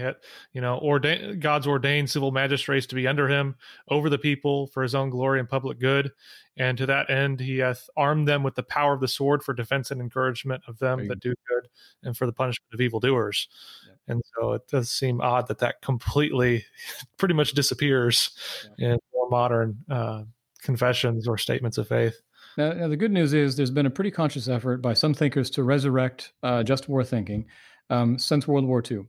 You 0.53 0.61
know, 0.61 0.77
ordain, 0.79 1.39
God's 1.39 1.67
ordained 1.67 2.09
civil 2.09 2.31
magistrates 2.31 2.87
to 2.87 2.95
be 2.95 3.07
under 3.07 3.27
him, 3.27 3.55
over 3.89 4.09
the 4.09 4.17
people 4.17 4.67
for 4.67 4.83
his 4.83 4.95
own 4.95 5.09
glory 5.09 5.39
and 5.39 5.49
public 5.49 5.79
good, 5.79 6.11
and 6.57 6.77
to 6.77 6.85
that 6.85 7.09
end 7.09 7.39
he 7.39 7.59
hath 7.59 7.89
armed 7.97 8.27
them 8.27 8.43
with 8.43 8.55
the 8.55 8.63
power 8.63 8.93
of 8.93 9.01
the 9.01 9.07
sword 9.07 9.43
for 9.43 9.53
defense 9.53 9.91
and 9.91 10.01
encouragement 10.01 10.63
of 10.67 10.79
them 10.79 11.07
that 11.07 11.19
do 11.19 11.33
good, 11.47 11.69
and 12.03 12.17
for 12.17 12.25
the 12.25 12.33
punishment 12.33 12.73
of 12.73 12.81
evildoers. 12.81 13.47
Yeah. 13.87 14.13
And 14.13 14.21
so 14.35 14.53
it 14.53 14.67
does 14.67 14.91
seem 14.91 15.21
odd 15.21 15.47
that 15.47 15.59
that 15.59 15.81
completely, 15.81 16.65
pretty 17.17 17.33
much 17.33 17.53
disappears 17.53 18.31
yeah. 18.77 18.93
in 18.93 18.99
more 19.13 19.29
modern 19.29 19.77
uh, 19.89 20.23
confessions 20.61 21.27
or 21.27 21.37
statements 21.37 21.77
of 21.77 21.87
faith. 21.87 22.21
Now, 22.57 22.71
now, 22.71 22.87
the 22.87 22.97
good 22.97 23.11
news 23.11 23.33
is 23.33 23.55
there's 23.55 23.71
been 23.71 23.85
a 23.85 23.91
pretty 23.91 24.11
conscious 24.11 24.47
effort 24.47 24.81
by 24.81 24.93
some 24.93 25.13
thinkers 25.13 25.49
to 25.51 25.63
resurrect 25.63 26.31
uh, 26.41 26.63
just 26.63 26.87
war 26.87 27.03
thinking 27.03 27.45
um, 27.89 28.17
since 28.19 28.47
World 28.47 28.65
War 28.65 28.83
II. 28.89 29.05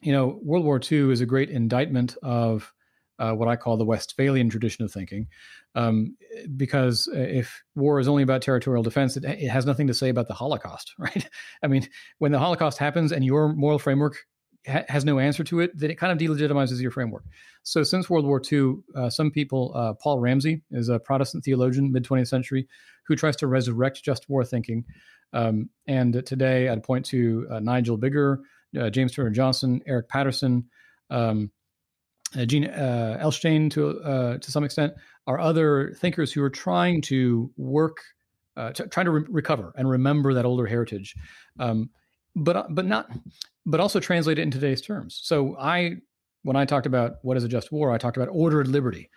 You 0.00 0.12
know, 0.12 0.38
World 0.42 0.64
War 0.64 0.80
II 0.80 1.12
is 1.12 1.20
a 1.20 1.26
great 1.26 1.50
indictment 1.50 2.16
of 2.22 2.72
uh, 3.18 3.32
what 3.32 3.48
I 3.48 3.56
call 3.56 3.76
the 3.76 3.84
Westphalian 3.84 4.48
tradition 4.48 4.84
of 4.84 4.92
thinking, 4.92 5.26
um, 5.74 6.16
because 6.56 7.08
if 7.12 7.62
war 7.74 7.98
is 7.98 8.08
only 8.08 8.22
about 8.22 8.42
territorial 8.42 8.82
defense, 8.82 9.16
it, 9.16 9.24
it, 9.24 9.48
has 9.48 9.66
nothing 9.66 9.88
to 9.88 9.94
say 9.94 10.08
about 10.08 10.28
the 10.28 10.34
Holocaust, 10.34 10.94
right? 10.98 11.28
I 11.62 11.66
mean, 11.66 11.86
when 12.18 12.32
the 12.32 12.38
Holocaust 12.38 12.78
happens 12.78 13.12
and 13.12 13.24
your 13.24 13.52
moral 13.54 13.78
framework 13.78 14.18
ha- 14.66 14.84
has 14.88 15.04
no 15.04 15.18
answer 15.18 15.42
to 15.44 15.60
it, 15.60 15.76
then 15.76 15.90
it 15.90 15.98
kind 15.98 16.12
of 16.12 16.18
delegitimizes 16.18 16.80
your 16.80 16.90
framework. 16.90 17.24
So, 17.62 17.82
since 17.82 18.08
World 18.08 18.24
War 18.24 18.40
II, 18.50 18.76
uh, 18.94 19.10
some 19.10 19.30
people, 19.30 19.72
uh, 19.74 19.94
Paul 19.94 20.20
Ramsey 20.20 20.62
is 20.70 20.88
a 20.88 20.98
Protestant 20.98 21.44
theologian, 21.44 21.92
mid 21.92 22.04
20th 22.04 22.28
century, 22.28 22.68
who 23.04 23.16
tries 23.16 23.36
to 23.36 23.46
resurrect 23.46 24.02
just 24.02 24.28
war 24.28 24.44
thinking. 24.44 24.84
Um, 25.32 25.70
and 25.86 26.24
today, 26.26 26.68
I'd 26.68 26.82
point 26.82 27.04
to 27.06 27.46
uh, 27.50 27.60
Nigel 27.60 27.98
Biggar, 27.98 28.38
uh, 28.78 28.90
James 28.90 29.12
Turner 29.12 29.30
Johnson, 29.30 29.82
Eric 29.86 30.08
Patterson. 30.08 30.64
Um, 31.10 31.50
uh, 32.36 32.44
Jean 32.44 32.66
uh, 32.66 33.18
Elshtain 33.22 33.70
to 33.70 34.00
uh, 34.00 34.38
to 34.38 34.50
some 34.50 34.64
extent 34.64 34.92
are 35.26 35.38
other 35.38 35.94
thinkers 35.98 36.32
who 36.32 36.42
are 36.42 36.50
trying 36.50 37.00
to 37.02 37.50
work, 37.56 37.98
uh, 38.56 38.72
to, 38.72 38.86
trying 38.88 39.06
to 39.06 39.12
re- 39.12 39.24
recover 39.28 39.72
and 39.76 39.88
remember 39.88 40.34
that 40.34 40.44
older 40.44 40.66
heritage, 40.66 41.14
um, 41.58 41.90
but 42.36 42.74
but 42.74 42.84
not, 42.84 43.10
but 43.64 43.80
also 43.80 44.00
translate 44.00 44.38
it 44.38 44.42
in 44.42 44.50
today's 44.50 44.82
terms. 44.82 45.20
So 45.22 45.56
I, 45.58 45.96
when 46.42 46.56
I 46.56 46.64
talked 46.64 46.86
about 46.86 47.16
what 47.22 47.36
is 47.36 47.44
a 47.44 47.48
just 47.48 47.72
war, 47.72 47.92
I 47.92 47.98
talked 47.98 48.16
about 48.16 48.28
ordered 48.30 48.68
liberty, 48.68 49.10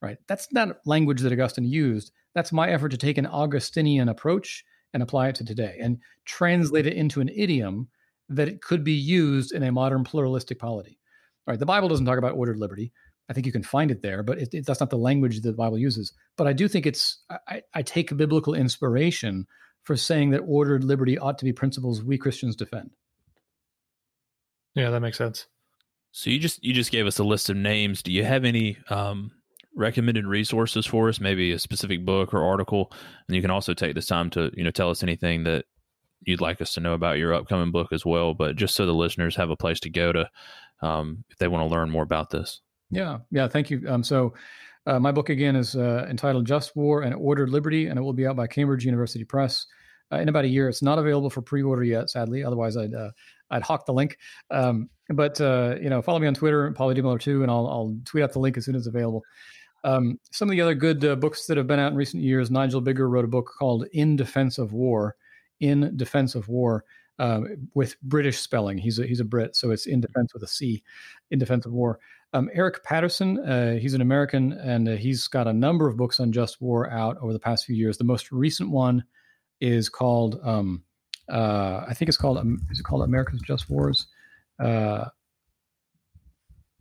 right? 0.00 0.16
That's 0.26 0.50
not 0.52 0.78
language 0.86 1.20
that 1.20 1.32
Augustine 1.32 1.64
used. 1.64 2.12
That's 2.34 2.52
my 2.52 2.70
effort 2.70 2.90
to 2.90 2.96
take 2.96 3.18
an 3.18 3.26
Augustinian 3.26 4.08
approach 4.08 4.64
and 4.94 5.02
apply 5.02 5.28
it 5.28 5.34
to 5.34 5.44
today 5.44 5.76
and 5.80 5.98
translate 6.24 6.86
it 6.86 6.94
into 6.94 7.20
an 7.20 7.28
idiom 7.28 7.88
that 8.30 8.48
it 8.48 8.62
could 8.62 8.82
be 8.82 8.92
used 8.92 9.52
in 9.52 9.62
a 9.62 9.72
modern 9.72 10.04
pluralistic 10.04 10.58
polity. 10.58 10.98
All 11.46 11.52
right, 11.52 11.58
the 11.58 11.66
Bible 11.66 11.88
doesn't 11.88 12.06
talk 12.06 12.16
about 12.16 12.36
ordered 12.36 12.56
liberty. 12.56 12.92
I 13.28 13.32
think 13.32 13.44
you 13.44 13.52
can 13.52 13.62
find 13.62 13.90
it 13.90 14.00
there, 14.00 14.22
but 14.22 14.38
it, 14.38 14.54
it, 14.54 14.66
that's 14.66 14.80
not 14.80 14.90
the 14.90 14.96
language 14.96 15.40
that 15.40 15.50
the 15.50 15.56
Bible 15.56 15.78
uses. 15.78 16.12
But 16.36 16.46
I 16.46 16.54
do 16.54 16.68
think 16.68 16.86
it's, 16.86 17.22
I, 17.48 17.62
I 17.74 17.82
take 17.82 18.16
biblical 18.16 18.54
inspiration 18.54 19.46
for 19.82 19.96
saying 19.96 20.30
that 20.30 20.40
ordered 20.40 20.84
liberty 20.84 21.18
ought 21.18 21.38
to 21.38 21.44
be 21.44 21.52
principles 21.52 22.02
we 22.02 22.16
Christians 22.16 22.56
defend. 22.56 22.90
Yeah, 24.74 24.90
that 24.90 25.00
makes 25.00 25.18
sense. 25.18 25.46
So 26.12 26.30
you 26.30 26.38
just 26.38 26.62
you 26.62 26.72
just 26.72 26.92
gave 26.92 27.06
us 27.06 27.18
a 27.18 27.24
list 27.24 27.50
of 27.50 27.56
names. 27.56 28.02
Do 28.02 28.12
you 28.12 28.24
have 28.24 28.44
any 28.44 28.78
um, 28.88 29.32
recommended 29.74 30.26
resources 30.26 30.86
for 30.86 31.08
us? 31.08 31.20
Maybe 31.20 31.52
a 31.52 31.58
specific 31.58 32.04
book 32.04 32.34
or 32.34 32.44
article, 32.44 32.92
and 33.28 33.36
you 33.36 33.42
can 33.42 33.50
also 33.50 33.74
take 33.74 33.94
this 33.94 34.06
time 34.06 34.30
to 34.30 34.50
you 34.54 34.64
know 34.64 34.70
tell 34.70 34.90
us 34.90 35.02
anything 35.02 35.44
that 35.44 35.64
you'd 36.22 36.40
like 36.40 36.60
us 36.60 36.74
to 36.74 36.80
know 36.80 36.94
about 36.94 37.18
your 37.18 37.34
upcoming 37.34 37.70
book 37.70 37.92
as 37.92 38.04
well. 38.04 38.34
But 38.34 38.56
just 38.56 38.74
so 38.74 38.86
the 38.86 38.94
listeners 38.94 39.36
have 39.36 39.50
a 39.50 39.56
place 39.56 39.80
to 39.80 39.90
go 39.90 40.12
to 40.12 40.30
um, 40.82 41.24
if 41.30 41.38
they 41.38 41.48
want 41.48 41.68
to 41.68 41.74
learn 41.74 41.90
more 41.90 42.02
about 42.02 42.30
this. 42.30 42.60
Yeah, 42.90 43.18
yeah, 43.30 43.48
thank 43.48 43.70
you. 43.70 43.82
Um, 43.88 44.02
so, 44.02 44.34
uh, 44.86 44.98
my 44.98 45.10
book 45.10 45.30
again 45.30 45.56
is 45.56 45.74
uh, 45.74 46.06
entitled 46.08 46.46
"Just 46.46 46.76
War 46.76 47.02
and 47.02 47.14
Ordered 47.14 47.50
Liberty," 47.50 47.86
and 47.86 47.98
it 47.98 48.02
will 48.02 48.12
be 48.12 48.26
out 48.26 48.36
by 48.36 48.46
Cambridge 48.46 48.84
University 48.84 49.24
Press 49.24 49.66
uh, 50.12 50.16
in 50.16 50.28
about 50.28 50.44
a 50.44 50.48
year. 50.48 50.68
It's 50.68 50.82
not 50.82 50.98
available 50.98 51.30
for 51.30 51.42
pre-order 51.42 51.84
yet, 51.84 52.10
sadly. 52.10 52.44
Otherwise, 52.44 52.76
I'd 52.76 52.94
uh, 52.94 53.10
I'd 53.50 53.62
hawk 53.62 53.86
the 53.86 53.92
link. 53.92 54.18
Um, 54.50 54.90
but 55.08 55.40
uh, 55.40 55.76
you 55.80 55.90
know, 55.90 56.02
follow 56.02 56.18
me 56.18 56.26
on 56.26 56.34
Twitter, 56.34 56.70
Pauly 56.72 56.94
D 56.94 57.02
Miller 57.02 57.18
too, 57.18 57.42
and 57.42 57.50
I'll 57.50 57.66
I'll 57.66 57.96
tweet 58.04 58.24
out 58.24 58.32
the 58.32 58.38
link 58.38 58.56
as 58.56 58.64
soon 58.64 58.76
as 58.76 58.86
available. 58.86 59.22
Um, 59.84 60.18
some 60.32 60.48
of 60.48 60.52
the 60.52 60.60
other 60.60 60.74
good 60.74 61.04
uh, 61.04 61.14
books 61.16 61.46
that 61.46 61.56
have 61.56 61.66
been 61.66 61.78
out 61.78 61.92
in 61.92 61.96
recent 61.96 62.22
years. 62.22 62.50
Nigel 62.50 62.82
Biggar 62.82 63.08
wrote 63.08 63.24
a 63.24 63.28
book 63.28 63.50
called 63.58 63.86
"In 63.92 64.16
Defense 64.16 64.58
of 64.58 64.72
War." 64.72 65.16
In 65.60 65.96
Defense 65.96 66.34
of 66.34 66.48
War 66.48 66.84
um, 67.18 67.68
with 67.74 68.00
British 68.02 68.38
spelling. 68.40 68.78
He's 68.78 68.98
a, 68.98 69.06
he's 69.06 69.20
a 69.20 69.24
Brit, 69.24 69.56
so 69.56 69.70
it's 69.70 69.86
in 69.86 70.00
defense 70.00 70.34
with 70.34 70.42
a 70.42 70.46
C, 70.46 70.82
in 71.30 71.38
defense 71.38 71.66
of 71.66 71.72
war. 71.72 71.98
Um, 72.32 72.50
Eric 72.52 72.82
Patterson, 72.82 73.38
uh, 73.40 73.76
he's 73.76 73.94
an 73.94 74.00
American, 74.00 74.52
and 74.54 74.88
uh, 74.88 74.96
he's 74.96 75.28
got 75.28 75.46
a 75.46 75.52
number 75.52 75.86
of 75.88 75.96
books 75.96 76.18
on 76.18 76.32
just 76.32 76.60
war 76.60 76.90
out 76.90 77.16
over 77.18 77.32
the 77.32 77.38
past 77.38 77.64
few 77.64 77.76
years. 77.76 77.96
The 77.96 78.04
most 78.04 78.32
recent 78.32 78.70
one 78.70 79.04
is 79.60 79.88
called, 79.88 80.40
um, 80.42 80.82
uh, 81.28 81.84
I 81.88 81.94
think 81.94 82.08
it's 82.08 82.18
called, 82.18 82.38
um, 82.38 82.60
is 82.70 82.80
it 82.80 82.82
called 82.82 83.02
America's 83.02 83.40
Just 83.40 83.70
Wars? 83.70 84.08
Uh, 84.58 85.06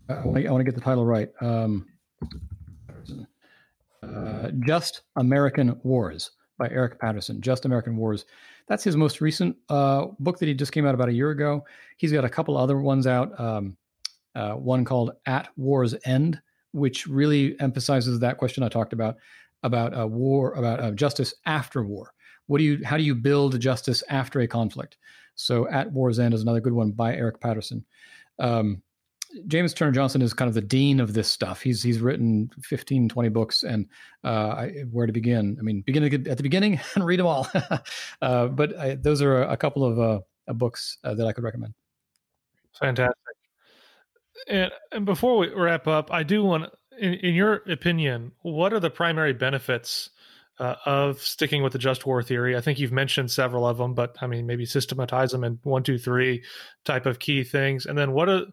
I 0.09 0.25
want 0.25 0.35
to 0.37 0.63
get 0.63 0.75
the 0.75 0.81
title 0.81 1.05
right. 1.05 1.29
Uh, 4.01 4.49
just 4.65 5.01
American 5.15 5.79
Wars 5.83 6.31
by 6.57 6.69
Eric 6.69 6.99
Patterson. 6.99 7.41
Just 7.41 7.65
American 7.65 7.95
Wars. 7.95 8.25
That's 8.67 8.83
his 8.83 8.95
most 8.95 9.21
recent 9.21 9.55
uh, 9.69 10.07
book 10.19 10.39
that 10.39 10.47
he 10.47 10.53
just 10.53 10.71
came 10.71 10.85
out 10.85 10.95
about 10.95 11.09
a 11.09 11.13
year 11.13 11.31
ago. 11.31 11.65
He's 11.97 12.11
got 12.11 12.25
a 12.25 12.29
couple 12.29 12.57
other 12.57 12.79
ones 12.79 13.07
out. 13.07 13.37
Um, 13.39 13.77
uh, 14.35 14.53
one 14.53 14.85
called 14.85 15.11
At 15.25 15.49
War's 15.57 15.95
End, 16.05 16.41
which 16.71 17.07
really 17.07 17.59
emphasizes 17.59 18.19
that 18.19 18.37
question 18.37 18.63
I 18.63 18.69
talked 18.69 18.93
about 18.93 19.17
about 19.63 19.97
uh, 19.97 20.07
war, 20.07 20.53
about 20.53 20.79
uh, 20.79 20.91
justice 20.91 21.33
after 21.45 21.83
war. 21.83 22.13
What 22.47 22.57
do 22.57 22.63
you? 22.63 22.81
How 22.83 22.97
do 22.97 23.03
you 23.03 23.15
build 23.15 23.59
justice 23.59 24.03
after 24.09 24.41
a 24.41 24.47
conflict? 24.47 24.97
So, 25.35 25.67
At 25.69 25.91
War's 25.91 26.19
End 26.19 26.33
is 26.33 26.41
another 26.41 26.59
good 26.59 26.73
one 26.73 26.91
by 26.91 27.15
Eric 27.15 27.39
Patterson. 27.39 27.85
Um, 28.39 28.81
James 29.47 29.73
Turner 29.73 29.91
Johnson 29.91 30.21
is 30.21 30.33
kind 30.33 30.47
of 30.47 30.55
the 30.55 30.61
dean 30.61 30.99
of 30.99 31.13
this 31.13 31.29
stuff. 31.29 31.61
He's 31.61 31.81
he's 31.81 31.99
written 31.99 32.49
15, 32.61 33.09
20 33.09 33.29
books, 33.29 33.63
and 33.63 33.87
uh, 34.23 34.67
where 34.91 35.07
to 35.07 35.13
begin? 35.13 35.57
I 35.59 35.63
mean, 35.63 35.81
begin 35.81 36.03
at 36.03 36.37
the 36.37 36.43
beginning 36.43 36.79
and 36.95 37.05
read 37.05 37.19
them 37.19 37.27
all. 37.27 37.47
uh, 38.21 38.47
but 38.47 38.77
I, 38.77 38.95
those 38.95 39.21
are 39.21 39.43
a 39.43 39.57
couple 39.57 39.83
of 39.85 39.99
uh, 39.99 40.53
books 40.53 40.97
uh, 41.03 41.13
that 41.15 41.27
I 41.27 41.31
could 41.31 41.43
recommend. 41.43 41.73
Fantastic. 42.79 43.17
And, 44.47 44.71
and 44.91 45.05
before 45.05 45.37
we 45.37 45.49
wrap 45.53 45.87
up, 45.87 46.11
I 46.11 46.23
do 46.23 46.43
want, 46.43 46.71
in, 46.99 47.13
in 47.13 47.35
your 47.35 47.63
opinion, 47.69 48.31
what 48.41 48.73
are 48.73 48.79
the 48.79 48.89
primary 48.89 49.33
benefits 49.33 50.09
uh, 50.59 50.75
of 50.85 51.19
sticking 51.19 51.63
with 51.63 51.73
the 51.73 51.79
just 51.79 52.05
war 52.05 52.21
theory? 52.23 52.57
I 52.57 52.61
think 52.61 52.79
you've 52.79 52.91
mentioned 52.91 53.31
several 53.31 53.65
of 53.65 53.77
them, 53.77 53.93
but 53.93 54.15
I 54.21 54.27
mean, 54.27 54.45
maybe 54.45 54.65
systematize 54.65 55.31
them 55.31 55.43
in 55.43 55.59
one, 55.63 55.83
two, 55.83 55.97
three 55.97 56.43
type 56.83 57.05
of 57.05 57.19
key 57.19 57.43
things. 57.43 57.85
And 57.85 57.97
then 57.97 58.11
what 58.11 58.27
are 58.27 58.45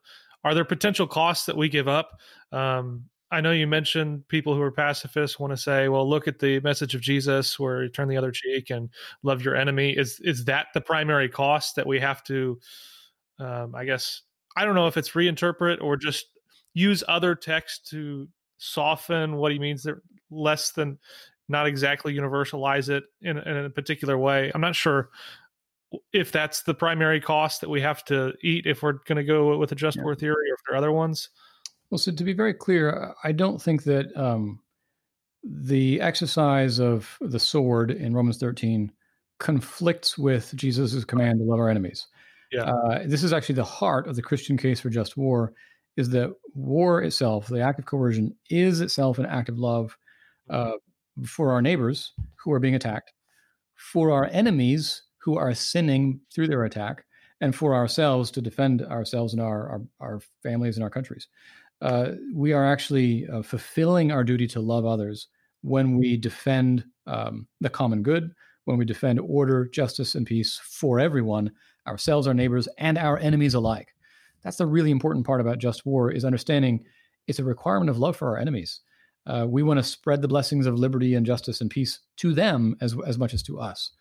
are 0.44 0.54
there 0.54 0.64
potential 0.64 1.06
costs 1.06 1.46
that 1.46 1.56
we 1.56 1.68
give 1.68 1.88
up? 1.88 2.18
Um, 2.52 3.04
I 3.32 3.40
know 3.40 3.52
you 3.52 3.66
mentioned 3.66 4.26
people 4.28 4.54
who 4.54 4.62
are 4.62 4.72
pacifists 4.72 5.38
want 5.38 5.52
to 5.52 5.56
say, 5.56 5.88
"Well, 5.88 6.08
look 6.08 6.26
at 6.26 6.40
the 6.40 6.60
message 6.60 6.94
of 6.94 7.00
Jesus, 7.00 7.58
where 7.58 7.84
you 7.84 7.88
turn 7.88 8.08
the 8.08 8.16
other 8.16 8.32
cheek 8.32 8.70
and 8.70 8.90
love 9.22 9.42
your 9.42 9.54
enemy." 9.54 9.96
Is 9.96 10.18
is 10.20 10.44
that 10.46 10.68
the 10.74 10.80
primary 10.80 11.28
cost 11.28 11.76
that 11.76 11.86
we 11.86 12.00
have 12.00 12.24
to? 12.24 12.58
Um, 13.38 13.74
I 13.74 13.84
guess 13.84 14.22
I 14.56 14.64
don't 14.64 14.74
know 14.74 14.88
if 14.88 14.96
it's 14.96 15.10
reinterpret 15.10 15.80
or 15.80 15.96
just 15.96 16.26
use 16.74 17.04
other 17.06 17.34
text 17.34 17.88
to 17.88 18.28
soften 18.58 19.36
what 19.36 19.52
he 19.52 19.58
means 19.58 19.82
there 19.82 20.02
less 20.30 20.72
than 20.72 20.98
not 21.48 21.66
exactly 21.66 22.14
universalize 22.14 22.88
it 22.88 23.04
in, 23.22 23.36
in 23.38 23.56
a 23.56 23.70
particular 23.70 24.16
way. 24.16 24.52
I'm 24.54 24.60
not 24.60 24.76
sure 24.76 25.10
if 26.12 26.32
that's 26.32 26.62
the 26.62 26.74
primary 26.74 27.20
cost 27.20 27.60
that 27.60 27.70
we 27.70 27.80
have 27.80 28.04
to 28.04 28.32
eat 28.42 28.66
if 28.66 28.82
we're 28.82 28.94
going 29.06 29.16
to 29.16 29.24
go 29.24 29.56
with 29.58 29.72
a 29.72 29.74
just 29.74 29.96
yeah. 29.96 30.04
war 30.04 30.14
theory 30.14 30.50
or 30.50 30.54
if 30.54 30.60
there 30.66 30.74
are 30.74 30.78
other 30.78 30.92
ones. 30.92 31.28
Well, 31.90 31.98
so 31.98 32.12
to 32.12 32.24
be 32.24 32.32
very 32.32 32.54
clear, 32.54 33.14
I 33.24 33.32
don't 33.32 33.60
think 33.60 33.82
that 33.84 34.16
um, 34.16 34.60
the 35.42 36.00
exercise 36.00 36.78
of 36.78 37.16
the 37.20 37.40
sword 37.40 37.90
in 37.90 38.14
Romans 38.14 38.38
13 38.38 38.92
conflicts 39.38 40.16
with 40.16 40.52
Jesus' 40.54 41.04
command 41.04 41.40
to 41.40 41.44
love 41.44 41.58
our 41.58 41.68
enemies. 41.68 42.06
Yeah. 42.52 42.62
Uh, 42.62 43.02
this 43.06 43.22
is 43.24 43.32
actually 43.32 43.56
the 43.56 43.64
heart 43.64 44.06
of 44.06 44.16
the 44.16 44.22
Christian 44.22 44.56
case 44.56 44.80
for 44.80 44.90
just 44.90 45.16
war 45.16 45.52
is 45.96 46.10
that 46.10 46.32
war 46.54 47.02
itself, 47.02 47.48
the 47.48 47.60
act 47.60 47.78
of 47.78 47.86
coercion, 47.86 48.34
is 48.48 48.80
itself 48.80 49.18
an 49.18 49.26
act 49.26 49.48
of 49.48 49.58
love 49.58 49.96
uh, 50.48 50.72
for 51.26 51.52
our 51.52 51.60
neighbors 51.60 52.12
who 52.36 52.52
are 52.52 52.60
being 52.60 52.74
attacked, 52.74 53.12
for 53.74 54.10
our 54.10 54.26
enemies 54.26 55.02
who 55.22 55.36
are 55.36 55.54
sinning 55.54 56.20
through 56.32 56.48
their 56.48 56.64
attack, 56.64 57.04
and 57.40 57.54
for 57.54 57.74
ourselves 57.74 58.30
to 58.30 58.42
defend 58.42 58.82
ourselves 58.82 59.32
and 59.32 59.42
our, 59.42 59.68
our, 59.68 59.82
our 60.00 60.20
families 60.42 60.76
and 60.76 60.84
our 60.84 60.90
countries. 60.90 61.28
Uh, 61.80 62.12
we 62.34 62.52
are 62.52 62.66
actually 62.66 63.26
uh, 63.28 63.42
fulfilling 63.42 64.12
our 64.12 64.22
duty 64.22 64.46
to 64.46 64.60
love 64.60 64.84
others 64.84 65.28
when 65.62 65.96
we 65.96 66.16
defend 66.16 66.84
um, 67.06 67.46
the 67.60 67.70
common 67.70 68.02
good, 68.02 68.30
when 68.64 68.76
we 68.76 68.84
defend 68.84 69.18
order, 69.20 69.68
justice, 69.68 70.14
and 70.14 70.26
peace 70.26 70.60
for 70.62 71.00
everyone, 71.00 71.50
ourselves, 71.86 72.26
our 72.26 72.34
neighbors, 72.34 72.68
and 72.78 72.98
our 72.98 73.18
enemies 73.18 73.54
alike. 73.54 73.94
That's 74.42 74.58
the 74.58 74.66
really 74.66 74.90
important 74.90 75.26
part 75.26 75.40
about 75.40 75.58
just 75.58 75.86
war 75.86 76.10
is 76.10 76.24
understanding 76.24 76.84
it's 77.26 77.38
a 77.38 77.44
requirement 77.44 77.90
of 77.90 77.98
love 77.98 78.16
for 78.16 78.28
our 78.28 78.38
enemies. 78.38 78.80
Uh, 79.26 79.46
we 79.48 79.62
want 79.62 79.78
to 79.78 79.84
spread 79.84 80.22
the 80.22 80.28
blessings 80.28 80.66
of 80.66 80.78
liberty 80.78 81.14
and 81.14 81.26
justice 81.26 81.60
and 81.60 81.70
peace 81.70 82.00
to 82.16 82.32
them 82.32 82.74
as, 82.80 82.96
as 83.06 83.18
much 83.18 83.34
as 83.34 83.42
to 83.44 83.60
us. 83.60 83.92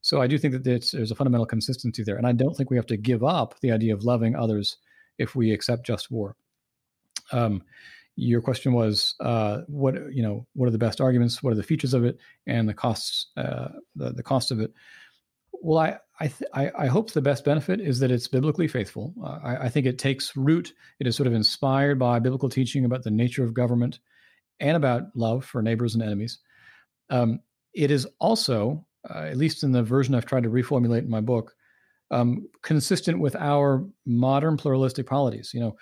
So 0.00 0.22
I 0.22 0.26
do 0.26 0.38
think 0.38 0.54
that 0.54 0.64
there's 0.64 1.10
a 1.10 1.14
fundamental 1.14 1.46
consistency 1.46 2.02
there. 2.02 2.16
And 2.16 2.26
I 2.26 2.32
don't 2.32 2.54
think 2.54 2.70
we 2.70 2.76
have 2.76 2.86
to 2.86 2.96
give 2.96 3.24
up 3.24 3.58
the 3.60 3.72
idea 3.72 3.94
of 3.94 4.04
loving 4.04 4.36
others 4.36 4.76
if 5.18 5.34
we 5.34 5.52
accept 5.52 5.84
just 5.84 6.10
war. 6.10 6.36
Um, 7.32 7.62
your 8.16 8.40
question 8.40 8.72
was 8.72 9.14
uh, 9.20 9.60
what 9.68 9.94
you 10.12 10.22
know 10.22 10.46
what 10.54 10.66
are 10.66 10.72
the 10.72 10.78
best 10.78 11.00
arguments? 11.00 11.42
What 11.42 11.52
are 11.52 11.56
the 11.56 11.62
features 11.62 11.94
of 11.94 12.04
it? 12.04 12.18
And 12.46 12.68
the 12.68 12.74
costs 12.74 13.28
uh, 13.36 13.68
the, 13.94 14.12
the 14.12 14.22
cost 14.22 14.50
of 14.50 14.60
it. 14.60 14.72
Well 15.52 15.78
i 15.78 15.98
I, 16.20 16.26
th- 16.26 16.50
I, 16.52 16.72
I 16.76 16.86
hope 16.86 17.12
the 17.12 17.22
best 17.22 17.44
benefit 17.44 17.80
is 17.80 18.00
that 18.00 18.10
it's 18.10 18.26
biblically 18.26 18.66
faithful. 18.66 19.14
Uh, 19.22 19.38
I, 19.40 19.56
I, 19.66 19.68
think 19.68 19.86
it 19.86 20.00
takes 20.00 20.36
root. 20.36 20.72
It 20.98 21.06
is 21.06 21.14
sort 21.14 21.28
of 21.28 21.32
inspired 21.32 21.96
by 21.96 22.18
biblical 22.18 22.48
teaching 22.48 22.84
about 22.84 23.04
the 23.04 23.10
nature 23.12 23.44
of 23.44 23.54
government 23.54 24.00
and 24.58 24.76
about 24.76 25.14
love 25.14 25.44
for 25.44 25.62
neighbors 25.62 25.94
and 25.94 26.02
enemies. 26.02 26.40
Um, 27.08 27.38
it 27.72 27.92
is 27.92 28.04
also 28.18 28.84
uh, 29.08 29.24
at 29.24 29.36
least 29.36 29.62
in 29.62 29.72
the 29.72 29.82
version 29.82 30.14
i've 30.14 30.26
tried 30.26 30.42
to 30.42 30.50
reformulate 30.50 31.02
in 31.02 31.10
my 31.10 31.20
book 31.20 31.54
um, 32.10 32.48
consistent 32.62 33.20
with 33.20 33.36
our 33.36 33.84
modern 34.06 34.56
pluralistic 34.56 35.06
polities 35.06 35.50
you 35.52 35.60
know 35.60 35.76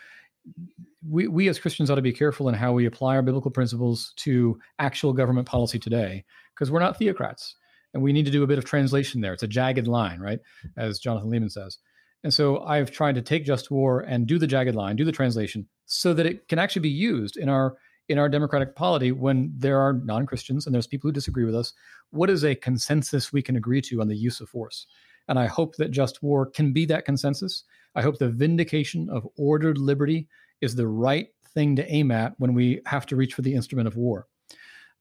we, 1.09 1.29
we 1.29 1.49
as 1.49 1.59
Christians 1.59 1.91
ought 1.91 1.97
to 1.97 2.03
be 2.03 2.13
careful 2.13 2.49
in 2.49 2.55
how 2.55 2.73
we 2.73 2.87
apply 2.87 3.17
our 3.17 3.23
biblical 3.23 3.51
principles 3.51 4.13
to 4.17 4.59
actual 4.79 5.13
government 5.13 5.47
policy 5.47 5.79
today, 5.79 6.25
because 6.55 6.71
we're 6.71 6.81
not 6.81 6.99
theocrats 6.99 7.55
and 7.95 8.03
we 8.03 8.13
need 8.13 8.25
to 8.25 8.31
do 8.31 8.43
a 8.43 8.47
bit 8.47 8.59
of 8.59 8.65
translation 8.65 9.21
there. 9.21 9.33
It's 9.33 9.43
a 9.43 9.49
jagged 9.49 9.87
line, 9.87 10.21
right? 10.21 10.41
As 10.77 10.99
Jonathan 10.99 11.31
Leeman 11.31 11.51
says. 11.51 11.79
And 12.25 12.35
so 12.35 12.61
I've 12.61 12.91
tried 12.91 13.15
to 13.15 13.23
take 13.23 13.45
just 13.45 13.71
war 13.71 14.01
and 14.01 14.27
do 14.27 14.39
the 14.39 14.47
jagged 14.47 14.75
line, 14.75 14.97
do 14.97 15.05
the 15.05 15.13
translation, 15.13 15.69
so 15.87 16.13
that 16.15 16.27
it 16.27 16.49
can 16.49 16.59
actually 16.59 16.83
be 16.83 16.89
used 16.89 17.37
in 17.37 17.49
our 17.49 17.77
in 18.09 18.19
our 18.19 18.29
democratic 18.29 18.77
polity 18.77 19.13
when 19.13 19.53
there 19.57 19.81
are 19.81 19.95
non-Christians 19.95 20.67
and 20.67 20.75
there's 20.75 20.87
people 20.87 21.09
who 21.09 21.13
disagree 21.13 21.45
with 21.45 21.57
us. 21.57 21.73
What 22.11 22.31
is 22.31 22.45
a 22.45 22.55
consensus 22.55 23.33
we 23.33 23.43
can 23.43 23.57
agree 23.57 23.81
to 23.83 24.01
on 24.01 24.09
the 24.09 24.17
use 24.17 24.41
of 24.41 24.49
force? 24.49 24.87
And 25.29 25.39
I 25.39 25.47
hope 25.47 25.77
that 25.77 25.91
just 25.91 26.23
war 26.23 26.47
can 26.47 26.73
be 26.73 26.85
that 26.87 27.05
consensus. 27.05 27.65
I 27.97 28.03
hope 28.03 28.19
the 28.19 28.29
vindication 28.29 29.09
of 29.11 29.27
ordered 29.37 29.79
liberty 29.79 30.29
is 30.61 30.75
the 30.75 30.87
right 30.87 31.29
thing 31.55 31.75
to 31.77 31.91
aim 31.91 32.11
at 32.11 32.35
when 32.39 32.55
we 32.55 32.81
have 32.87 33.07
to 33.07 33.17
reach 33.17 33.35
for 33.35 33.43
the 33.43 33.55
instrument 33.55 33.89
of 33.89 33.97
war. 33.97 34.27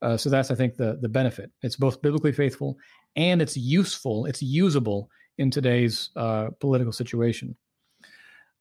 Uh, 0.02 0.18
so 0.18 0.30
that's, 0.30 0.52
I 0.52 0.56
think, 0.56 0.76
the 0.76 0.98
the 1.02 1.10
benefit. 1.10 1.52
It's 1.62 1.76
both 1.76 2.02
biblically 2.02 2.32
faithful 2.32 2.78
and 3.16 3.42
it's 3.42 3.56
useful. 3.56 4.26
It's 4.26 4.42
usable 4.42 5.10
in 5.38 5.52
today's 5.52 6.10
uh, 6.16 6.50
political 6.60 6.92
situation. 6.92 7.56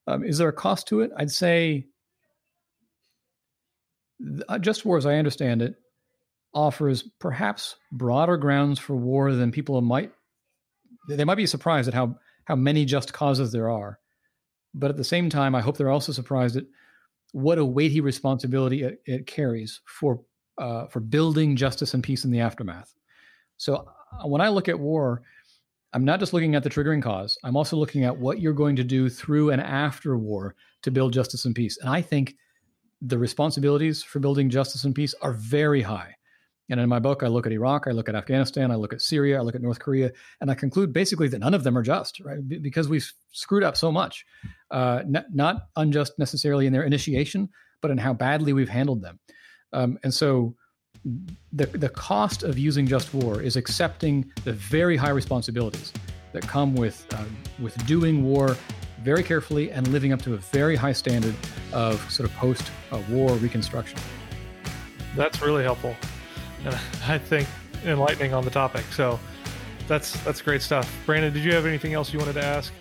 Um, 0.06 0.22
is 0.22 0.38
there 0.38 0.48
a 0.48 0.52
cost 0.52 0.86
to 0.88 1.00
it? 1.00 1.10
I'd 1.16 1.30
say, 1.30 1.86
just 4.60 4.84
war, 4.84 4.96
as 4.96 5.06
I 5.06 5.16
understand 5.16 5.62
it, 5.62 5.76
offers 6.52 7.02
perhaps 7.18 7.76
broader 7.90 8.36
grounds 8.36 8.78
for 8.78 8.94
war 8.94 9.32
than 9.32 9.50
people 9.52 9.80
might. 9.80 10.12
They 11.08 11.24
might 11.24 11.34
be 11.34 11.46
surprised 11.46 11.88
at 11.88 11.94
how 11.94 12.16
how 12.44 12.56
many 12.56 12.84
just 12.84 13.12
causes 13.12 13.52
there 13.52 13.70
are, 13.70 13.98
but 14.74 14.90
at 14.90 14.96
the 14.96 15.04
same 15.04 15.30
time, 15.30 15.54
I 15.54 15.60
hope 15.60 15.76
they're 15.76 15.90
also 15.90 16.12
surprised 16.12 16.56
at 16.56 16.64
what 17.32 17.58
a 17.58 17.64
weighty 17.64 18.00
responsibility 18.00 18.82
it, 18.82 19.02
it 19.06 19.26
carries 19.26 19.80
for 19.86 20.22
uh, 20.58 20.86
for 20.86 21.00
building 21.00 21.56
justice 21.56 21.94
and 21.94 22.02
peace 22.02 22.24
in 22.24 22.30
the 22.30 22.40
aftermath. 22.40 22.94
So 23.56 23.76
uh, 23.76 24.26
when 24.28 24.40
I 24.40 24.48
look 24.48 24.68
at 24.68 24.78
war, 24.78 25.22
I'm 25.92 26.04
not 26.04 26.20
just 26.20 26.32
looking 26.32 26.54
at 26.54 26.62
the 26.62 26.70
triggering 26.70 27.02
cause. 27.02 27.38
I'm 27.44 27.56
also 27.56 27.76
looking 27.76 28.04
at 28.04 28.18
what 28.18 28.40
you're 28.40 28.52
going 28.52 28.76
to 28.76 28.84
do 28.84 29.08
through 29.08 29.50
and 29.50 29.60
after 29.60 30.16
war 30.16 30.54
to 30.82 30.90
build 30.90 31.12
justice 31.12 31.44
and 31.44 31.54
peace. 31.54 31.78
And 31.78 31.88
I 31.88 32.02
think 32.02 32.36
the 33.06 33.18
responsibilities 33.18 34.02
for 34.02 34.18
building 34.18 34.48
justice 34.48 34.84
and 34.84 34.94
peace 34.94 35.14
are 35.20 35.32
very 35.32 35.82
high. 35.82 36.14
And 36.70 36.80
in 36.80 36.88
my 36.88 36.98
book, 36.98 37.22
I 37.22 37.26
look 37.26 37.44
at 37.44 37.52
Iraq, 37.52 37.86
I 37.86 37.90
look 37.90 38.08
at 38.08 38.14
Afghanistan, 38.14 38.70
I 38.70 38.76
look 38.76 38.94
at 38.94 39.02
Syria, 39.02 39.38
I 39.38 39.42
look 39.42 39.54
at 39.54 39.60
North 39.60 39.78
Korea, 39.78 40.10
and 40.40 40.50
I 40.50 40.54
conclude 40.54 40.94
basically 40.94 41.28
that 41.28 41.40
none 41.40 41.52
of 41.52 41.62
them 41.62 41.76
are 41.76 41.82
just, 41.82 42.20
right? 42.20 42.38
Because 42.62 42.88
we've 42.88 43.12
screwed 43.32 43.62
up 43.62 43.76
so 43.76 43.92
much, 43.92 44.24
uh, 44.70 45.02
n- 45.04 45.26
not 45.32 45.66
unjust 45.76 46.18
necessarily 46.18 46.66
in 46.66 46.72
their 46.72 46.84
initiation, 46.84 47.50
but 47.82 47.90
in 47.90 47.98
how 47.98 48.14
badly 48.14 48.54
we've 48.54 48.68
handled 48.70 49.02
them. 49.02 49.20
Um, 49.74 49.98
and 50.04 50.14
so 50.14 50.54
the, 51.52 51.66
the 51.66 51.90
cost 51.90 52.42
of 52.44 52.58
using 52.58 52.86
just 52.86 53.12
war 53.12 53.42
is 53.42 53.56
accepting 53.56 54.32
the 54.44 54.54
very 54.54 54.96
high 54.96 55.10
responsibilities 55.10 55.92
that 56.34 56.42
come 56.42 56.74
with, 56.74 57.06
uh, 57.14 57.24
with 57.58 57.74
doing 57.86 58.22
war 58.22 58.56
very 59.02 59.22
carefully 59.22 59.70
and 59.70 59.88
living 59.88 60.12
up 60.12 60.20
to 60.22 60.34
a 60.34 60.36
very 60.36 60.76
high 60.76 60.92
standard 60.92 61.34
of 61.72 61.98
sort 62.10 62.28
of 62.28 62.36
post 62.36 62.70
uh, 62.92 63.00
war 63.08 63.32
reconstruction. 63.36 63.98
That's 65.16 65.40
really 65.40 65.62
helpful 65.62 65.96
and 66.64 66.74
I 67.06 67.18
think 67.18 67.48
enlightening 67.84 68.34
on 68.34 68.44
the 68.44 68.50
topic. 68.50 68.84
So 68.92 69.18
that's 69.88 70.18
that's 70.24 70.42
great 70.42 70.62
stuff. 70.62 70.92
Brandon, 71.06 71.32
did 71.32 71.44
you 71.44 71.52
have 71.54 71.66
anything 71.66 71.94
else 71.94 72.12
you 72.12 72.18
wanted 72.18 72.34
to 72.34 72.44
ask? 72.44 72.72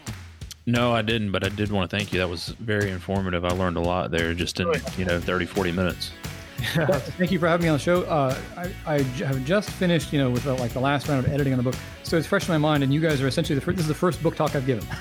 No, 0.66 0.94
I 0.94 1.02
didn't, 1.02 1.32
but 1.32 1.44
I 1.46 1.50
did 1.50 1.72
want 1.72 1.90
to 1.90 1.98
thank 1.98 2.14
you. 2.14 2.20
That 2.20 2.30
was 2.30 2.50
very 2.60 2.90
informative. 2.90 3.44
I 3.44 3.50
learned 3.50 3.76
a 3.76 3.82
lot 3.82 4.12
there 4.12 4.34
just 4.34 4.62
in, 4.62 4.72
you 4.98 5.04
know, 5.04 5.20
30, 5.20 5.46
40 5.46 5.74
minutes. 5.74 6.12
Thank 6.64 7.32
you 7.32 7.40
for 7.40 7.48
having 7.48 7.64
me 7.64 7.70
on 7.70 7.78
the 7.78 7.84
show. 7.84 8.04
Uh, 8.04 8.38
I, 8.86 9.02
have 9.02 9.44
just 9.46 9.70
finished, 9.70 10.14
you 10.14 10.20
know, 10.20 10.30
with 10.30 10.44
the, 10.44 10.54
like 10.54 10.72
the 10.72 10.80
last 10.80 11.08
round 11.08 11.26
of 11.26 11.32
editing 11.32 11.54
on 11.54 11.58
the 11.58 11.64
book, 11.64 11.76
so 12.04 12.18
it's 12.18 12.28
fresh 12.28 12.48
in 12.48 12.54
my 12.54 12.58
mind. 12.58 12.84
And 12.84 12.94
you 12.94 13.00
guys 13.00 13.22
are 13.22 13.28
essentially 13.28 13.56
the 13.56 13.62
first, 13.62 13.78
this 13.78 13.84
is 13.84 13.90
the 13.90 13.94
first 13.94 14.22
book 14.24 14.36
talk 14.36 14.56
I've 14.56 14.66
given, 14.66 14.86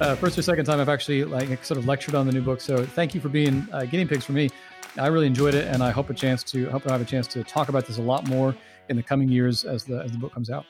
uh, 0.00 0.16
first 0.16 0.38
or 0.38 0.42
second 0.42 0.64
time 0.64 0.80
I've 0.80 0.88
actually 0.88 1.24
like 1.24 1.64
sort 1.64 1.78
of 1.78 1.86
lectured 1.86 2.14
on 2.14 2.26
the 2.26 2.32
new 2.32 2.42
book. 2.42 2.60
So 2.60 2.84
thank 2.84 3.14
you 3.14 3.20
for 3.20 3.28
being 3.28 3.66
uh, 3.72 3.84
guinea 3.84 4.04
pigs 4.04 4.24
for 4.24 4.32
me. 4.32 4.50
I 4.98 5.06
really 5.06 5.26
enjoyed 5.26 5.54
it, 5.54 5.66
and 5.68 5.82
I 5.82 5.90
hope 5.90 6.10
a 6.10 6.14
chance 6.14 6.42
to 6.44 6.68
hope 6.68 6.86
I 6.86 6.92
have 6.92 7.00
a 7.00 7.06
chance 7.06 7.26
to 7.28 7.42
talk 7.42 7.68
about 7.68 7.86
this 7.86 7.98
a 7.98 8.02
lot 8.02 8.28
more 8.28 8.54
in 8.88 8.96
the 8.96 9.02
coming 9.02 9.28
years 9.28 9.64
as 9.64 9.84
the 9.84 10.02
as 10.02 10.12
the 10.12 10.18
book 10.18 10.32
comes 10.32 10.50
out. 10.50 10.64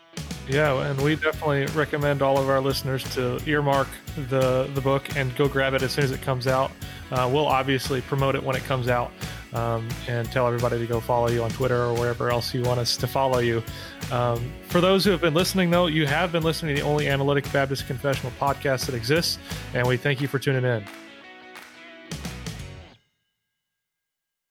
Yeah, 0.48 0.90
and 0.90 1.00
we 1.00 1.14
definitely 1.14 1.66
recommend 1.66 2.20
all 2.20 2.36
of 2.36 2.48
our 2.48 2.60
listeners 2.60 3.04
to 3.14 3.40
earmark 3.46 3.88
the 4.28 4.68
the 4.74 4.80
book 4.80 5.16
and 5.16 5.34
go 5.36 5.48
grab 5.48 5.74
it 5.74 5.82
as 5.82 5.92
soon 5.92 6.04
as 6.04 6.10
it 6.10 6.20
comes 6.22 6.46
out. 6.46 6.72
Uh, 7.10 7.28
we'll 7.32 7.46
obviously 7.46 8.00
promote 8.00 8.34
it 8.34 8.42
when 8.42 8.56
it 8.56 8.64
comes 8.64 8.88
out 8.88 9.12
um, 9.52 9.88
and 10.08 10.30
tell 10.32 10.46
everybody 10.46 10.78
to 10.78 10.86
go 10.86 10.98
follow 10.98 11.28
you 11.28 11.42
on 11.42 11.50
Twitter 11.50 11.82
or 11.84 11.94
wherever 11.94 12.30
else 12.30 12.54
you 12.54 12.62
want 12.62 12.80
us 12.80 12.96
to 12.96 13.06
follow 13.06 13.38
you. 13.38 13.62
Um, 14.10 14.52
for 14.68 14.80
those 14.80 15.04
who 15.04 15.10
have 15.10 15.20
been 15.20 15.34
listening, 15.34 15.70
though, 15.70 15.86
you 15.86 16.06
have 16.06 16.32
been 16.32 16.42
listening 16.42 16.74
to 16.74 16.82
the 16.82 16.88
only 16.88 17.08
analytic 17.08 17.50
Baptist 17.52 17.86
confessional 17.86 18.32
podcast 18.40 18.86
that 18.86 18.94
exists, 18.94 19.38
and 19.74 19.86
we 19.86 19.96
thank 19.96 20.20
you 20.20 20.28
for 20.28 20.38
tuning 20.38 20.64
in. 20.64 20.84